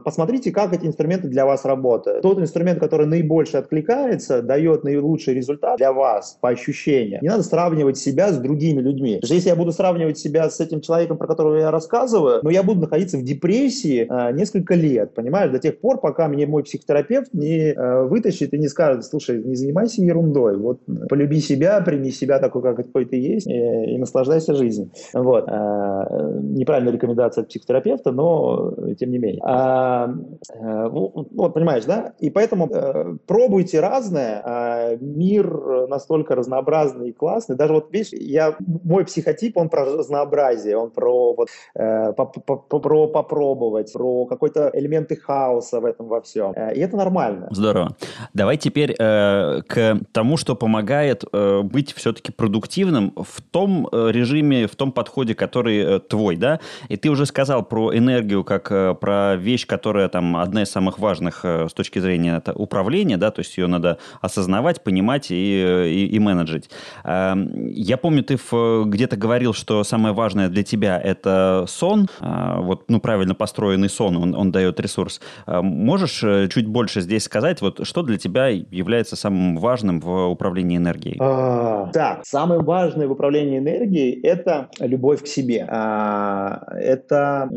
посмотрите, 0.05 0.51
как 0.51 0.73
эти 0.73 0.87
инструменты 0.87 1.29
для 1.29 1.47
вас 1.47 1.65
работают. 1.65 2.23
Тот 2.23 2.39
инструмент, 2.39 2.79
который 2.81 3.07
наибольше 3.07 3.57
откликается, 3.57 4.43
дает 4.43 4.85
наилучший 4.85 5.35
результат 5.35 5.79
для 5.79 5.93
вас 5.93 6.39
по 6.41 6.49
ощущениям. 6.49 7.21
Не 7.23 7.29
надо 7.29 7.43
сравнивать 7.43 7.99
себя 7.99 8.33
с 8.33 8.39
другими 8.39 8.81
людьми. 8.81 9.17
Потому 9.17 9.27
что 9.27 9.35
если 9.35 9.49
я 9.49 9.57
буду 9.57 9.73
сравнивать 9.73 10.19
себя 10.19 10.49
с 10.49 10.61
этим 10.61 10.81
человеком, 10.81 11.19
про 11.19 11.27
которого 11.27 11.57
я 11.57 11.71
рассказываю, 11.71 12.41
но 12.43 12.51
я 12.51 12.63
буду 12.63 12.81
находиться 12.81 13.19
в 13.19 13.23
депрессии 13.23 14.09
несколько 14.33 14.75
лет, 14.75 15.15
понимаешь, 15.15 15.51
до 15.51 15.59
тех 15.59 15.79
пор, 15.81 16.01
пока 16.01 16.29
мне 16.29 16.47
мой 16.47 16.63
психотерапевт 16.63 17.33
не 17.35 17.75
вытащит 18.09 18.55
и 18.55 18.59
не 18.59 18.69
скажет, 18.69 19.05
слушай, 19.05 19.43
не 19.43 19.57
занимайся 19.57 20.03
ерундой, 20.03 20.57
вот 20.57 20.81
полюби 21.09 21.41
себя, 21.41 21.81
прими 21.81 22.11
себя 22.11 22.39
такой, 22.39 22.63
какой 22.77 23.05
ты 23.05 23.17
есть, 23.17 23.47
и, 23.47 23.95
и 23.95 23.99
наслаждайся 23.99 24.55
жизнью. 24.55 24.91
Вот. 25.13 25.45
Э, 25.49 26.39
неправильная 26.43 26.93
рекомендация 26.93 27.43
от 27.43 27.49
психотерапевта, 27.49 28.13
но 28.13 28.73
тем 28.99 29.11
не 29.11 29.19
менее. 29.19 29.41
А, 29.43 30.11
э, 30.53 30.89
вот, 30.89 31.55
понимаешь, 31.55 31.85
да? 31.85 32.13
И 32.19 32.31
поэтому 32.31 32.69
э, 32.71 33.17
пробуйте 33.27 33.81
разное, 33.81 34.43
а 34.45 34.97
мир 35.01 35.87
настолько 35.89 36.35
разнообразный 36.35 37.11
и 37.11 37.13
классный. 37.13 37.57
Даже 37.57 37.75
вот, 37.75 37.93
видишь, 37.93 38.13
я, 38.13 38.57
мой 38.59 39.05
психотип, 39.05 39.57
он 39.57 39.69
про 39.69 39.85
разнообразие, 39.85 40.77
он 40.77 40.91
про, 40.91 41.35
вот, 41.35 41.49
э, 41.75 42.13
про 42.13 43.07
попробовать, 43.09 43.93
про 43.93 44.27
какой-то 44.27 44.71
элементы 44.73 45.17
хаоса 45.17 45.81
в 45.81 45.85
этом 45.85 46.07
во 46.09 46.21
всем. 46.21 46.53
Э, 46.55 46.75
и 46.75 46.81
это 46.81 46.97
нормально. 46.97 47.49
Здорово. 47.51 47.97
Давай 48.35 48.57
теперь 48.57 48.95
э, 48.99 49.63
к 49.67 50.01
тому, 50.13 50.37
что 50.37 50.55
помогает 50.55 51.25
э, 51.33 51.63
быть 51.63 51.93
все-таки 51.93 52.33
продуктивным 52.33 52.66
в 53.17 53.41
том 53.51 53.89
э, 53.91 54.11
режиме, 54.11 54.67
в 54.67 54.77
том 54.77 54.93
подходе, 54.93 55.35
который 55.35 55.79
э, 55.79 56.01
твой, 56.01 56.37
да? 56.37 56.61
И 56.89 56.97
ты 56.97 57.09
уже 57.11 57.27
сказал 57.27 57.63
про 57.63 57.97
энергию 57.97 58.45
как 58.45 58.71
э, 58.71 58.95
про 58.95 59.37
вещь, 59.37 59.67
которая 59.67 60.09
там 60.09 60.37
одна 60.37 60.63
из 60.63 60.71
самых 60.71 60.99
важных 60.99 61.45
с 61.45 61.73
точки 61.73 61.99
зрения 61.99 62.43
управления, 62.55 63.17
да, 63.17 63.31
то 63.31 63.41
есть 63.41 63.57
ее 63.57 63.67
надо 63.67 63.99
осознавать, 64.21 64.83
понимать 64.83 65.31
и, 65.31 65.35
и, 65.35 66.07
и 66.07 66.19
менеджить. 66.19 66.71
Эм, 67.05 67.69
я 67.69 67.97
помню, 67.97 68.23
ты 68.23 68.37
где-то 68.37 69.17
говорил, 69.17 69.53
что 69.53 69.85
самое 69.85 70.15
важное 70.15 70.49
для 70.49 70.63
тебя 70.63 71.01
это 71.01 71.65
сон, 71.69 72.09
вот, 72.21 72.85
ну, 72.89 73.01
правильно 73.01 73.35
построенный 73.35 73.89
сон, 73.89 74.17
он, 74.17 74.35
он 74.35 74.53
дает 74.53 74.81
ресурс. 74.81 75.21
Можешь 75.47 76.25
чуть 76.53 76.67
больше 76.67 77.01
здесь 77.01 77.25
сказать, 77.25 77.61
вот, 77.61 77.87
что 77.87 78.03
для 78.03 78.19
тебя 78.19 78.49
является 78.49 79.17
самым 79.17 79.57
важным 79.59 80.01
в 80.01 80.29
управлении 80.29 80.77
энергией? 80.77 81.17
А, 81.21 81.91
так, 81.93 82.25
самое 82.25 82.56
важное 82.63 83.07
в 83.09 83.13
управлении 83.13 83.59
энергией– 83.59 84.21
это 84.23 84.69
любовь 84.81 85.23
к 85.23 85.27
себе. 85.27 85.67
А, 85.69 86.63
это, 86.79 87.49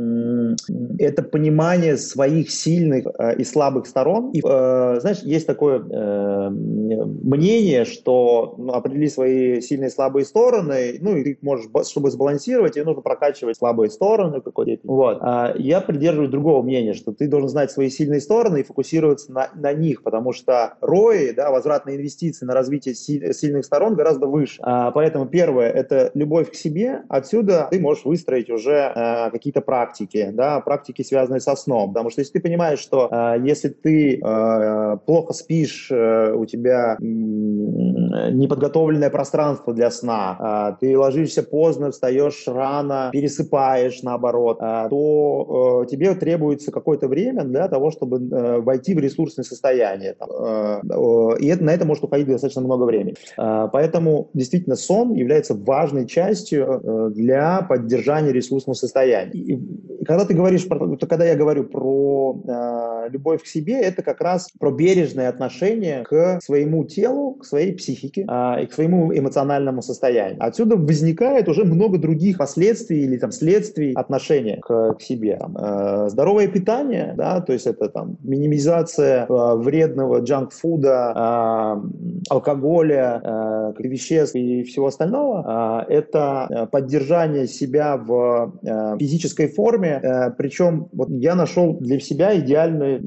это 0.97 1.23
понимание 1.23 1.97
своих 1.97 2.51
сильных 2.51 3.05
и 3.38 3.43
слабых 3.43 3.88
сторон. 3.88 4.31
И, 4.31 4.39
э, 4.39 4.99
знаешь, 4.99 5.19
есть 5.23 5.47
такое 5.47 5.79
э, 5.79 6.49
мнение, 6.49 7.85
что 7.85 8.55
ну, 8.57 8.73
определи 8.73 9.09
свои 9.09 9.62
сильные 9.62 9.89
и 9.89 9.91
слабые 9.91 10.25
стороны, 10.25 10.97
ну, 11.01 11.15
и 11.15 11.23
ты 11.23 11.38
можешь, 11.41 11.67
чтобы 11.88 12.12
сбалансировать, 12.12 12.73
тебе 12.73 12.85
нужно 12.85 13.01
прокачивать 13.01 13.57
слабые 13.57 13.89
стороны 13.89 14.41
какой-то. 14.41 14.79
Вот. 14.83 15.17
А 15.21 15.53
я 15.57 15.81
придерживаюсь 15.81 16.31
другого 16.31 16.62
мнения, 16.62 16.93
что 16.93 17.12
ты 17.12 17.27
должен 17.27 17.49
знать 17.49 17.71
свои 17.71 17.89
сильные 17.89 18.21
стороны 18.21 18.59
и 18.59 18.63
фокусироваться 18.63 19.31
на, 19.31 19.49
на 19.55 19.73
них, 19.73 20.03
потому 20.03 20.33
что 20.33 20.75
ROI, 20.81 21.33
да, 21.33 21.51
возвратные 21.51 21.97
инвестиции 21.97 22.45
на 22.45 22.53
развитие 22.53 22.95
си, 22.95 23.33
сильных 23.33 23.65
сторон 23.65 23.95
гораздо 23.95 24.27
выше. 24.27 24.62
А, 24.89 24.91
поэтому 24.91 25.28
первое– 25.28 25.69
это 25.71 26.10
любовь 26.15 26.49
к 26.52 26.56
себе. 26.56 27.04
Отсюда 27.10 27.67
ты 27.69 27.80
можешь 27.80 28.06
выстроить 28.06 28.49
уже 28.49 28.91
а, 28.95 29.30
какие-то 29.30 29.62
практики, 29.62 30.32
да, 30.34 30.60
практики, 30.62 31.04
связанные 31.04 31.41
со 31.41 31.56
сном. 31.56 31.93
Потому 31.93 32.10
что 32.10 32.21
если 32.21 32.34
ты 32.34 32.41
понимаешь, 32.41 32.80
что 32.80 33.08
а, 33.12 33.38
если 33.38 33.69
ты 33.69 34.19
э, 34.19 34.97
плохо 35.06 35.34
спишь, 35.34 35.89
э, 35.91 36.34
у 36.34 36.45
тебя 36.45 36.97
неподготовленное 36.99 39.10
пространство 39.10 39.73
для 39.73 39.91
сна, 39.91 40.78
э, 40.80 40.80
ты 40.80 40.97
ложишься 40.97 41.43
поздно, 41.43 41.91
встаешь 41.91 42.45
рано, 42.47 43.10
пересыпаешь 43.12 44.02
наоборот, 44.02 44.58
э, 44.60 44.88
то 44.89 45.84
э, 45.84 45.88
тебе 45.91 46.15
требуется 46.15 46.71
какое-то 46.71 47.08
время 47.08 47.43
для 47.43 47.67
того, 47.67 47.91
чтобы 47.91 48.17
э, 48.17 48.60
войти 48.60 48.95
в 48.95 48.99
ресурсное 48.99 49.43
состояние. 49.43 50.13
Там, 50.13 50.30
э, 50.32 50.82
э, 50.89 51.38
и 51.39 51.47
это, 51.47 51.63
на 51.63 51.73
это 51.73 51.86
может 51.86 52.04
уходить 52.04 52.28
достаточно 52.28 52.62
много 52.62 52.86
времени. 52.86 53.13
Э, 53.38 53.67
поэтому 53.71 54.30
действительно 54.34 54.75
сон 54.79 55.13
является 55.13 55.53
важной 55.53 56.07
частью 56.07 56.81
э, 56.83 57.11
для 57.13 57.61
поддержания 57.61 58.31
ресурсного 58.31 58.75
состояния. 58.75 59.31
И 59.31 59.59
когда 60.05 60.25
ты 60.25 60.33
говоришь, 60.33 60.67
про, 60.67 60.97
когда 60.97 61.25
я 61.25 61.35
говорю 61.35 61.65
про 61.65 62.41
э, 62.47 63.09
любовь 63.11 63.43
к 63.43 63.47
себе, 63.47 63.79
это 63.81 64.01
как 64.01 64.21
раз 64.21 64.49
про 64.59 64.71
бережное 64.71 65.29
отношение 65.29 66.03
к 66.03 66.39
своему 66.41 66.85
телу, 66.85 67.33
к 67.33 67.45
своей 67.45 67.73
психике 67.73 68.25
э, 68.27 68.63
и 68.63 68.65
к 68.65 68.73
своему 68.73 69.13
эмоциональному 69.13 69.81
состоянию. 69.81 70.37
Отсюда 70.39 70.75
возникает 70.77 71.49
уже 71.49 71.65
много 71.65 71.97
других 71.97 72.37
последствий 72.37 73.03
или 73.03 73.17
там 73.17 73.31
следствий 73.31 73.93
отношения 73.93 74.57
к, 74.61 74.93
к 74.93 75.01
себе. 75.01 75.37
Там, 75.37 75.57
э, 75.57 76.09
здоровое 76.09 76.47
питание, 76.47 77.13
да, 77.17 77.41
то 77.41 77.53
есть 77.53 77.67
это 77.67 77.89
там 77.89 78.17
минимизация 78.23 79.25
э, 79.25 79.55
вредного 79.55 80.19
джанк-фуда, 80.19 81.13
э, 81.15 82.30
алкоголя, 82.30 83.21
э, 83.23 83.73
веществ 83.89 84.36
и 84.36 84.63
всего 84.70 84.88
остального, 84.88 85.86
э, 85.89 85.93
это 85.93 86.47
э, 86.49 86.67
поддержание 86.67 87.47
себя 87.47 87.97
в 87.97 88.53
э, 88.63 88.97
физической 88.99 89.47
форме, 89.47 89.99
э, 90.01 90.32
причем 90.32 90.88
вот 90.93 91.09
я 91.09 91.36
нашел 91.36 91.74
для 91.80 91.99
себя 91.99 92.38
идеальный 92.39 92.99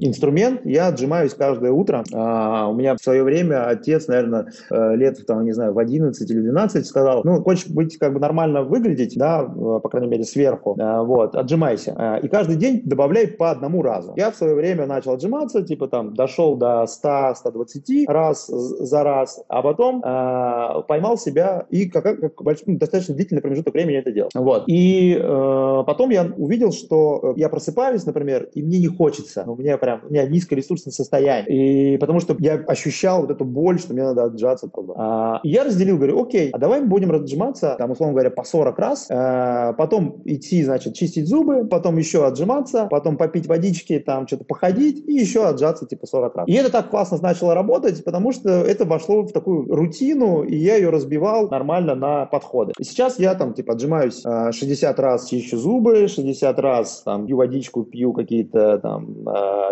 инструмент. 0.00 0.60
Я 0.64 0.88
отжимаюсь 0.88 1.34
каждое 1.34 1.72
утро. 1.72 2.04
А, 2.12 2.68
у 2.68 2.74
меня 2.74 2.94
в 2.96 3.00
свое 3.00 3.22
время 3.22 3.66
отец, 3.66 4.08
наверное, 4.08 4.46
э, 4.70 4.96
лет, 4.96 5.24
там, 5.26 5.44
не 5.44 5.52
знаю, 5.52 5.72
в 5.72 5.78
11 5.78 6.30
или 6.30 6.40
12 6.40 6.86
сказал, 6.86 7.22
ну, 7.24 7.42
хочешь 7.42 7.68
быть 7.68 7.98
как 7.98 8.12
бы 8.12 8.20
нормально 8.20 8.62
выглядеть, 8.62 9.14
да, 9.16 9.44
по 9.44 9.88
крайней 9.88 10.08
мере, 10.08 10.24
сверху, 10.24 10.76
э, 10.78 11.02
вот, 11.02 11.34
отжимайся. 11.34 11.94
Э, 11.96 12.24
и 12.24 12.28
каждый 12.28 12.56
день 12.56 12.82
добавляй 12.84 13.28
по 13.28 13.50
одному 13.50 13.82
разу. 13.82 14.14
Я 14.16 14.30
в 14.30 14.36
свое 14.36 14.54
время 14.54 14.86
начал 14.86 15.12
отжиматься, 15.12 15.62
типа 15.62 15.88
там 15.88 16.14
дошел 16.14 16.56
до 16.56 16.84
100-120 16.84 18.04
раз 18.06 18.46
за 18.46 19.02
раз, 19.02 19.42
а 19.48 19.62
потом 19.62 20.02
э, 20.04 20.82
поймал 20.88 21.18
себя 21.18 21.66
и 21.70 21.88
как, 21.88 22.04
как 22.04 22.42
большой, 22.42 22.64
ну, 22.66 22.78
достаточно 22.78 23.14
длительный 23.14 23.42
промежуток 23.42 23.74
времени 23.74 23.98
это 23.98 24.12
делал. 24.12 24.30
Вот. 24.34 24.64
И 24.66 25.16
э, 25.18 25.82
потом 25.86 26.10
я 26.10 26.30
увидел, 26.36 26.72
что 26.72 27.34
я 27.36 27.48
просыпаюсь, 27.48 28.04
например, 28.04 28.48
и 28.54 28.62
мне 28.62 28.78
не 28.78 28.88
хочется. 28.88 29.44
У 29.46 29.56
меня 29.56 29.78
прям, 29.86 30.00
у 30.04 30.10
меня 30.10 30.26
низкоресурсное 30.26 30.92
состояние. 30.92 31.94
И 31.94 31.98
потому 31.98 32.18
что 32.18 32.34
я 32.40 32.54
ощущал 32.54 33.20
вот 33.20 33.30
эту 33.30 33.44
боль, 33.44 33.78
что 33.78 33.92
мне 33.92 34.02
надо 34.02 34.24
отжаться. 34.24 34.68
А, 34.96 35.38
я 35.44 35.62
разделил, 35.62 35.96
говорю, 35.96 36.20
окей, 36.20 36.50
а 36.50 36.58
давай 36.58 36.80
мы 36.80 36.88
будем 36.88 37.12
отжиматься, 37.12 37.76
там, 37.78 37.92
условно 37.92 38.14
говоря, 38.14 38.30
по 38.30 38.42
40 38.42 38.78
раз, 38.78 39.06
а, 39.08 39.74
потом 39.74 40.22
идти, 40.24 40.64
значит, 40.64 40.94
чистить 40.94 41.28
зубы, 41.28 41.66
потом 41.66 41.98
еще 41.98 42.26
отжиматься, 42.26 42.88
потом 42.90 43.16
попить 43.16 43.46
водички, 43.46 44.00
там, 44.00 44.26
что-то 44.26 44.44
походить 44.44 45.06
и 45.06 45.12
еще 45.12 45.46
отжаться, 45.46 45.86
типа, 45.86 46.06
40 46.06 46.34
раз. 46.34 46.48
И 46.48 46.54
это 46.54 46.72
так 46.72 46.90
классно 46.90 47.18
начало 47.22 47.54
работать, 47.54 48.02
потому 48.02 48.32
что 48.32 48.48
это 48.50 48.84
вошло 48.86 49.22
в 49.22 49.30
такую 49.30 49.72
рутину, 49.72 50.42
и 50.42 50.56
я 50.56 50.76
ее 50.76 50.90
разбивал 50.90 51.48
нормально 51.48 51.94
на 51.94 52.26
подходы. 52.26 52.72
И 52.76 52.82
сейчас 52.82 53.20
я 53.20 53.36
там, 53.36 53.54
типа, 53.54 53.74
отжимаюсь 53.74 54.24
60 54.24 54.98
а, 54.98 55.02
раз 55.02 55.28
чищу 55.28 55.56
зубы, 55.56 56.08
60 56.08 56.58
раз 56.58 57.02
там 57.04 57.26
пью 57.26 57.36
водичку, 57.36 57.84
пью 57.84 58.12
какие-то 58.12 58.78
там 58.78 59.06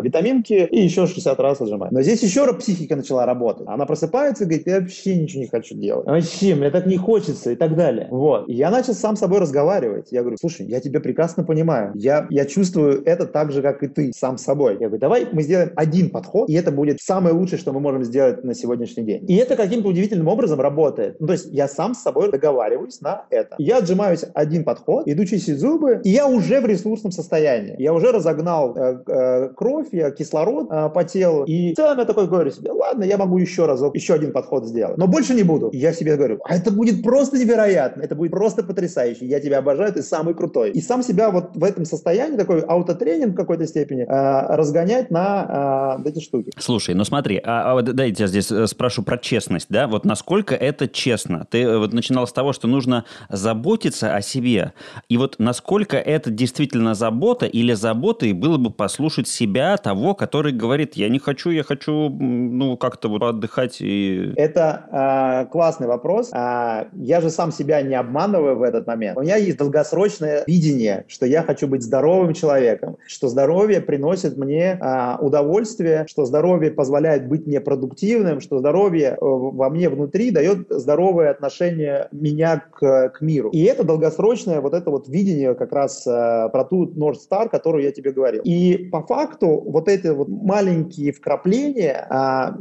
витаминки 0.05 0.69
и 0.71 0.81
еще 0.81 1.07
60 1.07 1.39
раз 1.41 1.61
отжимаю. 1.61 1.93
Но 1.93 2.03
здесь 2.03 2.23
еще 2.23 2.45
раз 2.45 2.57
психика 2.57 2.97
начала 2.97 3.27
работать. 3.27 3.67
Она 3.67 3.87
просыпается 3.87 4.45
и 4.45 4.47
говорит, 4.47 4.67
я 4.67 4.81
вообще 4.81 5.17
ничего 5.17 5.43
не 5.43 5.49
хочу 5.49 5.75
делать. 5.75 6.07
Вообще, 6.07 6.55
мне 6.55 6.71
так 6.71 6.87
не 6.87 6.97
хочется 6.97 7.51
и 7.53 7.57
так 7.57 7.77
далее. 7.77 8.09
Вот. 8.11 8.49
И 8.49 8.55
я 8.55 8.71
начал 8.71 8.95
сам 8.95 9.17
с 9.17 9.21
собой 9.21 9.41
разговаривать. 9.41 10.09
Я 10.11 10.21
говорю, 10.21 10.37
слушай, 10.41 10.67
я 10.67 10.81
тебя 10.81 11.01
прекрасно 11.01 11.45
понимаю. 11.45 11.93
Я, 11.95 12.27
я 12.31 12.45
чувствую 12.45 13.03
это 13.05 13.27
так 13.27 13.53
же, 13.53 13.63
как 13.63 13.83
и 13.83 13.89
ты, 13.89 14.13
сам 14.15 14.39
собой. 14.39 14.73
Я 14.75 14.89
говорю, 14.89 14.99
давай 14.99 15.27
мы 15.33 15.43
сделаем 15.43 15.73
один 15.77 16.11
подход, 16.11 16.49
и 16.49 16.55
это 16.55 16.71
будет 16.71 17.01
самое 17.01 17.35
лучшее, 17.35 17.59
что 17.59 17.73
мы 17.73 17.81
можем 17.81 18.05
сделать 18.05 18.45
на 18.45 18.55
сегодняшний 18.55 19.05
день. 19.05 19.25
И 19.29 19.37
это 19.37 19.57
каким-то 19.57 19.89
удивительным 19.89 20.29
образом 20.29 20.61
работает. 20.61 21.21
Ну, 21.21 21.27
то 21.27 21.33
есть 21.33 21.47
я 21.51 21.69
сам 21.69 21.95
с 21.95 22.03
собой 22.03 22.31
договариваюсь 22.31 23.01
на 23.01 23.27
это. 23.31 23.57
Я 23.59 23.79
отжимаюсь 23.79 24.25
один 24.35 24.65
подход, 24.65 25.07
иду 25.07 25.25
чистить 25.25 25.59
зубы, 25.59 26.01
и 26.05 26.11
я 26.11 26.27
уже 26.27 26.61
в 26.61 26.67
ресурсном 26.67 27.13
состоянии. 27.13 27.77
Я 27.79 27.93
уже 27.93 28.13
разогнал 28.13 28.77
э, 28.77 29.03
э, 29.07 29.49
кровь, 29.55 29.89
я 29.95 30.11
кислород 30.11 30.69
э, 30.71 30.91
по 30.91 31.05
телу. 31.05 31.45
И 31.45 31.73
в 31.73 31.77
целом 31.77 31.99
я 31.99 32.05
такой 32.05 32.27
говорю 32.27 32.51
себе, 32.51 32.73
ладно, 32.73 33.05
я 33.05 33.17
могу 33.17 33.39
еще 33.39 33.67
разок, 33.67 33.95
еще 33.95 34.15
один 34.15 34.33
подход 34.33 34.67
сделать. 34.67 34.97
Но 34.99 35.07
больше 35.07 35.35
не 35.35 35.43
буду. 35.43 35.69
И 35.69 35.79
я 35.79 35.93
себе 35.93 36.17
говорю, 36.17 36.41
а 36.45 36.57
это 36.57 36.71
будет 36.71 37.03
просто 37.03 37.39
невероятно, 37.39 38.03
это 38.03 38.15
будет 38.15 38.31
просто 38.31 38.63
потрясающе. 38.63 39.27
Я 39.27 39.41
тебя 39.41 39.59
обожаю, 39.59 39.93
ты 39.93 40.03
самый 40.03 40.35
крутой. 40.35 40.71
И 40.73 40.81
сам 40.81 41.03
себя 41.03 41.31
вот 41.31 41.55
в 41.55 41.65
этом 41.65 41.85
состоянии, 41.85 42.37
такой 42.37 42.61
аутотренинг 42.61 43.35
в 43.35 43.37
какой-то 43.37 43.67
степени, 43.67 44.03
э, 44.03 44.57
разгонять 44.57 45.11
на 45.11 45.99
э, 46.05 46.09
эти 46.09 46.21
штуки. 46.21 46.51
Слушай, 46.59 46.95
ну 46.95 47.05
смотри, 47.05 47.41
а, 47.45 47.77
а 47.79 47.83
дайте 47.83 48.25
я 48.25 48.27
здесь 48.27 48.51
э, 48.51 48.67
спрошу 48.67 49.03
про 49.03 49.19
честность, 49.19 49.67
да, 49.69 49.87
вот 49.87 50.05
насколько 50.05 50.55
это 50.55 50.89
честно? 50.89 51.47
Ты 51.51 51.63
э, 51.63 51.79
вот 51.79 51.93
начинал 51.93 52.27
с 52.27 52.33
того, 52.33 52.53
что 52.53 52.69
нужно 52.69 53.05
заботиться 53.29 54.15
о 54.15 54.23
себе, 54.23 54.73
и 55.09 55.17
вот 55.17 55.37
насколько 55.39 55.97
это 55.97 56.31
действительно 56.31 56.95
забота 56.95 57.47
или 57.47 57.73
забота, 57.73 58.27
и 58.27 58.33
было 58.33 58.57
бы 58.57 58.71
послушать 58.71 59.29
себя, 59.29 59.77
того, 59.85 60.15
который 60.15 60.53
говорит, 60.53 60.95
я 60.95 61.11
не 61.11 61.19
хочу, 61.19 61.51
я 61.51 61.63
хочу, 61.63 62.09
ну, 62.09 62.77
как-то 62.79 63.09
вот 63.09 63.23
отдыхать 63.23 63.83
и... 63.83 64.33
Это 64.37 65.45
э, 65.47 65.53
классный 65.53 65.87
вопрос. 65.87 66.31
А, 66.33 66.87
я 66.95 67.21
же 67.21 67.29
сам 67.29 67.53
себя 67.53 67.83
не 67.83 67.95
обманываю 67.95 68.57
в 68.57 68.63
этот 68.63 68.87
момент. 68.87 69.19
У 69.19 69.21
меня 69.21 69.37
есть 69.37 69.59
долгосрочное 69.59 70.45
видение, 70.47 71.05
что 71.07 71.27
я 71.27 71.43
хочу 71.43 71.69
быть 71.69 71.83
здоровым 71.83 72.33
человеком, 72.33 72.97
что 73.07 73.29
здоровье 73.29 73.83
приносит 73.83 74.39
мне 74.39 74.79
а, 74.81 75.19
удовольствие, 75.21 76.07
что 76.09 76.25
здоровье 76.25 76.71
позволяет 76.71 77.29
быть 77.29 77.47
мне 77.47 77.61
продуктивным, 77.61 78.41
что 78.41 78.61
здоровье 78.61 79.09
э, 79.09 79.17
во 79.21 79.69
мне 79.69 79.91
внутри 79.91 80.31
дает 80.31 80.67
здоровое 80.71 81.31
отношение 81.31 82.09
меня 82.11 82.63
к, 82.73 83.11
к 83.11 83.21
миру. 83.21 83.51
И 83.51 83.63
это 83.65 83.85
долгосрочное 83.85 84.63
вот 84.63 84.73
это 84.73 84.91
вот 84.91 85.09
видение 85.09 85.55
как 85.55 85.73
раз 85.73 86.07
а, 86.07 86.49
про 86.49 86.65
ту 86.65 86.87
North 86.87 87.19
Star, 87.31 87.51
которую 87.51 87.85
я 87.85 87.93
тебе 87.93 88.13
говорил. 88.13 88.41
И 88.45 88.89
по 88.91 89.03
факту 89.03 89.74
вот 89.75 89.89
эти 89.89 90.07
вот 90.07 90.29
маленькие 90.29 91.13
вкрапления, 91.13 92.07
а, 92.09 92.57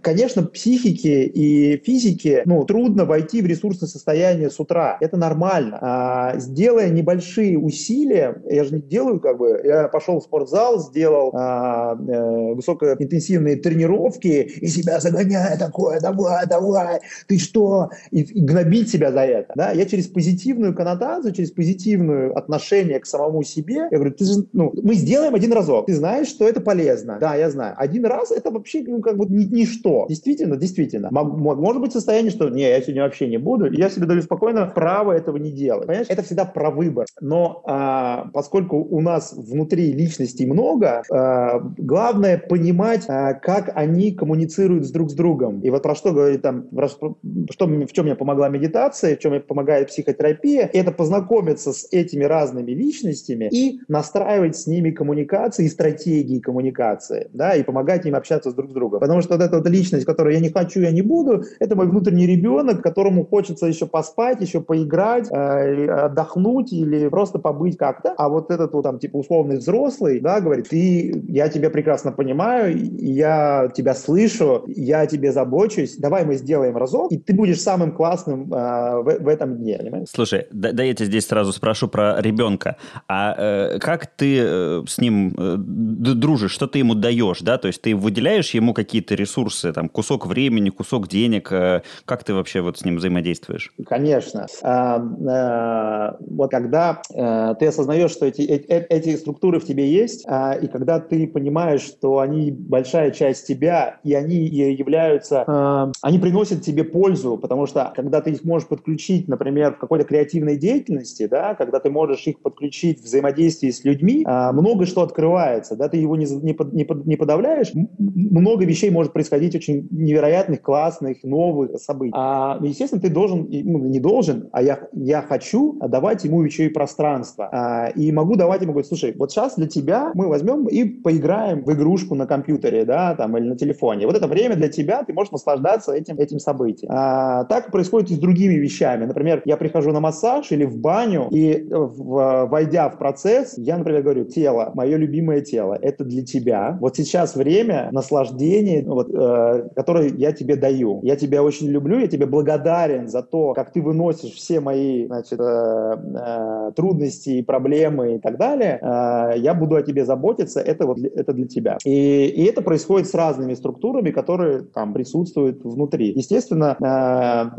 конечно, 0.00 0.42
психике 0.42 1.24
и 1.24 1.76
физике 1.84 2.42
ну, 2.46 2.64
трудно 2.64 3.04
войти 3.04 3.42
в 3.42 3.46
ресурсное 3.46 3.88
состояние 3.88 4.48
с 4.48 4.58
утра. 4.58 4.96
Это 5.02 5.18
нормально. 5.18 5.78
А, 5.82 6.38
сделая 6.38 6.88
небольшие 6.88 7.58
усилия, 7.58 8.40
я 8.48 8.64
же 8.64 8.76
не 8.76 8.80
делаю 8.80 9.20
как 9.20 9.36
бы, 9.36 9.60
я 9.62 9.88
пошел 9.88 10.18
в 10.18 10.24
спортзал, 10.24 10.80
сделал 10.80 11.30
а, 11.34 11.94
э, 11.94 12.54
высокоинтенсивные 12.54 13.56
тренировки 13.56 14.50
и 14.62 14.66
себя 14.66 14.98
загоняя 14.98 15.58
такое, 15.58 16.00
давай, 16.00 16.46
давай, 16.46 17.00
ты 17.26 17.38
что? 17.38 17.90
И, 18.10 18.22
и 18.22 18.40
гнобить 18.40 18.88
себя 18.88 19.12
за 19.12 19.20
это. 19.20 19.52
Да? 19.56 19.72
Я 19.72 19.84
через 19.84 20.06
позитивную 20.06 20.74
коннотацию, 20.74 21.34
через 21.34 21.50
позитивное 21.50 22.32
отношение 22.32 22.98
к 22.98 23.04
самому 23.04 23.42
себе, 23.42 23.88
я 23.90 23.98
говорю, 23.98 24.12
ты 24.12 24.24
же, 24.24 24.46
ну, 24.54 24.72
мы 24.82 24.94
сделаем 24.94 25.34
один 25.34 25.52
разок. 25.52 25.86
Ты 25.86 25.94
знаешь, 25.94 26.19
что 26.28 26.48
это 26.48 26.60
полезно. 26.60 27.18
Да, 27.20 27.34
я 27.34 27.50
знаю. 27.50 27.74
Один 27.76 28.04
раз 28.06 28.30
это 28.30 28.50
вообще 28.50 28.82
ну, 28.86 29.00
как 29.00 29.16
бы 29.16 29.26
ни, 29.26 29.44
ничто. 29.44 30.06
Действительно, 30.08 30.56
действительно. 30.56 31.08
Может 31.10 31.80
быть 31.80 31.92
состояние, 31.92 32.30
что 32.30 32.48
не, 32.48 32.62
я 32.62 32.80
сегодня 32.80 33.02
вообще 33.02 33.28
не 33.28 33.38
буду. 33.38 33.70
Я 33.72 33.90
себе 33.90 34.06
даю 34.06 34.22
спокойно 34.22 34.66
право 34.66 35.12
этого 35.12 35.36
не 35.36 35.50
делать. 35.50 35.86
Понимаешь? 35.86 36.06
Это 36.08 36.22
всегда 36.22 36.44
про 36.44 36.70
выбор. 36.70 37.06
Но 37.20 37.62
а, 37.66 38.28
поскольку 38.32 38.76
у 38.76 39.00
нас 39.00 39.32
внутри 39.32 39.92
личностей 39.92 40.46
много, 40.46 41.02
а, 41.10 41.60
главное 41.76 42.38
понимать, 42.38 43.04
а, 43.08 43.34
как 43.34 43.70
они 43.74 44.12
коммуницируют 44.12 44.90
друг 44.92 45.10
с 45.10 45.14
другом. 45.14 45.60
И 45.60 45.70
вот 45.70 45.82
про 45.82 45.94
что 45.94 46.12
говорит 46.12 46.42
там, 46.42 46.62
про, 46.62 46.88
что, 46.88 47.16
в 47.22 47.92
чем 47.92 48.04
мне 48.04 48.14
помогла 48.14 48.48
медитация, 48.48 49.16
в 49.16 49.18
чем 49.18 49.32
мне 49.32 49.40
помогает 49.40 49.88
психотерапия, 49.88 50.68
это 50.72 50.92
познакомиться 50.92 51.72
с 51.72 51.88
этими 51.90 52.24
разными 52.24 52.72
личностями 52.72 53.48
и 53.52 53.80
настраивать 53.88 54.56
с 54.56 54.66
ними 54.66 54.90
коммуникации 54.90 55.66
и 55.66 55.68
стратегии 55.68 56.09
стратегии 56.10 56.40
коммуникации, 56.40 57.28
да, 57.32 57.54
и 57.54 57.62
помогать 57.62 58.06
им 58.06 58.14
общаться 58.14 58.50
с 58.50 58.54
друг 58.54 58.70
с 58.70 58.74
другом. 58.74 59.00
Потому 59.00 59.22
что 59.22 59.34
вот 59.34 59.42
эта 59.42 59.56
вот 59.56 59.68
личность, 59.68 60.04
которую 60.04 60.34
я 60.34 60.40
не 60.40 60.50
хочу, 60.50 60.80
я 60.80 60.90
не 60.90 61.02
буду, 61.02 61.44
это 61.60 61.76
мой 61.76 61.86
внутренний 61.86 62.26
ребенок, 62.26 62.82
которому 62.82 63.24
хочется 63.24 63.66
еще 63.66 63.86
поспать, 63.86 64.40
еще 64.40 64.60
поиграть, 64.60 65.28
э, 65.30 65.86
отдохнуть 65.86 66.72
или 66.72 67.08
просто 67.08 67.38
побыть 67.38 67.76
как-то. 67.76 68.14
А 68.16 68.28
вот 68.28 68.50
этот 68.50 68.72
вот 68.72 68.82
там 68.82 68.98
типа 68.98 69.18
условный 69.18 69.58
взрослый, 69.58 70.20
да, 70.20 70.40
говорит, 70.40 70.68
ты, 70.68 71.22
я 71.28 71.48
тебя 71.48 71.70
прекрасно 71.70 72.12
понимаю, 72.12 72.76
я 72.98 73.68
тебя 73.74 73.94
слышу, 73.94 74.64
я 74.66 75.06
тебе 75.06 75.32
забочусь, 75.32 75.96
давай 75.96 76.24
мы 76.24 76.36
сделаем 76.36 76.76
разок, 76.76 77.12
и 77.12 77.18
ты 77.18 77.34
будешь 77.34 77.60
самым 77.60 77.92
классным 77.92 78.52
э, 78.52 79.02
в, 79.02 79.18
в 79.20 79.28
этом 79.28 79.56
дне, 79.56 79.78
понимаешь? 79.78 80.08
Слушай, 80.12 80.46
да, 80.52 80.72
да 80.72 80.82
я 80.82 80.94
тебя 80.94 81.06
здесь 81.06 81.26
сразу 81.26 81.52
спрошу 81.52 81.88
про 81.88 82.20
ребенка. 82.20 82.76
А 83.08 83.34
э, 83.36 83.78
как 83.78 84.06
ты 84.06 84.38
э, 84.40 84.82
с 84.86 84.98
ним 84.98 85.34
э, 85.36 85.56
дружишь, 86.00 86.52
что 86.52 86.66
ты 86.66 86.78
ему 86.78 86.94
даешь, 86.94 87.40
да? 87.40 87.58
То 87.58 87.68
есть 87.68 87.82
ты 87.82 87.94
выделяешь 87.94 88.50
ему 88.54 88.74
какие-то 88.74 89.14
ресурсы, 89.14 89.72
там, 89.72 89.88
кусок 89.88 90.26
времени, 90.26 90.70
кусок 90.70 91.08
денег. 91.08 91.52
Э, 91.52 91.82
как 92.04 92.24
ты 92.24 92.34
вообще 92.34 92.60
вот 92.60 92.78
с 92.78 92.84
ним 92.84 92.96
взаимодействуешь? 92.96 93.72
Конечно. 93.86 94.46
А, 94.62 94.96
а, 94.96 96.16
вот 96.20 96.50
когда 96.50 97.02
а, 97.14 97.54
ты 97.54 97.66
осознаешь, 97.66 98.10
что 98.10 98.26
эти, 98.26 98.42
эти, 98.42 99.16
структуры 99.16 99.60
в 99.60 99.66
тебе 99.66 99.90
есть, 99.90 100.24
а, 100.26 100.52
и 100.52 100.66
когда 100.66 101.00
ты 101.00 101.26
понимаешь, 101.26 101.82
что 101.82 102.18
они 102.20 102.50
большая 102.50 103.10
часть 103.10 103.46
тебя, 103.46 104.00
и 104.02 104.14
они 104.14 104.36
являются, 104.36 105.92
они 106.02 106.18
приносят 106.18 106.62
тебе 106.62 106.84
пользу, 106.84 107.36
потому 107.36 107.66
что 107.66 107.92
когда 107.94 108.20
ты 108.20 108.30
их 108.30 108.44
можешь 108.44 108.68
подключить, 108.68 109.28
например, 109.28 109.74
в 109.74 109.78
какой-то 109.78 110.04
креативной 110.04 110.56
деятельности, 110.56 111.26
да, 111.26 111.54
когда 111.54 111.80
ты 111.80 111.90
можешь 111.90 112.26
их 112.26 112.40
подключить 112.40 113.00
в 113.00 113.04
взаимодействии 113.04 113.70
с 113.70 113.84
людьми, 113.84 114.22
а, 114.26 114.52
много 114.52 114.86
что 114.86 115.02
открывается, 115.02 115.76
да, 115.76 115.89
ты 115.90 115.98
его 115.98 116.16
не, 116.16 116.26
не, 116.26 116.56
не, 116.72 116.86
не 117.04 117.16
подавляешь, 117.16 117.72
много 117.98 118.64
вещей 118.64 118.90
может 118.90 119.12
происходить 119.12 119.54
очень 119.54 119.88
невероятных, 119.90 120.62
классных, 120.62 121.22
новых 121.22 121.78
событий. 121.80 122.14
А, 122.16 122.58
естественно, 122.62 123.00
ты 123.00 123.10
должен, 123.10 123.48
ну, 123.50 123.78
не 123.78 124.00
должен, 124.00 124.48
а 124.52 124.62
я, 124.62 124.88
я 124.92 125.22
хочу 125.22 125.78
давать 125.88 126.24
ему 126.24 126.42
еще 126.42 126.66
и 126.66 126.68
пространство. 126.68 127.48
А, 127.52 127.88
и 127.88 128.12
могу 128.12 128.36
давать 128.36 128.62
ему, 128.62 128.72
говорить, 128.72 128.88
слушай, 128.88 129.14
вот 129.16 129.32
сейчас 129.32 129.56
для 129.56 129.66
тебя 129.66 130.12
мы 130.14 130.28
возьмем 130.28 130.66
и 130.66 130.84
поиграем 130.84 131.64
в 131.64 131.72
игрушку 131.72 132.14
на 132.14 132.26
компьютере, 132.26 132.84
да, 132.84 133.14
там, 133.14 133.36
или 133.36 133.48
на 133.48 133.56
телефоне. 133.56 134.06
Вот 134.06 134.16
это 134.16 134.26
время 134.26 134.56
для 134.56 134.68
тебя, 134.68 135.02
ты 135.02 135.12
можешь 135.12 135.32
наслаждаться 135.32 135.92
этим, 135.92 136.18
этим 136.18 136.38
событием. 136.38 136.90
А, 136.92 137.44
так 137.44 137.70
происходит 137.70 138.10
и 138.10 138.14
с 138.14 138.18
другими 138.18 138.54
вещами. 138.54 139.04
Например, 139.04 139.42
я 139.44 139.56
прихожу 139.56 139.92
на 139.92 140.00
массаж 140.00 140.50
или 140.52 140.64
в 140.64 140.78
баню, 140.78 141.28
и 141.30 141.66
в, 141.70 142.46
войдя 142.46 142.88
в 142.88 142.98
процесс, 142.98 143.54
я, 143.56 143.78
например, 143.78 144.02
говорю, 144.02 144.24
тело, 144.24 144.70
мое 144.74 144.96
любимое 144.96 145.40
тело, 145.40 145.78
это 145.82 146.04
для 146.04 146.24
тебя. 146.24 146.78
Вот 146.80 146.96
сейчас 146.96 147.34
время 147.36 147.88
наслаждения, 147.92 148.82
вот, 148.84 149.08
э, 149.12 149.68
которое 149.74 150.08
я 150.08 150.32
тебе 150.32 150.56
даю. 150.56 151.00
Я 151.02 151.16
тебя 151.16 151.42
очень 151.42 151.68
люблю, 151.68 151.98
я 151.98 152.06
тебе 152.06 152.26
благодарен 152.26 153.08
за 153.08 153.22
то, 153.22 153.52
как 153.54 153.72
ты 153.72 153.82
выносишь 153.82 154.32
все 154.32 154.60
мои 154.60 155.06
значит, 155.06 155.40
э, 155.40 155.42
э, 155.42 156.72
трудности 156.76 157.30
и 157.30 157.42
проблемы 157.42 158.16
и 158.16 158.18
так 158.18 158.36
далее. 158.38 158.78
Э, 158.80 159.32
я 159.36 159.54
буду 159.54 159.76
о 159.76 159.82
тебе 159.82 160.04
заботиться, 160.04 160.60
это, 160.60 160.86
вот, 160.86 160.98
это 160.98 161.32
для 161.32 161.46
тебя. 161.46 161.78
И, 161.84 162.26
и 162.26 162.44
это 162.44 162.62
происходит 162.62 163.08
с 163.08 163.14
разными 163.14 163.54
структурами, 163.54 164.10
которые 164.10 164.62
там 164.62 164.92
присутствуют 164.92 165.64
внутри. 165.64 166.12
Естественно, 166.16 166.76
э, 166.80 167.50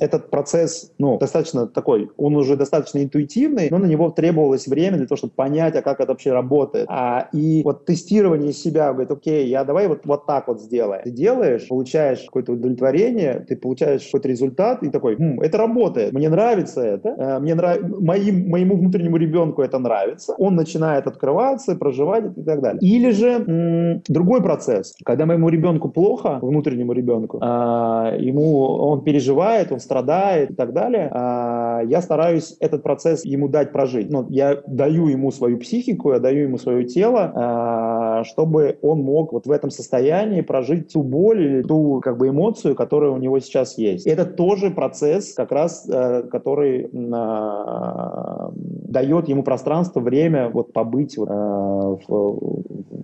этот 0.00 0.30
процесс, 0.30 0.92
ну, 0.98 1.18
достаточно 1.18 1.66
такой, 1.66 2.10
он 2.16 2.36
уже 2.36 2.56
достаточно 2.56 3.02
интуитивный, 3.02 3.68
но 3.70 3.78
на 3.78 3.86
него 3.86 4.10
требовалось 4.10 4.66
время 4.66 4.96
для 4.96 5.06
того, 5.06 5.16
чтобы 5.16 5.32
понять, 5.34 5.76
а 5.76 5.82
как 5.82 6.00
это 6.00 6.12
вообще 6.12 6.32
работает. 6.32 6.63
А, 6.88 7.28
и 7.32 7.62
вот 7.64 7.84
тестирование 7.84 8.52
себя, 8.52 8.92
говорит, 8.92 9.10
окей, 9.10 9.48
я 9.48 9.64
давай 9.64 9.88
вот, 9.88 10.00
вот 10.04 10.26
так 10.26 10.48
вот 10.48 10.60
сделаем. 10.60 11.02
Ты 11.04 11.10
делаешь, 11.10 11.68
получаешь 11.68 12.22
какое-то 12.24 12.52
удовлетворение, 12.52 13.44
ты 13.48 13.56
получаешь 13.56 14.04
какой-то 14.04 14.28
результат 14.28 14.82
и 14.82 14.90
такой, 14.90 15.16
хм, 15.16 15.40
это 15.40 15.58
работает, 15.58 16.12
мне 16.12 16.28
нравится 16.28 16.82
это, 16.82 17.08
э, 17.08 17.38
мне 17.40 17.54
нрав... 17.54 17.78
моим, 18.00 18.48
моему 18.48 18.76
внутреннему 18.76 19.16
ребенку 19.16 19.62
это 19.62 19.78
нравится, 19.78 20.34
он 20.38 20.56
начинает 20.56 21.06
открываться, 21.06 21.76
проживать 21.76 22.24
и 22.36 22.42
так 22.42 22.60
далее. 22.60 22.80
Или 22.80 23.10
же 23.10 23.28
м- 23.28 24.02
другой 24.08 24.42
процесс, 24.42 24.94
когда 25.04 25.26
моему 25.26 25.48
ребенку 25.48 25.88
плохо, 25.88 26.38
внутреннему 26.40 26.92
ребенку, 26.92 27.38
а, 27.40 28.14
ему 28.18 28.64
он 28.64 29.02
переживает, 29.02 29.72
он 29.72 29.80
страдает 29.80 30.50
и 30.50 30.54
так 30.54 30.72
далее, 30.72 31.08
а, 31.12 31.80
я 31.84 32.00
стараюсь 32.00 32.56
этот 32.60 32.82
процесс 32.82 33.24
ему 33.24 33.48
дать 33.48 33.72
прожить. 33.72 34.10
Ну, 34.10 34.26
я 34.30 34.58
даю 34.66 35.08
ему 35.08 35.30
свою 35.30 35.58
психику, 35.58 36.12
я 36.12 36.18
даю 36.18 36.44
ему 36.44 36.53
свое 36.58 36.84
тело, 36.84 37.32
а, 37.34 38.24
чтобы 38.24 38.78
он 38.82 39.00
мог 39.00 39.32
вот 39.32 39.46
в 39.46 39.50
этом 39.50 39.70
состоянии 39.70 40.40
прожить 40.40 40.92
ту 40.92 41.02
боль 41.02 41.42
или 41.42 41.62
ту 41.62 42.00
как 42.02 42.16
бы 42.18 42.28
эмоцию, 42.28 42.74
которая 42.74 43.10
у 43.10 43.18
него 43.18 43.38
сейчас 43.40 43.78
есть. 43.78 44.06
Это 44.06 44.24
тоже 44.24 44.70
процесс, 44.70 45.34
как 45.34 45.52
раз, 45.52 45.88
э, 45.88 46.22
который 46.30 46.88
а, 47.12 48.50
дает 48.54 49.28
ему 49.28 49.42
пространство, 49.42 50.00
время 50.00 50.48
вот 50.48 50.72
побыть 50.72 51.16
вот, 51.16 51.28
в, 51.28 51.98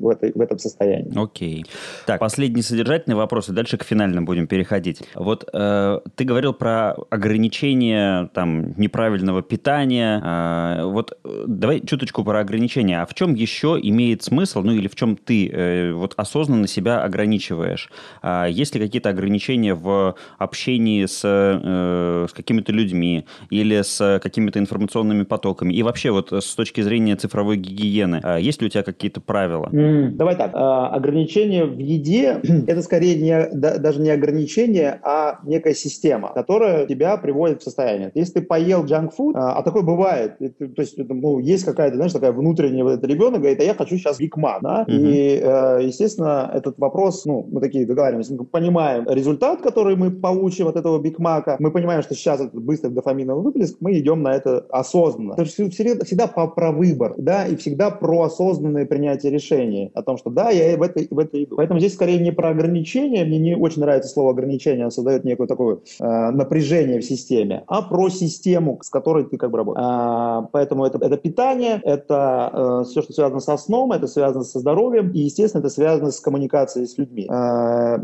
в, 0.00 0.08
этой, 0.08 0.32
в 0.32 0.40
этом 0.40 0.58
состоянии. 0.58 1.12
Окей. 1.16 1.64
Так, 2.06 2.20
последний 2.20 2.62
содержательный 2.62 3.16
вопрос, 3.16 3.48
и 3.48 3.52
дальше 3.52 3.76
к 3.76 3.84
финальным 3.84 4.24
будем 4.24 4.46
переходить. 4.46 5.02
Вот 5.14 5.48
э, 5.52 6.00
ты 6.14 6.24
говорил 6.24 6.54
про 6.54 6.94
ограничение 7.10 8.28
там 8.34 8.72
неправильного 8.78 9.42
питания. 9.42 10.20
Э, 10.20 10.84
вот 10.84 11.18
э, 11.24 11.44
давай 11.46 11.80
чуточку 11.80 12.24
про 12.24 12.40
ограничения. 12.40 13.02
А 13.02 13.06
в 13.06 13.14
чем 13.14 13.34
еще 13.40 13.78
имеет 13.82 14.22
смысл, 14.22 14.62
ну 14.62 14.72
или 14.72 14.88
в 14.88 14.94
чем 14.94 15.16
ты 15.16 15.48
э, 15.48 15.92
вот 15.92 16.14
осознанно 16.16 16.66
себя 16.66 17.02
ограничиваешь? 17.02 17.90
А 18.22 18.46
есть 18.46 18.74
ли 18.74 18.80
какие-то 18.80 19.08
ограничения 19.08 19.74
в 19.74 20.14
общении 20.38 21.06
с, 21.06 21.22
э, 21.24 22.26
с 22.28 22.32
какими-то 22.32 22.72
людьми 22.72 23.24
или 23.50 23.82
с 23.82 24.20
какими-то 24.22 24.58
информационными 24.58 25.24
потоками? 25.24 25.72
И 25.72 25.82
вообще 25.82 26.10
вот 26.10 26.32
с 26.32 26.54
точки 26.54 26.80
зрения 26.80 27.16
цифровой 27.16 27.56
гигиены, 27.56 28.20
э, 28.22 28.38
есть 28.40 28.60
ли 28.60 28.66
у 28.66 28.70
тебя 28.70 28.82
какие-то 28.82 29.20
правила? 29.20 29.68
Давай 30.12 30.36
так. 30.36 30.54
Э, 30.54 30.94
ограничения 30.94 31.64
в 31.64 31.78
еде– 31.78 32.40
это 32.66 32.82
скорее 32.82 33.16
не, 33.16 33.48
да, 33.52 33.78
даже 33.78 34.00
не 34.00 34.10
ограничение, 34.10 35.00
а 35.02 35.40
некая 35.44 35.74
система, 35.74 36.32
которая 36.32 36.86
тебя 36.86 37.16
приводит 37.16 37.60
в 37.60 37.64
состояние. 37.64 38.10
Если 38.14 38.34
ты 38.34 38.42
поел 38.42 38.84
junk 38.84 39.07
food, 39.07 39.36
а, 39.36 39.54
а 39.54 39.62
такое 39.62 39.82
бывает, 39.82 40.38
то 40.38 40.82
есть 40.82 40.98
ну, 40.98 41.38
есть 41.38 41.64
какая-то, 41.64 41.96
знаешь, 41.96 42.12
такая 42.12 42.32
внутренняя 42.32 42.84
вот 42.84 42.92
этот 42.92 43.04
ребенок 43.20 43.40
говорит, 43.40 43.60
а 43.60 43.64
я 43.64 43.74
хочу 43.74 43.96
сейчас 43.96 44.18
Биг 44.18 44.36
Мак, 44.36 44.62
да? 44.62 44.84
Mm-hmm. 44.88 44.98
И, 44.98 45.40
э, 45.42 45.78
естественно, 45.82 46.50
этот 46.54 46.78
вопрос, 46.78 47.24
ну, 47.26 47.46
мы 47.50 47.60
такие 47.60 47.86
договариваемся, 47.86 48.34
мы 48.34 48.44
понимаем 48.44 49.06
результат, 49.08 49.60
который 49.60 49.96
мы 49.96 50.10
получим 50.10 50.68
от 50.68 50.76
этого 50.76 50.98
Биг 50.98 51.18
Мака, 51.18 51.56
мы 51.58 51.70
понимаем, 51.70 52.02
что 52.02 52.14
сейчас 52.14 52.40
это 52.40 52.58
быстрый 52.58 52.90
дофаминовый 52.90 53.44
выплеск, 53.44 53.76
мы 53.80 53.98
идем 53.98 54.22
на 54.22 54.34
это 54.34 54.64
осознанно. 54.70 55.34
Это 55.34 55.44
всегда, 55.44 56.04
всегда 56.04 56.26
по, 56.26 56.46
про 56.48 56.72
выбор, 56.72 57.14
да, 57.18 57.46
и 57.46 57.56
всегда 57.56 57.90
про 57.90 58.22
осознанное 58.22 58.86
принятие 58.86 59.32
решений 59.32 59.90
о 59.94 60.02
том, 60.02 60.16
что 60.16 60.30
да, 60.30 60.50
я 60.50 60.76
в 60.76 60.82
это, 60.82 61.02
в 61.10 61.18
это 61.18 61.42
иду. 61.42 61.56
Поэтому 61.56 61.78
здесь 61.78 61.94
скорее 61.94 62.18
не 62.18 62.32
про 62.32 62.50
ограничения, 62.50 63.24
мне 63.24 63.38
не 63.38 63.56
очень 63.56 63.82
нравится 63.82 64.08
слово 64.08 64.30
ограничение, 64.30 64.82
оно 64.82 64.90
создает 64.90 65.24
некое 65.24 65.46
такое 65.46 65.78
э, 66.00 66.30
напряжение 66.30 67.00
в 67.00 67.04
системе, 67.04 67.64
а 67.66 67.82
про 67.82 68.08
систему, 68.08 68.78
с 68.82 68.88
которой 68.88 69.24
ты 69.24 69.36
как 69.36 69.50
бы 69.50 69.58
работаешь. 69.58 69.86
А, 69.86 70.42
поэтому 70.52 70.84
это, 70.84 70.98
это 71.04 71.16
питание, 71.16 71.80
это 71.84 72.50
э, 72.52 72.84
все, 72.88 73.02
что 73.02 73.09
связано 73.12 73.40
со 73.40 73.56
сном, 73.56 73.92
это 73.92 74.06
связано 74.06 74.44
со 74.44 74.58
здоровьем, 74.58 75.10
и, 75.12 75.20
естественно, 75.20 75.60
это 75.60 75.70
связано 75.70 76.10
с 76.10 76.20
коммуникацией 76.20 76.86
с 76.86 76.98
людьми. 76.98 77.26
А, 77.28 77.98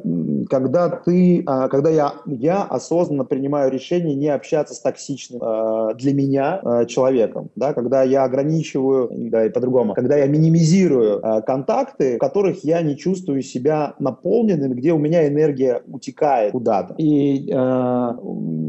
когда 0.49 0.89
ты, 0.89 1.43
а, 1.47 1.69
когда 1.69 1.91
я, 1.91 2.15
я 2.27 2.63
осознанно 2.63 3.25
принимаю 3.25 3.71
решение 3.71 4.15
не 4.15 4.29
общаться 4.29 4.75
с 4.75 4.81
токсичным 4.81 5.41
а, 5.43 5.95
для 5.95 6.15
меня 6.15 6.61
человеком, 6.89 7.51
да, 7.57 7.73
когда 7.73 8.03
я 8.03 8.25
ограничиваю, 8.25 9.11
да, 9.13 9.47
и 9.47 9.49
по-другому, 9.49 9.95
когда 9.95 10.17
я 10.17 10.27
минимизирую 10.27 11.23
контакты, 11.47 12.17
в 12.17 12.19
которых 12.19 12.65
я 12.65 12.83
не 12.83 12.97
чувствую 12.97 13.43
себя 13.43 13.95
наполненным, 13.99 14.73
где 14.73 14.93
у 14.93 14.99
меня 14.99 15.27
энергия 15.29 15.83
утекает 15.87 16.53
куда-то. 16.53 16.95
И 16.99 17.47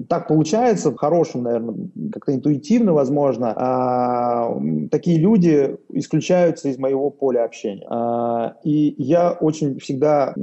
так 0.09 0.27
получается, 0.27 0.91
в 0.91 0.95
хорошем, 0.95 1.43
наверное, 1.43 1.75
как-то 2.11 2.33
интуитивно, 2.33 2.93
возможно, 2.93 3.53
такие 4.91 5.17
люди 5.17 5.77
исключаются 6.27 6.69
из 6.69 6.77
моего 6.77 7.09
поля 7.09 7.45
общения. 7.45 7.87
Э, 7.89 8.53
и 8.63 8.95
я 8.97 9.31
очень 9.31 9.79
всегда 9.79 10.33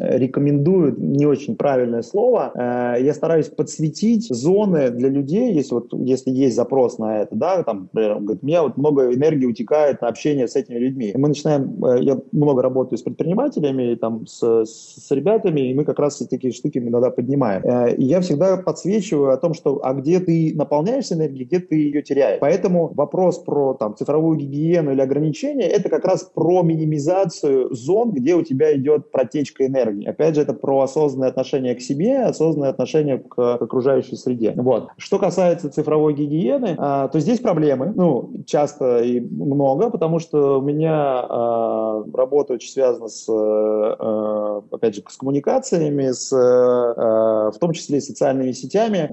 рекомендую, 0.00 0.94
не 0.98 1.26
очень 1.26 1.56
правильное 1.56 2.02
слово, 2.02 2.52
э, 2.54 3.02
я 3.02 3.14
стараюсь 3.14 3.48
подсветить 3.48 4.28
зоны 4.28 4.90
для 4.90 5.08
людей, 5.08 5.52
если 5.52 5.74
вот 5.74 5.92
если 5.92 6.30
есть 6.30 6.56
запрос 6.56 6.98
на 6.98 7.22
это, 7.22 7.34
да, 7.34 7.62
там, 7.62 7.88
например, 7.92 8.18
говорит, 8.20 8.42
у 8.42 8.46
меня 8.46 8.62
вот 8.62 8.76
много 8.76 9.14
энергии 9.14 9.46
утекает 9.46 10.00
на 10.00 10.08
общение 10.08 10.48
с 10.48 10.56
этими 10.56 10.78
людьми. 10.78 11.10
И 11.14 11.18
мы 11.18 11.28
начинаем, 11.28 11.84
э, 11.84 12.02
я 12.02 12.18
много 12.32 12.62
работаю 12.62 12.98
с 12.98 13.02
предпринимателями, 13.02 13.94
там, 13.94 14.26
с, 14.26 14.64
с 14.64 15.10
ребятами, 15.10 15.60
и 15.60 15.74
мы 15.74 15.84
как 15.84 15.98
раз 15.98 16.18
такие 16.18 16.52
штуки 16.52 16.78
иногда 16.78 17.10
поднимаем. 17.10 17.62
Э, 17.64 17.94
и 17.94 18.04
я 18.04 18.20
всегда 18.20 18.56
подсвечиваю 18.56 19.32
о 19.32 19.36
том, 19.36 19.54
что 19.54 19.80
а 19.82 19.94
где 19.94 20.20
ты 20.20 20.52
наполняешься 20.54 21.14
энергией, 21.14 21.44
где 21.44 21.60
ты 21.60 21.76
ее 21.76 22.02
теряешь. 22.02 22.38
Поэтому 22.40 22.92
вопрос 22.94 23.38
про 23.38 23.74
там, 23.74 23.96
цифровую 23.96 24.38
гигиену 24.38 24.75
или 24.90 25.00
ограничения, 25.00 25.66
это 25.66 25.88
как 25.88 26.04
раз 26.04 26.24
про 26.24 26.62
минимизацию 26.62 27.74
зон, 27.74 28.12
где 28.12 28.34
у 28.34 28.42
тебя 28.42 28.74
идет 28.76 29.10
протечка 29.10 29.66
энергии. 29.66 30.06
Опять 30.06 30.34
же, 30.34 30.42
это 30.42 30.52
про 30.52 30.82
осознанное 30.82 31.28
отношение 31.28 31.74
к 31.74 31.80
себе, 31.80 32.22
осознанное 32.22 32.70
отношение 32.70 33.18
к, 33.18 33.34
к 33.34 33.62
окружающей 33.62 34.16
среде. 34.16 34.52
Вот. 34.56 34.88
Что 34.96 35.18
касается 35.18 35.70
цифровой 35.70 36.14
гигиены, 36.14 36.74
а, 36.78 37.08
то 37.08 37.20
здесь 37.20 37.40
проблемы, 37.40 37.92
ну, 37.94 38.30
часто 38.46 39.02
и 39.02 39.20
много, 39.20 39.90
потому 39.90 40.18
что 40.18 40.58
у 40.58 40.62
меня 40.62 41.24
а, 41.28 42.04
работа 42.12 42.54
очень 42.54 42.70
связана 42.70 43.08
с, 43.08 43.26
а, 43.28 44.62
опять 44.70 44.96
же, 44.96 45.02
с 45.08 45.16
коммуникациями, 45.16 46.10
с 46.10 46.26
в 46.36 47.58
том 47.60 47.72
числе 47.72 47.98
и 47.98 48.00
социальными 48.00 48.52
сетями, 48.52 49.10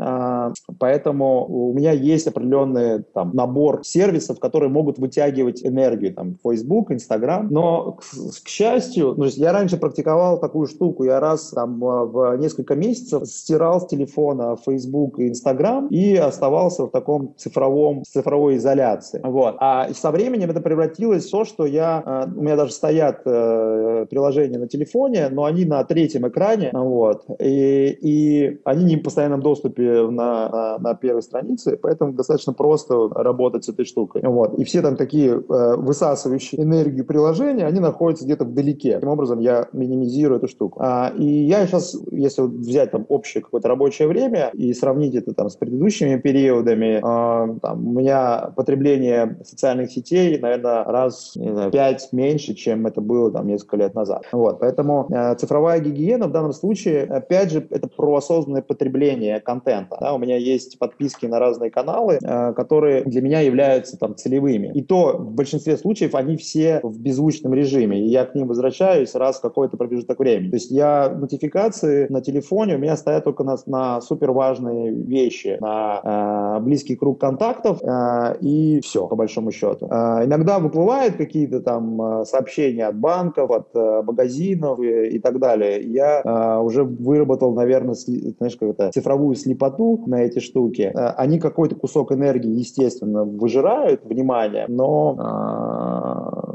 поэтому 0.80 1.46
у 1.46 1.74
меня 1.74 1.92
есть 1.92 2.28
определенный 2.28 3.04
там, 3.14 3.32
набор 3.34 3.84
сервисов, 3.84 4.40
которые 4.40 4.70
могут 4.70 4.98
вытягивать 4.98 5.53
энергию, 5.64 6.14
там, 6.14 6.38
Facebook, 6.44 6.92
Instagram, 6.92 7.48
но, 7.52 7.94
к, 7.94 8.04
к 8.44 8.48
счастью, 8.48 9.14
ну, 9.18 9.26
я 9.26 9.52
раньше 9.52 9.78
практиковал 9.78 10.40
такую 10.40 10.68
штуку, 10.68 11.04
я 11.04 11.20
раз 11.20 11.50
там 11.50 11.80
в 11.80 12.38
несколько 12.38 12.76
месяцев 12.76 13.28
стирал 13.28 13.82
с 13.82 13.88
телефона 13.88 14.56
Facebook 14.66 15.20
и 15.20 15.30
Instagram 15.30 15.88
и 15.88 16.16
оставался 16.16 16.86
в 16.86 16.92
таком 16.92 17.34
цифровом, 17.38 18.04
цифровой 18.04 18.58
изоляции. 18.58 19.22
Вот. 19.24 19.56
А 19.60 19.94
со 19.94 20.12
временем 20.12 20.50
это 20.50 20.62
превратилось 20.62 21.28
в 21.28 21.32
то, 21.32 21.46
что 21.46 21.66
я, 21.66 22.04
э, 22.06 22.34
у 22.36 22.42
меня 22.42 22.56
даже 22.56 22.72
стоят 22.72 23.22
э, 23.26 24.06
приложения 24.10 24.60
на 24.60 24.68
телефоне, 24.68 25.30
но 25.30 25.46
они 25.46 25.66
на 25.66 25.84
третьем 25.84 26.28
экране, 26.28 26.72
вот, 26.74 27.26
и, 27.40 27.98
и 28.02 28.62
они 28.64 28.86
не 28.86 28.98
в 28.98 29.04
постоянном 29.04 29.42
доступе 29.42 30.08
на, 30.08 30.50
на, 30.50 30.78
на 30.80 30.94
первой 30.96 31.22
странице, 31.22 31.78
поэтому 31.82 32.14
достаточно 32.14 32.54
просто 32.54 33.10
работать 33.10 33.66
с 33.66 33.70
этой 33.70 33.86
штукой. 33.86 34.22
Вот. 34.24 34.58
И 34.60 34.64
все 34.64 34.82
там 34.82 34.96
такие 34.96 35.43
высасывающие 35.48 36.62
энергию 36.62 37.06
приложения, 37.06 37.66
они 37.66 37.80
находятся 37.80 38.26
где-то 38.26 38.46
вдалеке. 38.46 38.96
Таким 38.96 39.10
образом, 39.10 39.40
я 39.40 39.68
минимизирую 39.74 40.38
эту 40.38 40.48
штуку. 40.48 40.80
А, 40.82 41.12
и 41.18 41.26
я 41.26 41.66
сейчас, 41.68 41.96
если 42.12 42.42
взять 42.44 42.92
там 42.92 43.06
общее 43.10 43.44
какое-то 43.44 43.68
рабочее 43.68 44.08
время 44.08 44.50
и 44.54 44.74
сравнить 44.74 45.16
это 45.16 45.34
там 45.34 45.50
с 45.50 45.56
предыдущими 45.56 46.18
периодами, 46.18 46.98
э, 46.98 47.60
там, 47.62 47.88
у 47.88 48.00
меня 48.00 48.52
потребление 48.56 49.38
социальных 49.44 49.92
сетей, 49.92 50.38
наверное, 50.40 50.84
раз 50.84 51.34
знаю, 51.36 51.72
пять 51.72 52.10
меньше, 52.12 52.54
чем 52.54 52.86
это 52.88 53.02
было 53.02 53.32
там 53.32 53.48
несколько 53.48 53.78
лет 53.78 53.96
назад. 53.96 54.26
Вот, 54.32 54.60
поэтому 54.60 55.08
э, 55.10 55.36
цифровая 55.36 55.80
гигиена 55.80 56.28
в 56.28 56.32
данном 56.32 56.54
случае, 56.54 57.04
опять 57.04 57.52
же, 57.52 57.66
это 57.70 57.88
про 57.88 58.16
осознанное 58.16 58.62
потребление 58.62 59.40
контента. 59.40 59.98
Да? 60.00 60.14
У 60.14 60.18
меня 60.18 60.38
есть 60.38 60.78
подписки 60.80 61.26
на 61.26 61.40
разные 61.40 61.72
каналы, 61.72 62.20
э, 62.22 62.54
которые 62.54 63.04
для 63.04 63.22
меня 63.22 63.42
являются 63.42 63.98
там 63.98 64.16
целевыми. 64.16 64.72
И 64.74 64.82
то 64.82 65.18
большинстве 65.36 65.78
случаев 65.78 66.16
они 66.16 66.38
все 66.38 66.80
в 66.84 67.00
беззвучном 67.00 67.54
режиме, 67.54 68.00
и 68.00 68.08
я 68.08 68.26
к 68.26 68.36
ним 68.36 68.48
возвращаюсь 68.48 69.16
раз 69.16 69.38
в 69.38 69.42
какой-то 69.42 69.78
промежуток 69.78 70.20
времени. 70.20 70.50
То 70.50 70.56
есть 70.56 70.72
я 70.72 71.10
нотификации 71.10 72.08
на 72.10 72.22
телефоне 72.22 72.76
у 72.76 72.80
меня 72.80 72.96
стоят 72.98 73.24
только 73.24 73.44
на, 73.44 73.58
на 73.66 74.02
супер 74.02 74.32
важные 74.32 74.92
вещи, 74.92 75.58
на 75.60 76.58
э, 76.60 76.64
близкий 76.64 76.96
круг 76.96 77.20
контактов 77.20 77.82
э, 77.82 78.38
и 78.42 78.80
все, 78.82 79.08
по 79.08 79.16
большому 79.16 79.52
счету. 79.52 79.88
Э, 79.90 80.26
иногда 80.26 80.60
выплывают 80.60 81.16
какие-то 81.16 81.60
там 81.62 82.02
э, 82.02 82.26
сообщения 82.26 82.88
от 82.88 82.98
банков, 82.98 83.52
от 83.52 83.68
э, 83.76 84.02
магазинов 84.04 84.80
и, 84.80 85.16
и 85.16 85.20
так 85.20 85.40
далее. 85.40 85.82
Я 85.82 86.22
э, 86.24 86.62
уже 86.62 86.84
выработал, 86.84 87.54
наверное, 87.54 87.96
сли, 87.96 88.36
знаешь, 88.38 88.56
как 88.56 88.70
это, 88.70 88.92
цифровую 88.92 89.36
слепоту 89.36 90.04
на 90.06 90.24
эти 90.24 90.40
штуки. 90.40 90.92
Э, 90.94 91.14
они 91.18 91.40
какой-то 91.40 91.76
кусок 91.76 92.12
энергии, 92.12 92.52
естественно, 92.52 93.24
выжирают, 93.24 94.02
внимание, 94.04 94.66
но 94.68 95.16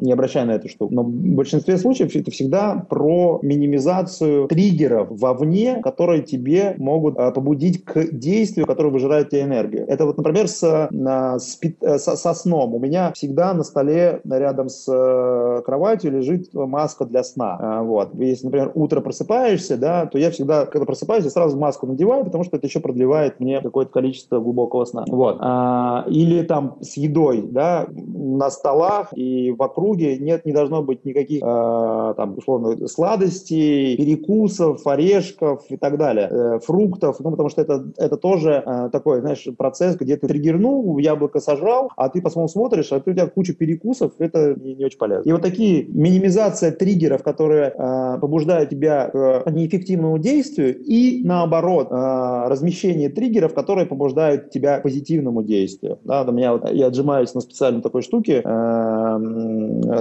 не 0.01 0.13
обращая 0.13 0.45
на 0.45 0.53
эту 0.53 0.69
штуку. 0.69 0.95
Но 0.95 1.03
в 1.03 1.11
большинстве 1.11 1.79
случаев 1.79 2.15
это 2.15 2.31
всегда 2.31 2.87
про 2.89 3.39
минимизацию 3.43 4.49
триггеров 4.49 5.09
вовне, 5.11 5.81
которые 5.83 6.23
тебе 6.23 6.75
могут 6.79 7.19
э, 7.19 7.31
побудить 7.33 7.85
к 7.85 8.11
действию, 8.13 8.67
которое 8.67 8.91
выжирает 8.91 9.31
тебе 9.31 9.43
энергию. 9.43 9.85
Это 9.89 10.07
вот, 10.07 10.17
например, 10.17 10.49
с, 10.49 10.63
э, 10.63 11.39
с, 11.39 11.59
э, 11.81 11.99
со, 11.99 12.17
со 12.17 12.35
сном. 12.35 12.75
У 12.75 12.79
меня 12.79 13.13
всегда 13.13 13.55
на 13.55 13.65
столе 13.65 14.21
рядом 14.29 14.69
с 14.69 14.87
э, 14.89 15.63
кроватью 15.65 16.13
лежит 16.13 16.53
маска 16.55 17.05
для 17.05 17.23
сна. 17.25 17.59
Э, 17.61 17.85
вот. 17.85 18.15
Если, 18.15 18.47
например, 18.47 18.73
утро 18.75 19.01
просыпаешься, 19.01 19.77
да, 19.77 20.07
то 20.07 20.19
я 20.19 20.31
всегда, 20.31 20.67
когда 20.67 20.87
просыпаюсь, 20.87 21.25
я 21.25 21.31
сразу 21.31 21.59
маску 21.59 21.87
надеваю, 21.87 22.25
потому 22.25 22.45
что 22.45 22.57
это 22.57 22.67
еще 22.67 22.81
продлевает 22.81 23.41
мне 23.41 23.61
какое-то 23.61 23.91
количество 23.91 24.41
глубокого 24.41 24.85
сна. 24.85 25.05
Вот. 25.09 25.39
А, 25.41 26.05
или 26.09 26.43
там 26.43 26.79
с 26.81 26.97
едой, 26.97 27.43
да, 27.43 27.87
на 27.91 28.48
столах 28.51 29.09
и 29.15 29.53
в 29.53 29.63
округе 29.63 30.19
нет, 30.19 30.45
не 30.45 30.53
должно 30.53 30.83
быть 30.83 31.05
никаких, 31.05 31.43
э, 31.43 32.15
там, 32.17 32.37
условно, 32.37 32.89
сладостей, 32.89 33.97
перекусов, 33.97 34.87
орешков 34.87 35.65
и 35.69 35.77
так 35.77 35.99
далее, 35.99 36.29
э, 36.31 36.59
фруктов, 36.61 37.21
ну, 37.21 37.31
потому 37.31 37.49
что 37.49 37.63
это, 37.63 37.85
это 37.97 38.17
тоже 38.17 38.63
э, 38.65 38.89
такой, 38.93 39.21
знаешь, 39.21 39.47
процесс, 39.57 39.97
где 39.97 40.17
ты 40.17 40.27
триггернул, 40.27 40.99
яблоко 40.99 41.41
сожрал, 41.41 41.91
а 41.97 42.09
ты, 42.09 42.21
по-моему, 42.21 42.49
смотришь, 42.49 42.93
а 42.93 43.01
ты, 43.01 43.11
у 43.11 43.15
тебя 43.15 43.27
куча 43.27 43.55
перекусов, 43.55 44.13
это 44.19 44.55
не, 44.55 44.75
не 44.75 44.85
очень 44.85 44.99
полезно. 44.99 45.29
И 45.29 45.33
вот 45.33 45.43
такие 45.43 45.87
минимизация 45.87 46.73
триггеров, 46.73 47.23
которые 47.23 47.73
э, 47.77 48.19
побуждают 48.21 48.71
тебя 48.71 49.09
к 49.09 49.51
неэффективному 49.51 50.19
действию, 50.19 50.79
и 50.79 51.23
наоборот, 51.25 51.89
э, 51.91 52.49
размещение 52.49 53.09
триггеров, 53.09 53.55
которые 53.55 53.87
побуждают 53.87 54.51
тебя 54.51 54.79
к 54.79 54.83
позитивному 54.83 55.43
действию. 55.43 55.99
Да, 56.05 56.23
у 56.23 56.33
меня 56.33 56.53
вот, 56.53 56.71
я 56.71 56.87
отжимаюсь 56.87 57.35
на 57.35 57.41
специальной 57.41 57.83
такой 57.83 58.03
штуке, 58.03 58.38
э, 58.45 59.99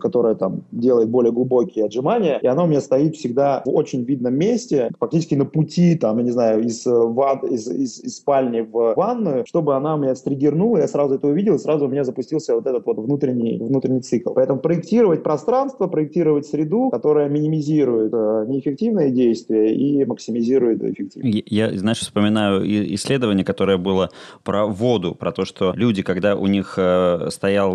которая 0.00 0.34
там 0.34 0.62
делает 0.72 1.08
более 1.08 1.32
глубокие 1.32 1.86
отжимания, 1.86 2.38
и 2.38 2.46
она 2.46 2.64
у 2.64 2.66
меня 2.66 2.80
стоит 2.80 3.16
всегда 3.16 3.62
в 3.64 3.70
очень 3.70 4.04
видном 4.04 4.34
месте, 4.34 4.90
фактически 4.98 5.34
на 5.34 5.44
пути, 5.44 5.96
там, 5.96 6.18
я 6.18 6.24
не 6.24 6.30
знаю, 6.30 6.62
из, 6.64 6.84
ван, 6.86 7.40
из, 7.46 7.68
из, 7.68 8.00
из 8.00 8.16
спальни 8.16 8.60
в 8.60 8.94
ванную, 8.96 9.44
чтобы 9.46 9.74
она 9.76 9.96
меня 9.96 10.14
стригернула, 10.14 10.78
я 10.78 10.88
сразу 10.88 11.14
это 11.16 11.28
увидел, 11.28 11.54
и 11.54 11.58
сразу 11.58 11.86
у 11.86 11.88
меня 11.88 12.04
запустился 12.04 12.54
вот 12.54 12.66
этот 12.66 12.86
вот 12.86 12.98
внутренний, 12.98 13.58
внутренний 13.58 14.00
цикл. 14.00 14.32
Поэтому 14.32 14.60
проектировать 14.60 15.22
пространство, 15.22 15.86
проектировать 15.86 16.46
среду, 16.46 16.90
которая 16.90 17.28
минимизирует 17.28 18.12
э, 18.12 18.44
неэффективные 18.48 19.10
действия 19.10 19.74
и 19.74 20.04
максимизирует 20.04 20.82
эффективность. 20.82 21.42
Я, 21.46 21.76
знаешь, 21.76 21.98
вспоминаю 21.98 22.62
исследование, 22.94 23.44
которое 23.44 23.78
было 23.78 24.10
про 24.44 24.66
воду, 24.66 25.14
про 25.14 25.32
то, 25.32 25.44
что 25.44 25.72
люди, 25.74 26.02
когда 26.02 26.36
у 26.36 26.46
них 26.46 26.74
э, 26.76 27.28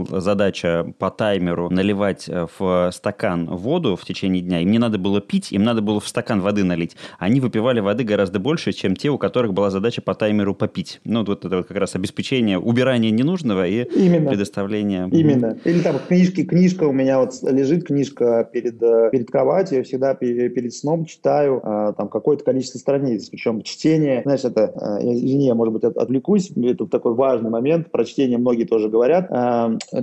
стояла 0.06 0.22
задача 0.22 0.94
по 0.98 1.10
таймеру 1.10 1.70
наливать 1.70 2.28
э, 2.28 2.48
в 2.58 2.92
стакан 2.94 3.46
воду 3.46 3.96
в 3.96 4.06
течение 4.06 4.42
дня, 4.42 4.60
им 4.62 4.72
не 4.72 4.80
надо 4.80 4.98
было 4.98 5.22
пить, 5.22 5.52
им 5.52 5.64
надо 5.64 5.82
было 5.82 6.00
в 6.00 6.08
стакан 6.08 6.42
воды 6.42 6.64
налить. 6.64 6.96
Они 7.20 7.40
выпивали 7.40 7.80
воды 7.80 8.04
гораздо 8.04 8.40
больше, 8.40 8.72
чем 8.72 8.96
те, 8.96 9.10
у 9.10 9.18
которых 9.18 9.54
была 9.54 9.70
задача 9.70 10.02
по 10.02 10.16
таймеру 10.16 10.56
попить. 10.56 11.02
Ну, 11.04 11.24
вот 11.24 11.46
это 11.46 11.58
вот 11.58 11.68
как 11.68 11.78
раз 11.78 11.96
обеспечение, 11.96 12.58
убирание 12.58 13.12
ненужного 13.12 13.68
и 13.68 13.84
Именно. 13.84 14.30
предоставление... 14.30 15.10
Именно. 15.12 15.58
Или 15.66 15.82
там 15.82 15.98
книжки, 16.08 16.44
книжка 16.44 16.86
у 16.86 16.92
меня 16.92 17.20
вот 17.20 17.34
лежит, 17.44 17.86
книжка 17.86 18.50
перед, 18.52 18.82
э, 18.82 19.10
перед 19.12 19.30
кроватью, 19.30 19.80
я 19.80 19.84
всегда 19.84 20.14
перед 20.16 20.74
сном 20.74 21.06
читаю 21.06 21.62
а, 21.64 21.94
там 21.94 22.08
какое-то 22.08 22.44
количество 22.44 22.80
страниц. 22.80 23.30
Причем 23.30 23.62
чтение, 23.62 24.22
знаешь, 24.24 24.44
это, 24.44 25.00
э, 25.02 25.14
извини, 25.14 25.48
я, 25.48 25.56
может 25.56 25.74
быть, 25.74 25.84
отвлекусь, 25.84 26.52
это 26.56 26.86
такой 26.88 27.14
важный 27.14 27.50
момент, 27.50 27.92
про 27.92 28.06
чтение 28.06 28.38
многие 28.38 28.66
тоже 28.66 28.90
говорят. 28.90 29.30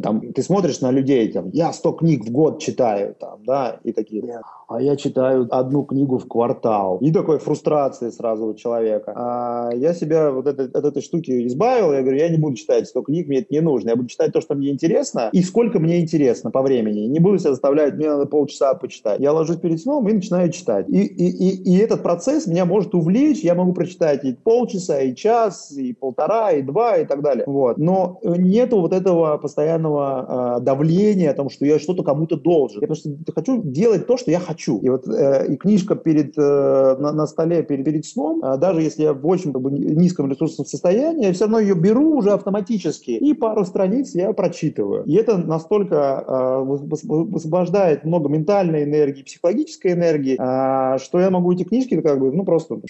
Там, 0.02 0.32
ты 0.32 0.42
смотришь 0.42 0.80
на 0.80 0.90
людей, 0.90 1.32
там, 1.32 1.48
я 1.52 1.72
100 1.72 1.92
книг 1.92 2.24
в 2.24 2.30
год 2.30 2.60
читаю, 2.60 3.14
там, 3.18 3.42
да, 3.44 3.80
и 3.84 3.92
такие, 3.92 4.22
а 4.68 4.82
я 4.82 4.96
читаю 4.96 5.48
одну 5.50 5.82
книгу 5.84 6.18
в 6.18 6.28
квартал. 6.28 6.98
И 6.98 7.10
такой 7.10 7.38
фрустрации 7.38 8.10
сразу 8.10 8.48
у 8.48 8.54
человека. 8.54 9.14
А 9.16 9.70
я 9.74 9.94
себя 9.94 10.30
вот 10.30 10.46
этой, 10.46 10.66
от 10.66 10.84
этой 10.84 11.00
штуки 11.00 11.46
избавил, 11.46 11.94
я 11.94 12.02
говорю, 12.02 12.18
я 12.18 12.28
не 12.28 12.36
буду 12.36 12.56
читать 12.56 12.86
100 12.86 13.02
книг, 13.02 13.28
мне 13.28 13.38
это 13.38 13.46
не 13.50 13.60
нужно, 13.60 13.90
я 13.90 13.96
буду 13.96 14.08
читать 14.08 14.32
то, 14.32 14.42
что 14.42 14.54
мне 14.54 14.68
интересно, 14.70 15.30
и 15.32 15.42
сколько 15.42 15.78
мне 15.78 16.00
интересно 16.00 16.50
по 16.50 16.60
времени. 16.60 17.06
Не 17.06 17.18
буду 17.18 17.38
себя 17.38 17.52
заставлять, 17.52 17.94
мне 17.94 18.10
надо 18.10 18.26
полчаса 18.26 18.74
почитать. 18.74 19.20
Я 19.20 19.32
ложусь 19.32 19.56
перед 19.56 19.80
сном 19.80 20.06
и 20.06 20.12
начинаю 20.12 20.52
читать. 20.52 20.86
И, 20.90 21.00
и, 21.00 21.30
и, 21.30 21.74
и 21.74 21.78
этот 21.78 22.02
процесс 22.02 22.46
меня 22.46 22.66
может 22.66 22.94
увлечь, 22.94 23.40
я 23.40 23.54
могу 23.54 23.72
прочитать 23.72 24.22
и 24.24 24.34
полчаса, 24.34 25.00
и 25.00 25.14
час, 25.14 25.72
и 25.72 25.94
полтора, 25.94 26.52
и 26.52 26.60
два, 26.60 26.98
и 26.98 27.06
так 27.06 27.22
далее. 27.22 27.44
Вот. 27.46 27.78
Но 27.78 28.20
нету 28.22 28.82
вот 28.82 28.92
этого 28.92 29.38
постоянного 29.78 30.58
э, 30.58 30.60
давления 30.60 31.30
о 31.30 31.34
том, 31.34 31.50
что 31.50 31.64
я 31.64 31.78
что-то 31.78 32.02
кому-то 32.02 32.36
должен. 32.36 32.80
Я 32.80 32.86
просто 32.86 33.10
хочу 33.34 33.62
делать 33.62 34.06
то, 34.06 34.16
что 34.16 34.30
я 34.30 34.40
хочу. 34.40 34.78
И 34.80 34.88
вот 34.88 35.06
э, 35.08 35.46
и 35.52 35.56
книжка 35.56 35.94
перед, 35.94 36.36
э, 36.36 36.96
на, 36.98 37.12
на 37.12 37.26
столе 37.26 37.62
перед, 37.62 37.84
перед 37.84 38.04
сном, 38.04 38.42
э, 38.44 38.58
даже 38.58 38.82
если 38.82 39.02
я 39.02 39.12
в 39.12 39.26
очень 39.26 39.52
как 39.52 39.62
бы, 39.62 39.70
низком 39.70 40.30
ресурсном 40.30 40.66
состоянии, 40.66 41.26
я 41.26 41.32
все 41.32 41.44
равно 41.44 41.60
ее 41.60 41.74
беру 41.74 42.16
уже 42.16 42.32
автоматически, 42.32 43.10
и 43.12 43.34
пару 43.34 43.64
страниц 43.64 44.14
я 44.14 44.32
прочитываю. 44.32 45.04
И 45.04 45.14
это 45.14 45.38
настолько 45.38 46.24
э, 46.26 46.62
высвобождает 46.64 48.04
много 48.04 48.28
ментальной 48.28 48.84
энергии, 48.84 49.22
психологической 49.22 49.92
энергии, 49.92 50.36
э, 50.38 50.98
что 50.98 51.20
я 51.20 51.30
могу 51.30 51.52
эти 51.52 51.64
книжки 51.64 52.00
как 52.00 52.18
бы, 52.18 52.32
ну, 52.32 52.44
просто 52.44 52.80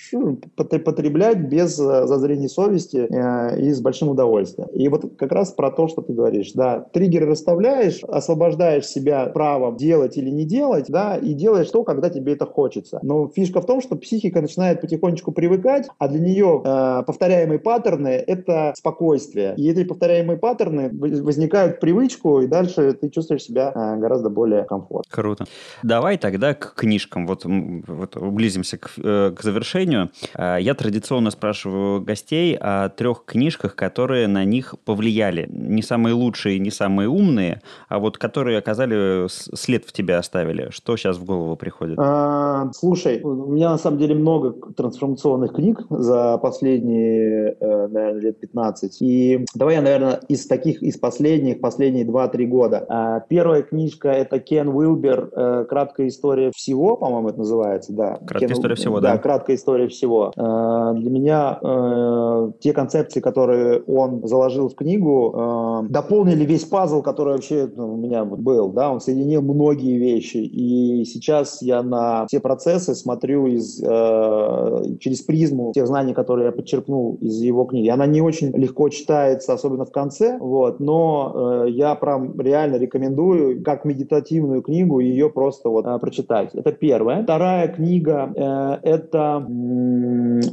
потреблять 0.57 1.39
без 1.39 1.78
э, 1.78 2.07
зазрения 2.07 2.49
совести 2.49 3.07
э, 3.09 3.61
и 3.61 3.72
с 3.72 3.80
большим 3.80 4.09
удовольствием. 4.09 4.68
И 4.68 4.89
вот 4.89 5.05
как 5.16 5.32
раз 5.32 5.53
про 5.53 5.70
то, 5.70 5.89
что 5.89 6.03
ты 6.03 6.12
говоришь, 6.12 6.53
да, 6.55 6.78
триггеры 6.93 7.26
расставляешь, 7.26 8.03
освобождаешь 8.05 8.87
себя 8.87 9.26
правом 9.26 9.76
делать 9.76 10.16
или 10.16 10.31
не 10.31 10.45
делать, 10.45 10.87
да, 10.89 11.16
и 11.16 11.33
делаешь 11.35 11.70
то, 11.70 11.85
когда 11.85 12.11
тебе 12.11 12.33
это 12.33 12.47
хочется. 12.47 13.01
Но 13.03 13.29
фишка 13.29 13.61
в 13.61 13.66
том, 13.66 13.81
что 13.81 13.97
психика 13.97 14.41
начинает 14.41 14.81
потихонечку 14.81 15.33
привыкать, 15.33 15.89
а 15.99 16.09
для 16.09 16.20
нее 16.20 16.62
э, 16.64 17.03
повторяемые 17.07 17.59
паттерны— 17.59 18.09
это 18.26 18.74
спокойствие. 18.76 19.55
И 19.57 19.68
эти 19.68 19.85
повторяемые 19.85 20.39
паттерны 20.39 20.91
возникают 20.93 21.76
в 21.76 21.81
привычку, 21.81 22.41
и 22.41 22.47
дальше 22.47 22.93
ты 22.93 23.09
чувствуешь 23.11 23.43
себя 23.43 23.72
э, 23.74 23.97
гораздо 23.99 24.31
более 24.31 24.64
комфортно. 24.64 25.11
Круто. 25.11 25.45
Давай 25.83 26.18
тогда 26.18 26.55
к 26.55 26.74
книжкам. 26.74 27.26
Вот, 27.26 27.45
вот 27.45 28.16
близимся 28.16 28.79
к, 28.79 28.93
э, 28.97 29.33
к 29.37 29.43
завершению. 29.43 30.11
Э, 30.35 30.59
я 30.61 30.74
традиционно 30.74 31.31
спрашиваю 31.31 32.01
гостей 32.01 32.57
о 32.57 32.89
трех 32.89 33.24
книжках, 33.24 33.74
которые 33.74 34.29
на 34.29 34.45
них 34.45 34.74
повлияли. 34.85 35.47
Не 35.51 35.83
самые 35.83 36.14
лучшие, 36.14 36.59
не 36.69 36.71
самые 36.71 37.09
умные, 37.09 37.61
а 37.89 37.99
вот 37.99 38.19
которые 38.19 38.59
оказали 38.59 39.27
след 39.29 39.85
в 39.85 39.93
тебя 39.93 40.19
оставили. 40.19 40.69
Что 40.71 40.97
сейчас 40.97 41.16
в 41.16 41.25
голову 41.25 41.57
приходит? 41.57 41.99
А, 41.99 42.71
слушай, 42.75 43.21
у 43.23 43.53
меня 43.53 43.71
на 43.71 43.79
самом 43.79 43.99
деле 43.99 44.14
много 44.14 44.53
трансформационных 44.73 45.55
книг 45.55 45.81
за 45.89 46.37
последние, 46.39 47.57
э, 47.59 47.87
наверное, 47.89 48.21
лет 48.21 48.41
15. 48.41 48.99
И 49.01 49.47
давай 49.55 49.77
я, 49.77 49.83
наверное, 49.83 50.21
из 50.29 50.47
таких, 50.47 50.83
из 50.83 50.99
последних, 50.99 51.61
последние 51.61 52.05
2-3 52.05 52.47
года. 52.47 52.85
А, 52.89 53.21
первая 53.21 53.62
книжка— 53.62 54.09
это 54.11 54.39
Кен 54.39 54.69
Уилбер 54.69 55.66
«Краткая 55.69 56.09
история 56.09 56.53
всего», 56.55 56.97
по-моему, 56.97 57.31
это 57.31 57.39
называется, 57.39 57.93
да. 57.93 58.19
Краткая 58.27 58.49
Кен, 58.49 58.53
история 58.53 58.75
всего, 58.75 59.01
да. 59.01 59.12
Да, 59.12 59.19
краткая 59.19 59.57
история 59.57 59.89
всего. 59.89 60.33
Для 60.35 61.11
меня 61.11 61.59
э, 61.62 62.53
те 62.61 62.73
концепции, 62.73 63.21
которые 63.21 63.81
он 63.87 64.27
заложил 64.27 64.69
в 64.69 64.75
книгу, 64.75 65.85
э, 65.85 65.89
дополнили 65.89 66.45
весь 66.45 66.57
пазл, 66.64 67.02
который 67.02 67.34
вообще 67.34 67.70
ну, 67.74 67.94
у 67.94 67.96
меня 67.96 68.24
был, 68.24 68.70
да, 68.70 68.90
он 68.90 69.00
соединил 69.00 69.42
многие 69.42 69.98
вещи, 69.98 70.38
и 70.38 71.04
сейчас 71.04 71.62
я 71.62 71.82
на 71.82 72.26
все 72.26 72.40
процессы 72.40 72.94
смотрю 72.94 73.46
из, 73.46 73.82
э, 73.82 74.96
через 75.00 75.20
призму 75.22 75.72
тех 75.74 75.86
знаний, 75.86 76.14
которые 76.14 76.46
я 76.46 76.52
подчеркнул 76.52 77.18
из 77.20 77.40
его 77.40 77.64
книги. 77.64 77.88
Она 77.88 78.06
не 78.06 78.20
очень 78.20 78.50
легко 78.56 78.88
читается, 78.88 79.52
особенно 79.52 79.84
в 79.84 79.92
конце, 79.92 80.38
вот, 80.38 80.80
но 80.80 81.64
э, 81.64 81.70
я 81.70 81.94
прям 81.94 82.38
реально 82.40 82.76
рекомендую, 82.76 83.62
как 83.62 83.84
медитативную 83.84 84.62
книгу, 84.62 85.00
ее 85.00 85.30
просто 85.30 85.68
вот 85.68 85.86
э, 85.86 85.98
прочитать. 85.98 86.54
Это 86.54 86.72
первое. 86.72 87.22
Вторая 87.22 87.68
книга 87.68 88.32
э, 88.34 88.78
это 88.82 89.46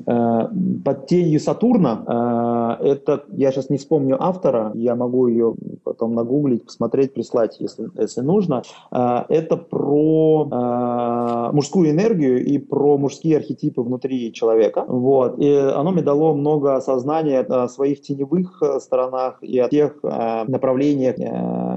э, 0.05 0.47
под 0.83 1.07
тенью 1.07 1.39
Сатурна. 1.39 2.77
Э, 2.81 2.85
это, 2.85 3.23
я 3.29 3.51
сейчас 3.51 3.69
не 3.69 3.77
вспомню 3.77 4.21
автора, 4.21 4.71
я 4.75 4.95
могу 4.95 5.27
ее 5.27 5.55
потом 5.95 6.15
нагуглить, 6.15 6.65
посмотреть, 6.65 7.13
прислать, 7.13 7.57
если, 7.59 7.89
если 7.97 8.21
нужно. 8.21 8.63
Э, 8.91 9.23
это 9.29 9.57
про 9.57 10.47
э, 10.51 11.51
мужскую 11.53 11.89
энергию 11.89 12.45
и 12.45 12.57
про 12.57 12.97
мужские 12.97 13.37
архетипы 13.37 13.81
внутри 13.81 14.33
человека. 14.33 14.85
Вот. 14.87 15.39
И 15.39 15.51
оно 15.51 15.91
мне 15.91 16.01
дало 16.01 16.33
много 16.33 16.75
осознания 16.75 17.39
о 17.39 17.67
своих 17.67 18.01
теневых 18.01 18.61
сторонах 18.79 19.37
и 19.41 19.59
о 19.59 19.69
тех 19.69 20.01
направлениях, 20.03 21.15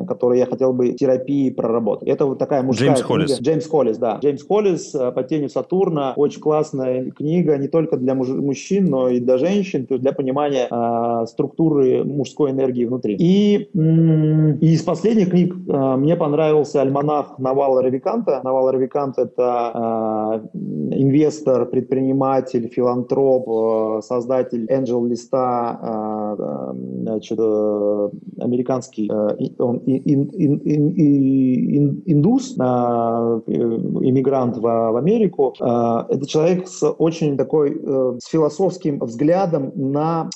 которые 0.06 0.40
я 0.40 0.46
хотел 0.46 0.72
бы 0.72 0.92
терапии 0.92 1.50
проработать. 1.50 2.08
Это 2.08 2.26
вот 2.26 2.38
такая 2.38 2.62
мужская 2.62 2.88
Джеймс 2.88 3.00
книга. 3.00 3.08
Холлис. 3.08 3.40
Джеймс 3.40 3.66
Холлис, 3.66 3.98
да. 3.98 4.18
Джеймс 4.20 4.42
Холлис 4.46 4.90
«Под 4.90 5.28
тенью 5.28 5.48
Сатурна». 5.48 6.12
Очень 6.16 6.40
классная 6.40 7.10
книга 7.10 7.56
не 7.56 7.68
только 7.68 7.96
для 7.96 8.14
мужчин, 8.14 8.86
но 8.86 9.08
и 9.08 9.20
для 9.20 9.38
женщин, 9.38 9.86
то 9.86 9.94
есть 9.94 10.02
для 10.02 10.12
понимания 10.12 10.68
э, 10.70 11.26
структуры 11.26 12.04
мужской 12.04 12.50
энергии 12.50 12.84
внутри. 12.84 13.14
И, 13.14 13.38
и 13.56 13.68
из 14.60 14.82
последних 14.82 15.30
книг 15.30 15.54
э, 15.54 15.96
мне 15.96 16.16
понравился 16.16 16.80
альманах 16.80 17.38
Навала 17.38 17.82
Равиканта. 17.82 18.40
Навал 18.44 18.70
Равикант— 18.70 19.18
это 19.20 19.72
э, 19.74 20.40
инвестор, 20.96 21.66
предприниматель, 21.66 22.68
филантроп, 22.68 23.48
э, 23.48 24.00
создатель 24.02 24.66
Angel 24.66 25.08
листа, 25.08 26.74
значит, 27.02 27.38
американский 27.38 29.10
он 29.58 29.78
ин, 29.86 30.30
ин, 30.32 30.60
ин, 30.64 32.02
индус, 32.06 32.56
иммигрант 32.56 34.56
в, 34.56 34.60
в 34.60 34.96
Америку. 34.96 35.54
Это 35.58 36.26
человек 36.26 36.68
с 36.68 36.86
очень 36.86 37.36
такой 37.36 37.80
с 38.20 38.26
философским 38.26 38.98
взглядом 39.00 39.72
на 39.74 40.30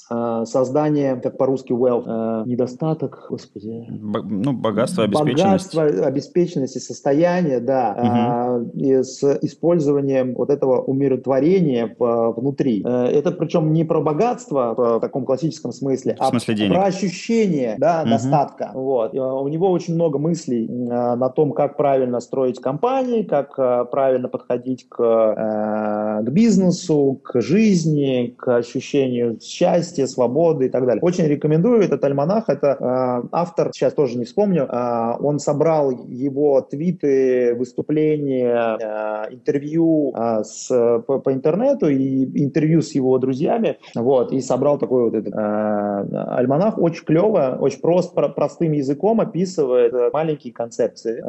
создание, 0.44 1.16
как 1.16 1.36
по-русски 1.36 1.72
wealth, 1.72 2.46
недостаток, 2.46 3.30
господи. 3.54 3.86
Б, 3.90 4.22
ну, 4.22 4.52
богатство, 4.52 5.04
обеспеченность. 5.04 5.74
Богатство, 5.74 6.06
обеспеченность 6.06 6.76
и 6.76 6.80
состояние, 6.80 7.60
да, 7.60 8.62
угу. 8.62 8.80
э, 8.80 9.02
с 9.02 9.22
использованием 9.42 10.34
вот 10.34 10.50
этого 10.50 10.80
умиротворения 10.80 11.94
в, 11.98 12.32
внутри. 12.36 12.82
Э, 12.84 13.06
это 13.06 13.32
причем 13.32 13.72
не 13.72 13.84
про 13.84 14.00
богатство 14.00 14.74
в 14.76 15.00
таком 15.00 15.24
классическом 15.24 15.72
смысле, 15.72 16.16
в 16.18 16.24
смысле 16.24 16.54
а 16.54 16.56
денег. 16.56 16.74
про 16.74 16.84
ощущение 16.84 17.76
да, 17.78 18.02
угу. 18.02 18.10
достатка. 18.10 18.70
Вот. 18.74 19.14
И 19.14 19.18
у 19.18 19.48
него 19.48 19.70
очень 19.70 19.94
много 19.94 20.18
мыслей 20.18 20.66
э, 20.66 21.14
на 21.14 21.28
том, 21.28 21.52
как 21.52 21.76
правильно 21.76 22.20
строить 22.20 22.60
компании, 22.60 23.22
как 23.22 23.54
э, 23.58 23.84
правильно 23.90 24.28
подходить 24.28 24.86
к, 24.88 25.00
э, 25.00 26.24
к 26.24 26.30
бизнесу, 26.30 27.20
к 27.22 27.40
жизни, 27.40 28.34
к 28.36 28.56
ощущению 28.56 29.38
счастья, 29.40 30.06
свободы 30.06 30.66
и 30.66 30.68
так 30.68 30.86
далее. 30.86 31.02
Очень 31.02 31.26
рекомендую 31.26 31.82
этот 31.82 32.04
альманах. 32.04 32.48
Это 32.48 33.22
э, 33.32 33.36
автор, 33.42 33.70
сейчас 33.72 33.94
тоже 33.94 34.18
не 34.18 34.24
вспомню, 34.24 34.64
э, 34.64 35.16
он 35.20 35.38
собрал 35.38 35.90
его 35.90 36.60
твиты, 36.60 37.54
выступления, 37.54 38.78
э, 38.80 39.34
интервью 39.34 40.12
э, 40.14 40.44
с, 40.44 40.68
по, 41.06 41.18
по 41.18 41.32
интернету 41.32 41.88
и 41.88 42.24
интервью 42.42 42.82
с 42.82 42.94
его 42.94 43.18
друзьями, 43.18 43.78
вот, 43.94 44.32
и 44.32 44.40
собрал 44.40 44.78
такой 44.78 45.04
вот 45.04 45.14
этот 45.14 45.34
альманах. 45.34 46.78
Очень 46.78 47.04
клево, 47.04 47.58
очень 47.60 47.80
просто, 47.80 48.14
про, 48.14 48.28
простым 48.28 48.72
языком 48.72 49.20
описывает 49.20 49.92
маленькие 50.12 50.52
концепции 50.52 51.20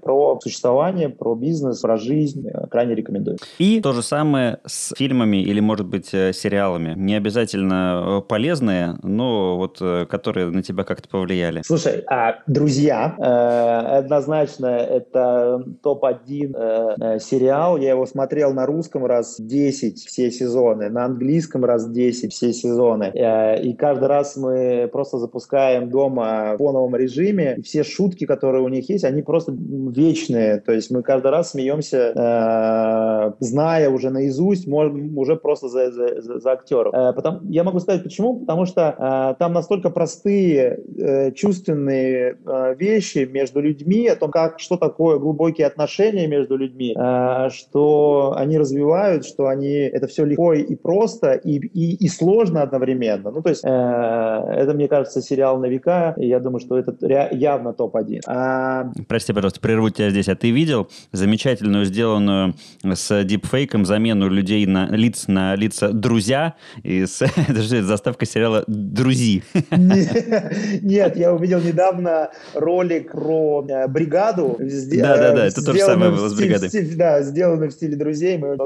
про 0.00 0.38
существование, 0.40 1.08
про 1.08 1.34
бизнес, 1.34 1.80
про 1.80 1.96
жизнь. 1.96 2.46
Крайне 2.70 2.94
рекомендую. 2.94 3.38
И 3.58 3.80
то 3.80 3.92
же 3.92 4.02
самое 4.02 4.58
с 4.66 4.94
фильмами 4.96 5.42
или, 5.42 5.60
может 5.60 5.86
быть, 5.86 6.12
э, 6.12 6.32
сериалами. 6.32 6.94
Не 6.96 7.14
обязательно 7.14 8.20
э, 8.20 8.28
полезные, 8.28 8.96
но 9.02 9.56
вот 9.56 9.78
э, 9.80 10.06
которые 10.06 10.50
на 10.50 10.62
тебя 10.72 10.84
как-то 10.84 11.08
повлияли. 11.08 11.62
Слушай, 11.64 12.04
а 12.08 12.40
«Друзья» 12.46 13.14
э, 13.18 13.98
однозначно 13.98 14.66
это 14.66 15.64
топ-1 15.82 16.56
э, 16.56 17.18
сериал. 17.20 17.76
Я 17.76 17.90
его 17.90 18.06
смотрел 18.06 18.52
на 18.52 18.66
русском 18.66 19.04
раз 19.06 19.36
10 19.38 19.98
все 19.98 20.30
сезоны, 20.30 20.88
на 20.88 21.04
английском 21.04 21.64
раз 21.64 21.88
10 21.88 22.32
все 22.32 22.52
сезоны. 22.52 23.12
Э, 23.14 23.60
и 23.60 23.74
каждый 23.74 24.08
раз 24.08 24.36
мы 24.36 24.88
просто 24.92 25.18
запускаем 25.18 25.90
дома 25.90 26.54
в 26.54 26.58
фоновом 26.58 26.96
режиме. 26.96 27.56
И 27.58 27.62
все 27.62 27.84
шутки, 27.84 28.26
которые 28.26 28.62
у 28.62 28.68
них 28.68 28.88
есть, 28.88 29.04
они 29.04 29.22
просто 29.22 29.52
вечные. 29.52 30.60
То 30.60 30.72
есть 30.72 30.90
мы 30.90 31.02
каждый 31.02 31.30
раз 31.30 31.50
смеемся, 31.50 32.12
э, 32.14 33.32
зная 33.40 33.90
уже 33.90 34.10
наизусть, 34.10 34.66
можем 34.66 35.16
уже 35.18 35.36
просто 35.36 35.68
за, 35.68 35.90
за, 35.90 36.20
за, 36.20 36.38
за 36.40 36.52
актеров. 36.52 36.94
Э, 36.94 37.12
потом, 37.12 37.40
я 37.48 37.64
могу 37.64 37.80
сказать 37.80 38.02
почему, 38.02 38.40
потому 38.40 38.66
что 38.66 38.94
э, 38.98 39.34
там 39.38 39.52
настолько 39.52 39.90
простые, 39.90 40.59
э, 40.60 41.32
чувственные 41.32 42.36
э, 42.44 42.74
вещи 42.78 43.28
между 43.30 43.60
людьми, 43.60 44.06
о 44.08 44.16
том, 44.16 44.30
как, 44.30 44.60
что 44.60 44.76
такое 44.76 45.18
глубокие 45.18 45.66
отношения 45.66 46.26
между 46.26 46.56
людьми, 46.56 46.94
э, 46.96 47.48
что 47.50 48.34
они 48.36 48.58
развивают, 48.58 49.24
что 49.24 49.48
они, 49.48 49.72
это 49.72 50.06
все 50.06 50.24
легко 50.24 50.52
и 50.52 50.74
просто, 50.74 51.32
и, 51.32 51.58
и, 51.58 52.04
и 52.04 52.08
сложно 52.08 52.62
одновременно. 52.62 53.30
Ну, 53.30 53.42
то 53.42 53.50
есть, 53.50 53.64
э, 53.64 53.68
это, 53.68 54.72
мне 54.74 54.88
кажется, 54.88 55.22
сериал 55.22 55.58
на 55.58 55.66
века, 55.66 56.14
и 56.16 56.26
я 56.26 56.40
думаю, 56.40 56.60
что 56.60 56.78
это 56.78 56.94
явно 57.32 57.72
топ-1. 57.72 58.20
А... 58.26 58.90
Прости, 59.08 59.32
пожалуйста, 59.32 59.60
прерву 59.60 59.90
тебя 59.90 60.10
здесь. 60.10 60.28
А 60.28 60.36
ты 60.36 60.50
видел 60.50 60.88
замечательную, 61.12 61.84
сделанную 61.84 62.54
с 62.84 63.24
дипфейком 63.24 63.84
замену 63.84 64.28
людей 64.28 64.66
на 64.66 64.88
лиц 64.90 65.24
на 65.28 65.54
лица 65.54 65.92
друзья, 65.92 66.54
и 66.82 67.06
с, 67.06 67.22
это 67.36 67.62
же 67.62 67.82
заставка 67.82 68.26
сериала 68.26 68.64
«Друзи». 68.66 69.42
Нет, 69.70 70.49
я 70.82 71.32
увидел 71.32 71.60
недавно 71.60 72.30
ролик 72.54 73.12
про 73.12 73.64
э, 73.68 73.88
бригаду. 73.88 74.56
Да-да-да, 74.58 75.46
это 75.46 75.64
то 75.64 75.72
же 75.72 75.78
самое 75.78 76.10
было 76.10 76.28
с 76.28 76.34
бригадой. 76.34 76.70
Да, 76.96 77.22
сделанный 77.22 77.68
в 77.68 77.72
стиле 77.72 77.96
друзей, 77.96 78.38
мы 78.38 78.56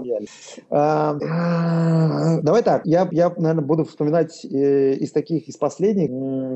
а, 0.71 1.17
Давай 2.43 2.63
так, 2.63 2.83
я, 2.87 3.09
я, 3.11 3.33
наверное, 3.37 3.65
буду 3.65 3.85
вспоминать 3.85 4.45
э, 4.45 4.95
из 4.95 5.13
таких, 5.13 5.49
из 5.49 5.57
последних 5.57 6.11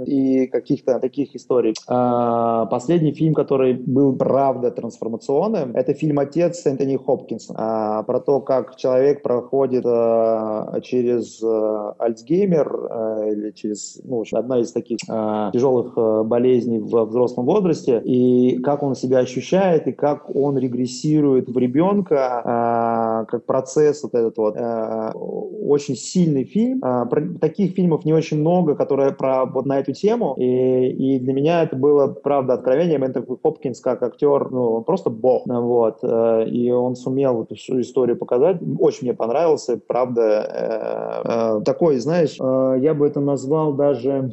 и 0.07 0.47
каких-то 0.47 0.99
таких 0.99 1.35
историй. 1.35 1.75
А, 1.87 2.67
последний 2.67 3.13
фильм, 3.13 3.35
который 3.35 3.75
был, 3.75 4.17
правда, 4.17 4.71
трансформационным, 4.71 5.75
это 5.75 5.95
фильм 5.95 6.19
«Отец» 6.19 6.65
Энтони 6.67 6.97
Хопкинс. 6.97 7.51
А, 7.55 8.03
про 8.03 8.21
то, 8.21 8.41
как 8.41 8.77
человек 8.77 9.23
проходит 9.23 9.85
через 10.85 11.43
Альцгеймер 11.99 12.69
или 13.33 13.51
через, 13.53 14.01
ну, 14.05 14.25
одна 14.33 14.61
из 14.61 14.73
таких 14.73 14.99
тяжелых 15.53 16.27
болезней 16.27 16.81
в 16.81 17.05
взрослом 17.05 17.47
возрасте, 17.47 18.01
и 18.05 18.59
как 18.59 18.83
он 18.83 18.95
себя 18.95 19.19
ощущает, 19.19 19.87
и 19.87 19.93
как 19.93 20.35
он 20.35 20.59
регрессирует 20.59 21.49
в 21.49 21.59
ребенка, 21.59 23.27
как 23.29 23.45
процесс 23.45 24.03
вот 24.03 24.15
этот 24.15 24.37
вот. 24.37 24.57
Очень 25.69 25.97
сильный 25.97 26.45
фильм. 26.45 26.83
таких 27.41 27.75
фильмов 27.75 28.05
не 28.05 28.13
очень 28.13 28.41
много, 28.41 28.75
которые 28.75 29.13
про 29.13 29.45
вот 29.45 29.67
на 29.67 29.79
эту 29.79 29.93
тему, 29.93 30.35
и, 30.39 30.89
и 30.89 31.19
для 31.19 31.33
меня 31.33 31.63
это 31.63 31.77
было, 31.77 32.07
правда, 32.09 32.55
откровением. 32.55 33.05
Энтони 33.05 33.27
Хопкинс 33.43 33.81
как 33.81 34.03
актер, 34.03 34.51
ну, 34.51 34.73
он 34.77 34.85
просто 34.85 35.11
бог, 35.11 35.43
вот, 35.47 35.99
э, 36.03 36.49
и 36.49 36.71
он 36.71 36.97
сумел 36.97 37.43
эту 37.43 37.55
всю 37.55 37.81
историю 37.81 38.17
показать. 38.17 38.59
Очень 38.79 39.09
мне 39.09 39.15
понравился, 39.15 39.81
правда, 39.87 40.23
э, 40.23 41.59
э, 41.59 41.61
такой, 41.65 41.99
знаешь, 41.99 42.37
я 42.39 42.95
бы 42.95 43.07
это 43.07 43.21
назвал 43.21 43.73
даже, 43.73 44.31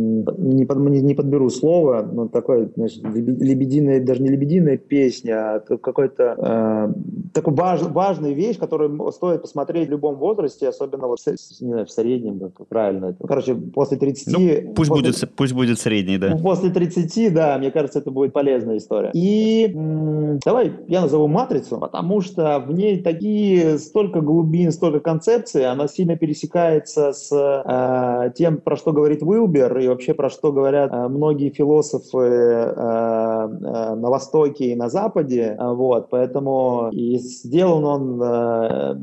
не, 0.00 0.64
под, 0.64 0.78
не 0.78 1.14
подберу 1.14 1.50
слово, 1.50 2.02
но 2.02 2.28
такой, 2.28 2.70
значит, 2.76 3.02
лебединая, 3.04 4.04
даже 4.04 4.22
не 4.22 4.28
лебединая 4.28 4.76
песня, 4.76 5.56
а 5.56 5.60
какой-то 5.60 6.34
э, 6.38 6.92
такой 7.32 7.54
важ, 7.54 7.82
важная 7.82 8.32
вещь, 8.32 8.58
которую 8.58 9.12
стоит 9.12 9.42
посмотреть 9.42 9.88
в 9.88 9.90
любом 9.90 10.16
возрасте, 10.16 10.68
особенно 10.68 11.06
вот 11.06 11.18
не 11.26 11.68
знаю, 11.68 11.86
в 11.86 11.90
среднем, 11.90 12.52
правильно. 12.68 13.14
Короче, 13.26 13.54
после 13.54 13.96
30... 13.96 14.32
Ну, 14.32 14.72
пусть, 14.74 14.90
после, 14.90 15.10
будет, 15.10 15.30
пусть 15.36 15.52
будет 15.52 15.78
средний, 15.78 16.18
да. 16.18 16.36
После 16.36 16.70
30, 16.70 17.32
да, 17.32 17.58
мне 17.58 17.70
кажется, 17.70 17.98
это 17.98 18.10
будет 18.10 18.32
полезная 18.32 18.78
история. 18.78 19.10
И 19.14 19.72
м- 19.74 20.38
давай 20.44 20.72
я 20.88 21.02
назову 21.02 21.28
«Матрицу», 21.28 21.78
потому 21.78 22.20
что 22.20 22.58
в 22.66 22.72
ней 22.72 23.02
такие 23.02 23.78
столько 23.78 24.20
глубин, 24.20 24.72
столько 24.72 25.00
концепций, 25.00 25.66
она 25.66 25.88
сильно 25.88 26.16
пересекается 26.16 27.12
с 27.12 27.30
э, 27.32 28.32
тем, 28.36 28.58
про 28.58 28.76
что 28.76 28.92
говорит 28.92 29.22
Уилбер, 29.22 29.72
и 29.80 29.88
вообще 29.88 30.14
про 30.14 30.30
что 30.30 30.52
говорят 30.52 30.92
э, 30.92 31.08
многие 31.08 31.50
философы 31.50 32.18
э, 32.18 32.74
э, 32.74 33.94
на 33.94 34.10
Востоке 34.10 34.66
и 34.66 34.76
на 34.76 34.88
Западе. 34.88 35.56
Вот, 35.58 36.08
поэтому 36.10 36.90
и 36.92 37.18
сделан 37.18 37.84
он 37.84 38.20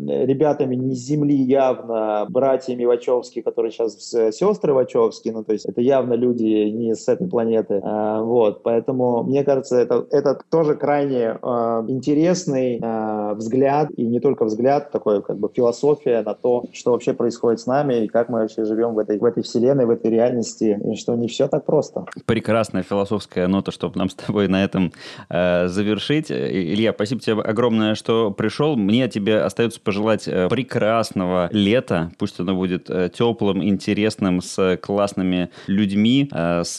ребятами 0.07 0.75
не 0.75 0.95
с 0.95 0.99
земли 0.99 1.35
явно, 1.35 2.25
братьями 2.29 2.85
Вачовски, 2.85 3.41
которые 3.41 3.71
сейчас 3.71 3.95
сестры 3.97 4.73
Вачовски, 4.73 5.29
ну 5.29 5.43
то 5.43 5.53
есть 5.53 5.65
это 5.65 5.81
явно 5.81 6.13
люди 6.13 6.69
не 6.69 6.95
с 6.95 7.07
этой 7.07 7.27
планеты. 7.27 7.81
Вот, 7.83 8.63
поэтому 8.63 9.23
мне 9.23 9.43
кажется, 9.43 9.77
это, 9.77 10.05
это 10.11 10.39
тоже 10.49 10.75
крайне 10.75 11.37
интересный 11.87 12.81
взгляд, 13.35 13.89
и 13.95 14.05
не 14.05 14.19
только 14.19 14.45
взгляд, 14.45 14.91
такой 14.91 15.21
как 15.21 15.37
бы 15.37 15.49
философия 15.53 16.21
на 16.21 16.33
то, 16.33 16.63
что 16.73 16.91
вообще 16.91 17.13
происходит 17.13 17.59
с 17.59 17.65
нами 17.65 18.05
и 18.05 18.07
как 18.07 18.29
мы 18.29 18.39
вообще 18.39 18.65
живем 18.65 18.93
в 18.93 18.99
этой, 18.99 19.17
в 19.17 19.25
этой 19.25 19.43
вселенной, 19.43 19.85
в 19.85 19.89
этой 19.89 20.11
реальности, 20.11 20.66
и 20.75 20.95
что 20.95 21.15
не 21.15 21.27
все 21.27 21.47
так 21.47 21.65
просто. 21.65 22.05
Прекрасная 22.25 22.83
философская 22.83 23.47
нота, 23.47 23.71
чтобы 23.71 23.97
нам 23.97 24.09
с 24.09 24.15
тобой 24.15 24.47
на 24.47 24.63
этом 24.63 24.91
э, 25.29 25.67
завершить. 25.67 26.31
Илья, 26.31 26.93
спасибо 26.93 27.21
тебе 27.21 27.41
огромное, 27.41 27.95
что 27.95 28.31
пришел. 28.31 28.75
Мне 28.75 29.07
тебе 29.07 29.39
остается 29.39 29.79
пожелать 29.79 30.27
э, 30.27 30.49
прекрасного 30.49 31.49
лета. 31.51 32.11
Пусть 32.17 32.39
оно 32.39 32.55
будет 32.55 32.89
э, 32.89 33.09
теплым, 33.13 33.63
интересным, 33.63 34.41
с 34.41 34.77
классными 34.77 35.49
людьми, 35.67 36.29
э, 36.31 36.63
с 36.63 36.77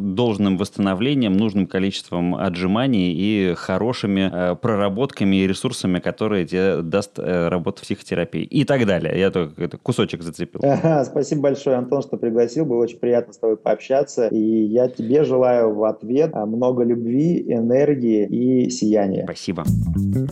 должным 0.00 0.58
восстановлением, 0.58 1.34
нужным 1.34 1.66
количеством 1.66 2.34
отжиманий 2.34 3.12
и 3.12 3.54
хорошими 3.54 4.56
проработками 4.56 5.36
и 5.36 5.46
ресурсами, 5.46 5.98
которые 5.98 6.46
тебе 6.46 6.82
даст 6.82 7.18
работа 7.18 7.80
в 7.80 7.84
психотерапии 7.84 8.42
и 8.42 8.64
так 8.64 8.86
далее. 8.86 9.18
Я 9.18 9.30
только 9.30 9.68
кусочек 9.78 10.22
зацепил. 10.22 10.60
Ага, 10.62 11.04
спасибо 11.04 11.42
большое, 11.42 11.76
Антон, 11.76 12.02
что 12.02 12.16
пригласил. 12.16 12.64
Было 12.64 12.82
очень 12.82 12.98
приятно 13.06 13.32
с 13.32 13.38
тобой 13.38 13.56
пообщаться. 13.56 14.26
И 14.32 14.38
я 14.38 14.88
тебе 14.88 15.22
желаю 15.22 15.72
в 15.72 15.84
ответ 15.84 16.34
много 16.34 16.82
любви, 16.82 17.40
энергии 17.46 18.26
и 18.26 18.68
сияния. 18.68 19.22
Спасибо. 19.22 19.64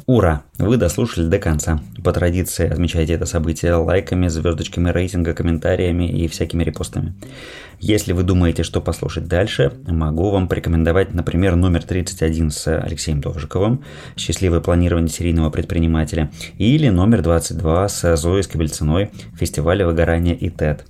Ура! 0.07 0.43
Вы 0.59 0.77
дослушали 0.77 1.29
до 1.29 1.39
конца. 1.39 1.81
По 2.03 2.13
традиции 2.13 2.69
отмечайте 2.69 3.13
это 3.13 3.27
событие 3.27 3.75
лайками, 3.75 4.27
звездочками 4.27 4.91
рейтинга, 4.91 5.35
комментариями 5.35 6.09
и 6.09 6.27
всякими 6.27 6.65
репостами. 6.65 7.15
Если 7.79 8.13
вы 8.13 8.23
думаете, 8.23 8.63
что 8.63 8.81
послушать 8.81 9.29
дальше, 9.29 9.73
могу 9.87 10.31
вам 10.31 10.49
порекомендовать, 10.49 11.15
например, 11.15 11.55
номер 11.55 11.83
31 11.83 12.51
с 12.51 12.81
Алексеем 12.81 13.21
Довжиковым 13.21 13.85
«Счастливое 14.17 14.61
планирование 14.61 15.11
серийного 15.11 15.51
предпринимателя» 15.51 16.31
или 16.59 16.89
номер 16.89 17.23
22 17.23 17.89
с 17.89 18.17
Зоей 18.17 18.43
Скобельциной 18.43 19.11
«Фестиваль 19.39 19.85
выгорания 19.85 20.35
и 20.35 20.51
ТЭД». 20.51 20.87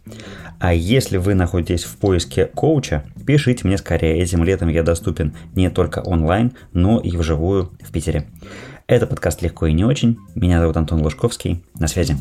А 0.58 0.72
если 0.72 1.16
вы 1.16 1.34
находитесь 1.34 1.84
в 1.84 1.96
поиске 1.96 2.46
коуча, 2.46 3.04
пишите 3.26 3.66
мне 3.66 3.78
скорее. 3.78 4.18
Этим 4.20 4.44
летом 4.44 4.68
я 4.68 4.82
доступен 4.82 5.34
не 5.54 5.70
только 5.70 5.98
онлайн, 6.00 6.52
но 6.72 7.00
и 7.00 7.16
вживую 7.16 7.72
в 7.80 7.92
Питере. 7.92 8.26
Это 8.86 9.06
подкаст 9.06 9.42
«Легко 9.42 9.66
и 9.66 9.72
не 9.72 9.84
очень». 9.84 10.18
Меня 10.34 10.60
зовут 10.60 10.76
Антон 10.76 11.02
Лужковский. 11.02 11.64
На 11.78 11.88
связи. 11.88 12.16